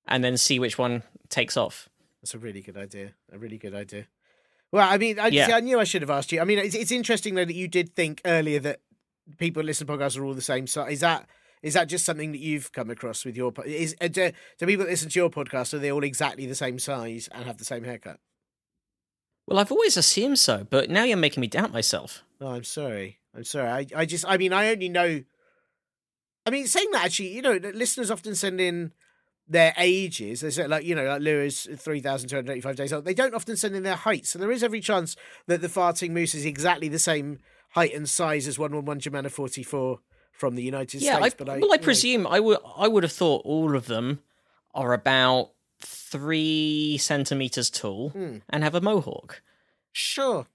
and 0.07 0.23
then 0.23 0.37
see 0.37 0.59
which 0.59 0.77
one 0.79 1.03
takes 1.31 1.57
off. 1.57 1.89
That's 2.23 2.35
a 2.35 2.39
really 2.39 2.61
good 2.61 2.77
idea. 2.77 3.14
A 3.33 3.39
really 3.39 3.57
good 3.59 3.75
idea. 3.75 4.07
Well, 4.71 4.87
I 4.89 4.99
mean, 4.99 5.19
I, 5.19 5.29
Yeah. 5.29 5.47
see, 5.47 5.53
I 5.55 5.61
knew 5.61 5.81
I 5.81 5.85
should 5.85 6.03
have 6.03 6.11
asked 6.11 6.31
you. 6.33 6.41
I 6.41 6.45
mean, 6.45 6.59
it's, 6.59 6.75
it's 6.75 6.93
interesting 6.93 7.35
though 7.37 7.45
that 7.45 7.55
you 7.55 7.69
did 7.69 7.95
think 7.97 8.21
earlier 8.27 8.61
that 8.61 8.81
people 9.39 9.62
who 9.62 9.67
listen 9.67 9.87
to 9.87 9.93
podcasts 9.93 10.19
are 10.19 10.25
all 10.25 10.35
the 10.35 10.43
same. 10.43 10.67
So 10.67 10.85
is 10.85 11.01
that 11.01 11.27
is 11.63 11.75
that 11.75 11.89
just 11.89 12.05
something 12.05 12.33
that 12.33 12.41
you've 12.41 12.73
come 12.73 12.91
across 12.91 13.25
with 13.25 13.37
your? 13.37 13.53
Is 13.65 13.97
uh, 14.01 14.09
do, 14.09 14.31
do 14.59 14.67
people 14.67 14.85
that 14.85 14.91
listen 14.91 15.11
to 15.11 15.19
your 15.19 15.31
podcast 15.31 15.75
are 15.75 15.79
they 15.79 15.91
all 15.91 16.05
exactly 16.05 16.47
the 16.47 16.55
same 16.55 16.79
size 16.79 17.29
and 17.33 17.45
have 17.45 17.59
the 17.59 17.65
same 17.65 17.85
haircut? 17.85 18.21
Well, 19.47 19.59
I've 19.59 19.73
always 19.73 19.97
assumed 19.97 20.39
so, 20.39 20.67
but 20.69 20.91
now 20.91 21.05
you're 21.05 21.17
making 21.17 21.41
me 21.41 21.47
doubt 21.47 21.73
myself. 21.73 22.25
Oh, 22.41 22.49
I'm 22.49 22.65
sorry. 22.65 23.19
I'm 23.35 23.45
sorry. 23.45 23.69
I, 23.69 23.87
I 23.95 24.05
just, 24.05 24.25
I 24.27 24.37
mean, 24.37 24.53
I 24.53 24.71
only 24.71 24.89
know. 24.89 25.23
I 26.45 26.51
mean, 26.51 26.67
saying 26.67 26.91
that 26.93 27.05
actually, 27.05 27.35
you 27.35 27.43
know, 27.43 27.53
listeners 27.53 28.11
often 28.11 28.35
send 28.35 28.61
in 28.61 28.93
their 29.49 29.73
ages. 29.79 30.41
They 30.41 30.51
say, 30.51 30.67
like, 30.67 30.85
you 30.85 30.95
know, 30.95 31.05
like 31.05 31.23
Lewis, 31.23 31.69
3,285 31.77 32.77
days 32.77 32.93
old. 32.93 33.05
They 33.05 33.15
don't 33.15 33.35
often 33.35 33.57
send 33.57 33.77
in 33.77 33.83
their 33.83 33.97
height. 33.97 34.27
So 34.27 34.39
there 34.39 34.51
is 34.51 34.65
every 34.65 34.81
chance 34.81 35.17
that 35.47 35.61
the 35.61 35.69
farting 35.69 36.11
moose 36.11 36.35
is 36.35 36.45
exactly 36.45 36.89
the 36.89 36.99
same 36.99 37.39
height 37.71 37.95
and 37.95 38.09
size 38.09 38.49
as 38.49 38.59
111 38.59 39.01
Germana 39.01 39.31
44 39.31 40.01
from 40.37 40.55
the 40.55 40.62
United 40.62 41.03
Yeah, 41.03 41.16
I, 41.16 41.20
States. 41.28 41.34
but 41.39 41.49
I, 41.49 41.59
well, 41.59 41.70
I 41.72 41.74
you 41.74 41.80
know, 41.80 41.84
presume 41.84 42.26
I 42.26 42.41
would 42.41 42.59
I 42.76 42.89
would 42.89 43.03
have 43.03 43.12
thought 43.12 43.43
all 43.45 43.74
of 43.76 43.87
them 43.87 44.20
are 44.74 44.93
about 44.93 45.51
three 45.80 46.99
centimeters 46.99 47.70
tall 47.70 48.11
Hmm. 48.11 48.39
and 48.49 48.62
have 48.62 48.74
a 48.74 48.80
mohawk. 48.80 49.43
Sure. 49.93 50.47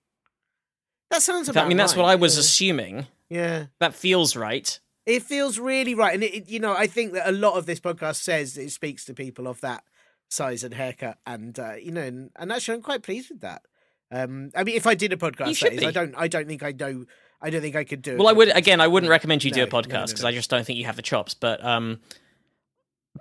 That 1.10 1.22
sounds 1.22 1.50
about 1.50 1.66
I 1.66 1.68
mean, 1.68 1.78
that's 1.78 1.96
right, 1.96 2.04
what 2.04 2.10
I 2.10 2.16
was 2.16 2.36
yeah. 2.36 2.40
assuming. 2.42 3.08
Yeah. 3.30 3.66
That 3.80 3.94
feels 3.94 4.36
right. 4.36 4.80
It 5.06 5.24
feels 5.24 5.58
really 5.58 5.96
right, 5.96 6.14
and 6.14 6.24
it, 6.24 6.34
it- 6.34 6.50
you 6.50 6.60
know, 6.60 6.74
I 6.76 6.86
think 6.88 7.14
that 7.14 7.28
a 7.28 7.32
lot 7.32 7.58
of 7.58 7.66
this 7.66 7.80
podcast 7.80 8.18
says 8.18 8.54
that 8.54 8.64
it 8.64 8.72
speaks 8.72 9.04
to 9.06 9.14
people 9.14 9.48
of 9.48 9.60
that 9.62 9.84
size 10.30 10.64
and 10.64 10.74
haircut, 10.76 11.18
and 11.26 11.58
uh, 11.58 11.74
you 11.74 11.92
know, 11.92 12.02
and, 12.02 12.30
and 12.38 12.52
actually, 12.52 12.76
I'm 12.76 12.82
quite 12.84 13.02
pleased 13.04 13.30
with 13.32 13.42
that. 13.42 13.64
Um, 14.12 14.52
I 14.56 14.64
mean, 14.64 14.76
if 14.76 14.86
I 14.86 14.94
did 14.94 15.12
a 15.12 15.18
podcast, 15.18 15.46
that 15.46 15.56
should 15.56 15.84
I 15.84 15.92
don't, 15.92 16.14
I 16.16 16.28
don't 16.28 16.48
think 16.48 16.62
I 16.64 16.72
know, 16.72 17.06
I 17.42 17.50
don't 17.50 17.62
think 17.62 17.76
I 17.76 17.84
could 17.84 18.02
do. 18.02 18.18
Well, 18.18 18.28
I 18.28 18.34
would 18.34 18.50
again. 18.56 18.80
I 18.82 18.88
wouldn't 18.88 19.10
recommend 19.10 19.44
you 19.44 19.52
do 19.52 19.62
No, 19.62 19.64
a 19.64 19.66
no, 19.68 19.80
no, 19.80 19.82
podcast 19.88 20.08
because 20.08 20.24
no. 20.24 20.28
I 20.30 20.32
just 20.32 20.50
don't 20.50 20.66
think 20.66 20.78
you 20.80 20.86
have 20.86 20.96
the 20.96 21.02
chops. 21.02 21.34
But 21.34 21.64
um, 21.66 22.00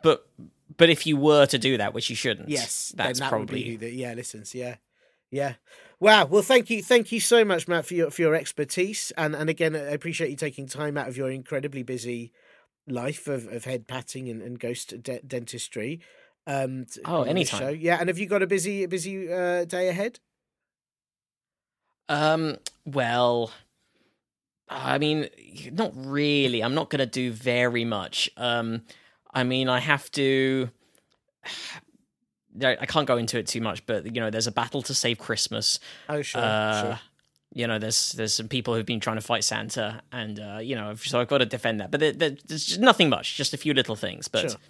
but 0.02 0.26
but 0.76 0.90
if 0.90 1.06
you 1.06 1.16
were 1.16 1.46
to 1.46 1.58
do 1.58 1.76
that, 1.78 1.94
which 1.94 2.10
you 2.10 2.16
shouldn't, 2.16 2.48
Yes, 2.48 2.92
that's 2.96 3.20
that 3.20 3.28
probably 3.28 3.70
would 3.72 3.80
be 3.80 3.88
the, 3.88 3.90
yeah 3.92 4.12
listens. 4.14 4.54
Yeah, 4.54 4.76
yeah. 5.30 5.54
Wow. 6.00 6.24
Well, 6.26 6.42
thank 6.42 6.70
you, 6.70 6.82
thank 6.82 7.12
you 7.12 7.20
so 7.20 7.44
much, 7.44 7.68
Matt, 7.68 7.86
for 7.86 7.94
your 7.94 8.10
for 8.10 8.22
your 8.22 8.34
expertise, 8.34 9.12
and 9.16 9.34
and 9.34 9.48
again, 9.50 9.74
I 9.76 9.90
appreciate 9.90 10.30
you 10.30 10.36
taking 10.36 10.66
time 10.66 10.96
out 10.96 11.08
of 11.08 11.16
your 11.16 11.30
incredibly 11.30 11.82
busy 11.82 12.32
life 12.86 13.28
of, 13.28 13.46
of 13.48 13.64
head 13.64 13.86
patting 13.86 14.28
and, 14.28 14.42
and 14.42 14.58
ghost 14.58 15.02
de- 15.02 15.20
dentistry. 15.20 16.00
Um, 16.46 16.86
Oh, 17.04 17.22
anytime. 17.22 17.60
show. 17.60 17.68
Yeah, 17.68 17.98
and 18.00 18.08
have 18.08 18.18
you 18.18 18.26
got 18.26 18.42
a 18.42 18.46
busy, 18.46 18.84
busy 18.86 19.32
uh, 19.32 19.64
day 19.66 19.88
ahead? 19.88 20.18
Um, 22.08 22.56
well, 22.84 23.52
I 24.70 24.98
mean, 24.98 25.28
not 25.72 25.92
really. 25.96 26.62
I'm 26.62 26.74
not 26.74 26.90
going 26.90 27.00
to 27.00 27.06
do 27.06 27.32
very 27.32 27.84
much. 27.84 28.30
Um, 28.36 28.82
I 29.34 29.42
mean, 29.44 29.68
I 29.68 29.80
have 29.80 30.10
to. 30.12 30.70
I 32.62 32.86
can't 32.86 33.06
go 33.06 33.16
into 33.16 33.38
it 33.38 33.46
too 33.46 33.60
much, 33.60 33.86
but 33.86 34.06
you 34.12 34.20
know, 34.20 34.28
there's 34.30 34.48
a 34.48 34.52
battle 34.52 34.82
to 34.82 34.94
save 34.94 35.18
Christmas. 35.18 35.78
Oh, 36.08 36.20
sure, 36.20 36.40
Uh, 36.40 36.82
sure. 36.82 37.00
You 37.52 37.66
know, 37.66 37.78
there's 37.78 38.12
there's 38.12 38.32
some 38.34 38.48
people 38.48 38.74
who've 38.74 38.86
been 38.86 39.00
trying 39.00 39.16
to 39.16 39.22
fight 39.22 39.44
Santa, 39.44 40.02
and 40.12 40.38
uh, 40.40 40.58
you 40.58 40.74
know, 40.76 40.94
so 40.96 41.20
I've 41.20 41.28
got 41.28 41.38
to 41.38 41.46
defend 41.46 41.80
that. 41.80 41.90
But 41.90 42.00
there, 42.00 42.12
there- 42.12 42.36
there's 42.46 42.64
just 42.64 42.80
nothing 42.80 43.08
much, 43.08 43.36
just 43.36 43.54
a 43.54 43.56
few 43.56 43.72
little 43.74 43.96
things. 43.96 44.28
But 44.28 44.50
Sure. 44.50 44.60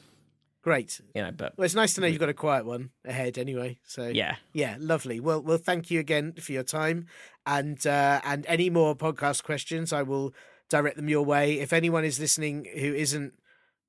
Great. 0.63 1.01
you 1.15 1.23
know, 1.23 1.31
but 1.33 1.55
Well, 1.57 1.65
it's 1.65 1.75
nice 1.75 1.95
to 1.95 2.01
know 2.01 2.07
you've 2.07 2.21
got 2.21 2.29
a 2.29 2.35
quiet 2.35 2.67
one 2.67 2.91
ahead 3.05 3.39
anyway. 3.39 3.79
So 3.85 4.09
yeah, 4.09 4.37
Yeah, 4.53 4.77
lovely. 4.79 5.19
Well, 5.19 5.41
well, 5.43 5.57
thank 5.59 5.91
you 5.91 6.01
again 6.01 6.35
for 6.35 6.53
your 6.53 6.63
time, 6.65 7.07
and 7.47 7.85
uh, 7.87 8.21
and 8.25 8.45
any 8.47 8.69
more 8.69 8.95
podcast 8.95 9.43
questions, 9.43 9.93
I 9.93 10.03
will 10.03 10.35
direct 10.69 10.97
them 10.97 11.09
your 11.09 11.25
way. 11.25 11.59
If 11.61 11.73
anyone 11.73 12.05
is 12.05 12.21
listening 12.21 12.67
who 12.75 12.93
isn't 12.95 13.33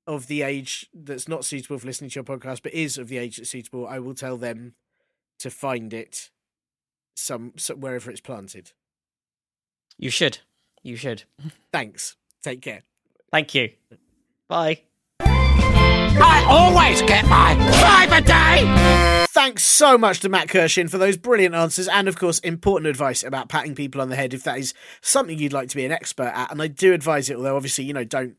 of 0.08 0.28
the 0.28 0.42
age 0.42 0.90
that's 0.94 1.28
not 1.28 1.46
suitable 1.46 1.78
for 1.78 1.86
listening 1.86 2.10
to 2.10 2.16
your 2.16 2.24
podcast, 2.24 2.64
but 2.64 2.74
is 2.74 2.98
of 2.98 3.08
the 3.08 3.18
age 3.18 3.38
that's 3.38 3.50
suitable, 3.50 3.86
I 3.88 4.00
will 4.00 4.16
tell 4.16 4.38
them 4.38 4.74
to 5.40 5.50
find 5.52 5.94
it 5.94 6.32
some, 7.16 7.54
some 7.58 7.80
wherever 7.82 8.10
it's 8.10 8.22
planted. 8.22 8.72
you 9.98 10.10
should, 10.10 10.40
you 10.82 10.96
should. 10.96 11.24
Thanks. 11.72 12.16
Take 12.42 12.62
care. 12.62 12.82
Thank 13.32 13.54
you. 13.54 13.72
Bye. 14.48 14.82
I 16.20 16.46
always 16.48 17.02
get 17.04 17.26
my 17.26 17.56
five 17.82 18.12
a 18.12 18.22
day. 18.26 19.26
Thanks 19.30 19.64
so 19.64 19.98
much 19.98 20.20
to 20.20 20.30
Matt 20.30 20.50
Kirshen 20.50 20.90
for 20.90 20.98
those 20.98 21.18
brilliant 21.18 21.56
answers 21.56 21.88
and, 21.88 22.08
of 22.08 22.18
course, 22.18 22.40
important 22.40 22.88
advice 22.88 23.24
about 23.24 23.50
patting 23.50 23.76
people 23.76 24.02
on 24.02 24.10
the 24.10 24.16
head 24.16 24.34
if 24.34 24.44
that 24.44 24.58
is 24.58 24.74
something 25.02 25.40
you'd 25.40 25.54
like 25.54 25.70
to 25.70 25.76
be 25.76 25.86
an 25.86 25.92
expert 25.92 26.32
at. 26.36 26.52
And 26.52 26.62
I 26.62 26.68
do 26.68 26.94
advise 26.94 27.30
it, 27.30 27.38
although 27.38 27.56
obviously, 27.56 27.86
you 27.86 27.94
know, 27.94 28.04
don't 28.04 28.36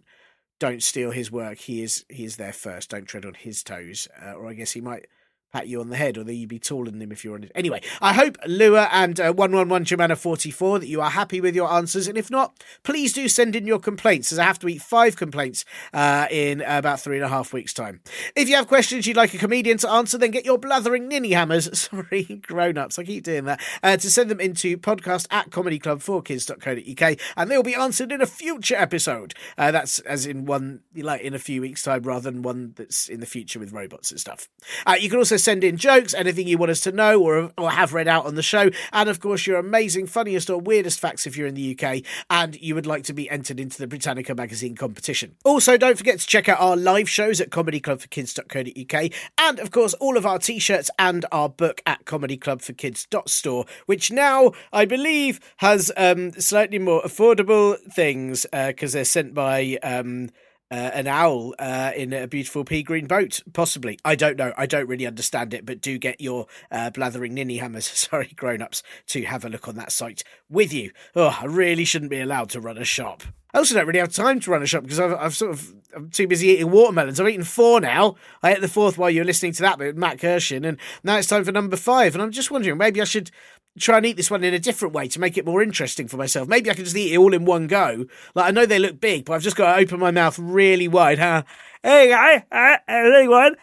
don't 0.60 0.82
steal 0.82 1.10
his 1.10 1.32
work. 1.32 1.58
He 1.58 1.82
is 1.82 2.04
he 2.08 2.24
is 2.24 2.36
there 2.36 2.52
first. 2.52 2.90
Don't 2.90 3.06
tread 3.06 3.24
on 3.24 3.34
his 3.34 3.62
toes, 3.62 4.06
uh, 4.24 4.32
or 4.32 4.48
I 4.48 4.54
guess 4.54 4.72
he 4.72 4.80
might 4.80 5.06
pat 5.52 5.68
you 5.68 5.80
on 5.80 5.90
the 5.90 5.96
head, 5.96 6.14
that 6.14 6.34
you'd 6.34 6.48
be 6.48 6.58
taller 6.58 6.90
than 6.90 7.02
him 7.02 7.12
if 7.12 7.24
you're 7.24 7.34
on 7.34 7.44
it. 7.44 7.52
Anyway, 7.54 7.82
I 8.00 8.14
hope 8.14 8.38
Lua 8.46 8.88
and 8.90 9.20
uh, 9.20 9.32
one 9.32 9.52
one 9.52 9.68
one 9.68 9.84
Jimana 9.84 10.16
forty 10.16 10.50
four 10.50 10.78
that 10.78 10.88
you 10.88 11.00
are 11.00 11.10
happy 11.10 11.40
with 11.40 11.54
your 11.54 11.70
answers, 11.70 12.08
and 12.08 12.16
if 12.16 12.30
not, 12.30 12.62
please 12.82 13.12
do 13.12 13.28
send 13.28 13.54
in 13.54 13.66
your 13.66 13.78
complaints, 13.78 14.32
as 14.32 14.38
I 14.38 14.44
have 14.44 14.58
to 14.60 14.68
eat 14.68 14.82
five 14.82 15.16
complaints 15.16 15.64
uh, 15.92 16.26
in 16.30 16.62
about 16.62 17.00
three 17.00 17.16
and 17.16 17.24
a 17.24 17.28
half 17.28 17.52
weeks' 17.52 17.74
time. 17.74 18.00
If 18.34 18.48
you 18.48 18.56
have 18.56 18.66
questions 18.66 19.06
you'd 19.06 19.16
like 19.16 19.34
a 19.34 19.38
comedian 19.38 19.78
to 19.78 19.90
answer, 19.90 20.16
then 20.18 20.30
get 20.30 20.44
your 20.44 20.58
blathering 20.58 21.08
ninny 21.08 21.32
hammers. 21.32 21.78
Sorry, 21.78 22.42
grown 22.46 22.78
ups. 22.78 22.98
I 22.98 23.04
keep 23.04 23.24
doing 23.24 23.44
that. 23.44 23.60
Uh, 23.82 23.96
to 23.96 24.10
send 24.10 24.30
them 24.30 24.40
into 24.40 24.78
podcast 24.78 25.26
at 25.30 25.50
comedyclub4kids.co.uk, 25.50 27.18
and 27.36 27.50
they'll 27.50 27.62
be 27.62 27.74
answered 27.74 28.12
in 28.12 28.22
a 28.22 28.26
future 28.26 28.76
episode. 28.76 29.34
Uh, 29.58 29.70
that's 29.70 29.98
as 30.00 30.26
in 30.26 30.46
one 30.46 30.80
like 30.96 31.20
in 31.20 31.34
a 31.34 31.38
few 31.38 31.60
weeks' 31.60 31.82
time, 31.82 32.02
rather 32.02 32.30
than 32.30 32.42
one 32.42 32.72
that's 32.76 33.08
in 33.08 33.20
the 33.20 33.26
future 33.26 33.58
with 33.58 33.72
robots 33.72 34.10
and 34.10 34.20
stuff. 34.20 34.48
Uh, 34.86 34.96
you 34.98 35.10
can 35.10 35.18
also 35.18 35.36
send 35.42 35.64
in 35.64 35.76
jokes, 35.76 36.14
anything 36.14 36.46
you 36.46 36.58
want 36.58 36.70
us 36.70 36.80
to 36.80 36.92
know 36.92 37.20
or 37.22 37.52
or 37.58 37.70
have 37.70 37.92
read 37.92 38.08
out 38.08 38.26
on 38.26 38.34
the 38.34 38.42
show, 38.42 38.70
and 38.92 39.08
of 39.08 39.20
course 39.20 39.46
your 39.46 39.58
amazing, 39.58 40.06
funniest 40.06 40.48
or 40.48 40.60
weirdest 40.60 41.00
facts 41.00 41.26
if 41.26 41.36
you're 41.36 41.46
in 41.46 41.54
the 41.54 41.78
UK 41.78 42.02
and 42.30 42.60
you 42.60 42.74
would 42.74 42.86
like 42.86 43.04
to 43.04 43.12
be 43.12 43.28
entered 43.28 43.60
into 43.60 43.78
the 43.78 43.86
Britannica 43.86 44.34
magazine 44.34 44.74
competition. 44.74 45.36
Also, 45.44 45.76
don't 45.76 45.98
forget 45.98 46.20
to 46.20 46.26
check 46.26 46.48
out 46.48 46.60
our 46.60 46.76
live 46.76 47.08
shows 47.08 47.40
at 47.40 47.50
comedyclubforkids.co.uk, 47.50 49.12
and 49.38 49.58
of 49.58 49.70
course 49.70 49.94
all 49.94 50.16
of 50.16 50.24
our 50.26 50.38
t-shirts 50.38 50.90
and 50.98 51.26
our 51.32 51.48
book 51.48 51.82
at 51.86 52.04
comedyclubforkids.store, 52.04 53.66
which 53.86 54.10
now 54.10 54.52
I 54.72 54.84
believe 54.84 55.40
has 55.58 55.90
um, 55.96 56.32
slightly 56.32 56.78
more 56.78 57.02
affordable 57.02 57.78
things 57.92 58.46
because 58.52 58.92
they're 58.92 59.04
sent 59.04 59.34
by. 59.34 59.78
Um, 59.82 60.30
uh, 60.72 60.90
an 60.94 61.06
owl 61.06 61.54
uh, 61.58 61.92
in 61.94 62.14
a 62.14 62.26
beautiful 62.26 62.64
pea 62.64 62.82
green 62.82 63.06
boat, 63.06 63.42
possibly. 63.52 63.98
I 64.06 64.14
don't 64.14 64.38
know. 64.38 64.54
I 64.56 64.64
don't 64.64 64.88
really 64.88 65.06
understand 65.06 65.52
it, 65.52 65.66
but 65.66 65.82
do 65.82 65.98
get 65.98 66.18
your 66.18 66.46
uh, 66.70 66.88
blathering 66.88 67.34
ninny 67.34 67.58
hammers, 67.58 67.84
sorry, 67.86 68.32
grown 68.34 68.62
ups, 68.62 68.82
to 69.08 69.22
have 69.24 69.44
a 69.44 69.50
look 69.50 69.68
on 69.68 69.76
that 69.76 69.92
site 69.92 70.24
with 70.48 70.72
you. 70.72 70.90
Oh, 71.14 71.38
I 71.38 71.44
really 71.44 71.84
shouldn't 71.84 72.10
be 72.10 72.20
allowed 72.20 72.48
to 72.50 72.60
run 72.60 72.78
a 72.78 72.84
shop. 72.86 73.22
I 73.52 73.58
also 73.58 73.74
don't 73.74 73.86
really 73.86 73.98
have 73.98 74.14
time 74.14 74.40
to 74.40 74.50
run 74.50 74.62
a 74.62 74.66
shop 74.66 74.82
because 74.82 74.98
I've, 74.98 75.12
I've 75.12 75.36
sort 75.36 75.52
of 75.52 75.74
I'm 75.94 76.08
too 76.08 76.26
busy 76.26 76.48
eating 76.48 76.70
watermelons. 76.70 77.20
I've 77.20 77.28
eaten 77.28 77.44
four 77.44 77.82
now. 77.82 78.16
I 78.42 78.54
ate 78.54 78.62
the 78.62 78.68
fourth 78.68 78.96
while 78.96 79.10
you 79.10 79.20
were 79.20 79.26
listening 79.26 79.52
to 79.52 79.62
that 79.62 79.78
with 79.78 79.94
Matt 79.94 80.16
Kirshen, 80.16 80.66
and 80.66 80.78
now 81.04 81.18
it's 81.18 81.28
time 81.28 81.44
for 81.44 81.52
number 81.52 81.76
five. 81.76 82.14
And 82.14 82.22
I'm 82.22 82.32
just 82.32 82.50
wondering, 82.50 82.78
maybe 82.78 83.02
I 83.02 83.04
should 83.04 83.30
try 83.78 83.96
and 83.96 84.06
eat 84.06 84.16
this 84.16 84.30
one 84.30 84.44
in 84.44 84.54
a 84.54 84.58
different 84.58 84.94
way 84.94 85.08
to 85.08 85.20
make 85.20 85.36
it 85.38 85.46
more 85.46 85.62
interesting 85.62 86.08
for 86.08 86.16
myself. 86.16 86.48
Maybe 86.48 86.70
I 86.70 86.74
can 86.74 86.84
just 86.84 86.96
eat 86.96 87.12
it 87.12 87.16
all 87.16 87.34
in 87.34 87.44
one 87.44 87.66
go. 87.66 88.06
Like 88.34 88.46
I 88.46 88.50
know 88.50 88.66
they 88.66 88.78
look 88.78 89.00
big, 89.00 89.24
but 89.24 89.34
I've 89.34 89.42
just 89.42 89.56
got 89.56 89.74
to 89.74 89.80
open 89.80 90.00
my 90.00 90.10
mouth 90.10 90.38
really 90.38 90.88
wide. 90.88 91.18
Huh? 91.18 91.42
Hey 91.82 92.10
guy, 92.10 92.44
uh, 92.52 92.76
anyone? 92.88 93.56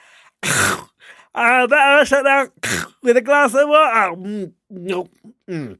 I 1.33 1.67
better 1.67 2.05
sit 2.05 2.23
down 2.23 2.51
with 3.03 3.17
a 3.17 3.21
glass 3.21 3.53
of 3.53 3.69
water. 3.69 4.15
Mm, 4.15 4.53
no. 4.69 5.09
Mm. 5.47 5.77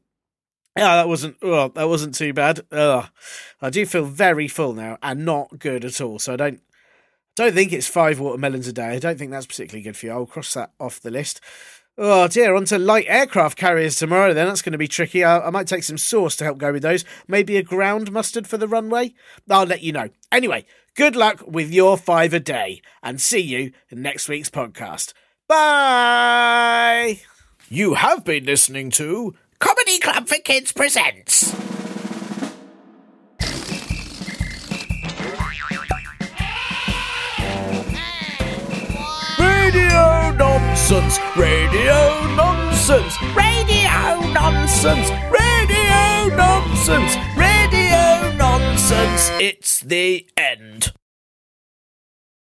Yeah, 0.76 0.96
that 0.96 1.08
wasn't. 1.08 1.36
Oh, 1.42 1.68
that 1.68 1.88
wasn't 1.88 2.14
too 2.14 2.32
bad. 2.32 2.60
Ugh. 2.70 3.06
I 3.60 3.70
do 3.70 3.84
feel 3.84 4.04
very 4.04 4.48
full 4.48 4.72
now, 4.72 4.98
and 5.02 5.24
not 5.24 5.58
good 5.58 5.84
at 5.84 6.00
all. 6.00 6.18
So 6.18 6.34
I 6.34 6.36
don't. 6.36 6.60
Don't 7.36 7.54
think 7.54 7.72
it's 7.72 7.86
five 7.86 8.20
watermelons 8.20 8.68
a 8.68 8.72
day. 8.72 8.88
I 8.88 8.98
don't 8.98 9.18
think 9.18 9.30
that's 9.30 9.46
particularly 9.46 9.82
good 9.82 9.96
for 9.96 10.06
you. 10.06 10.12
I'll 10.12 10.26
cross 10.26 10.52
that 10.54 10.72
off 10.80 11.00
the 11.00 11.10
list. 11.10 11.40
Oh 12.02 12.28
dear, 12.28 12.54
on 12.54 12.64
to 12.64 12.78
light 12.78 13.04
aircraft 13.08 13.58
carriers 13.58 13.96
tomorrow 13.96 14.32
then. 14.32 14.46
That's 14.46 14.62
going 14.62 14.72
to 14.72 14.78
be 14.78 14.88
tricky. 14.88 15.22
I, 15.22 15.38
I 15.38 15.50
might 15.50 15.66
take 15.66 15.82
some 15.82 15.98
sauce 15.98 16.34
to 16.36 16.44
help 16.44 16.56
go 16.56 16.72
with 16.72 16.80
those. 16.80 17.04
Maybe 17.28 17.58
a 17.58 17.62
ground 17.62 18.10
mustard 18.10 18.46
for 18.46 18.56
the 18.56 18.66
runway. 18.66 19.12
I'll 19.50 19.66
let 19.66 19.82
you 19.82 19.92
know. 19.92 20.08
Anyway, 20.32 20.64
good 20.96 21.14
luck 21.14 21.42
with 21.46 21.70
your 21.70 21.98
five 21.98 22.32
a 22.32 22.40
day 22.40 22.80
and 23.02 23.20
see 23.20 23.40
you 23.40 23.72
in 23.90 24.00
next 24.00 24.30
week's 24.30 24.48
podcast. 24.48 25.12
Bye! 25.46 27.20
You 27.68 27.92
have 27.92 28.24
been 28.24 28.46
listening 28.46 28.90
to 28.92 29.34
Comedy 29.58 29.98
Club 29.98 30.26
for 30.26 30.38
Kids 30.38 30.72
presents. 30.72 31.54
Nonsense! 40.90 41.20
Radio 41.36 42.34
Nonsense! 42.34 43.16
Radio 43.36 44.32
Nonsense! 44.32 45.08
Radio 45.30 46.36
Nonsense! 46.36 47.16
Radio 47.36 48.32
Nonsense! 48.36 49.30
It's 49.38 49.78
the 49.82 50.26
end. 50.36 50.92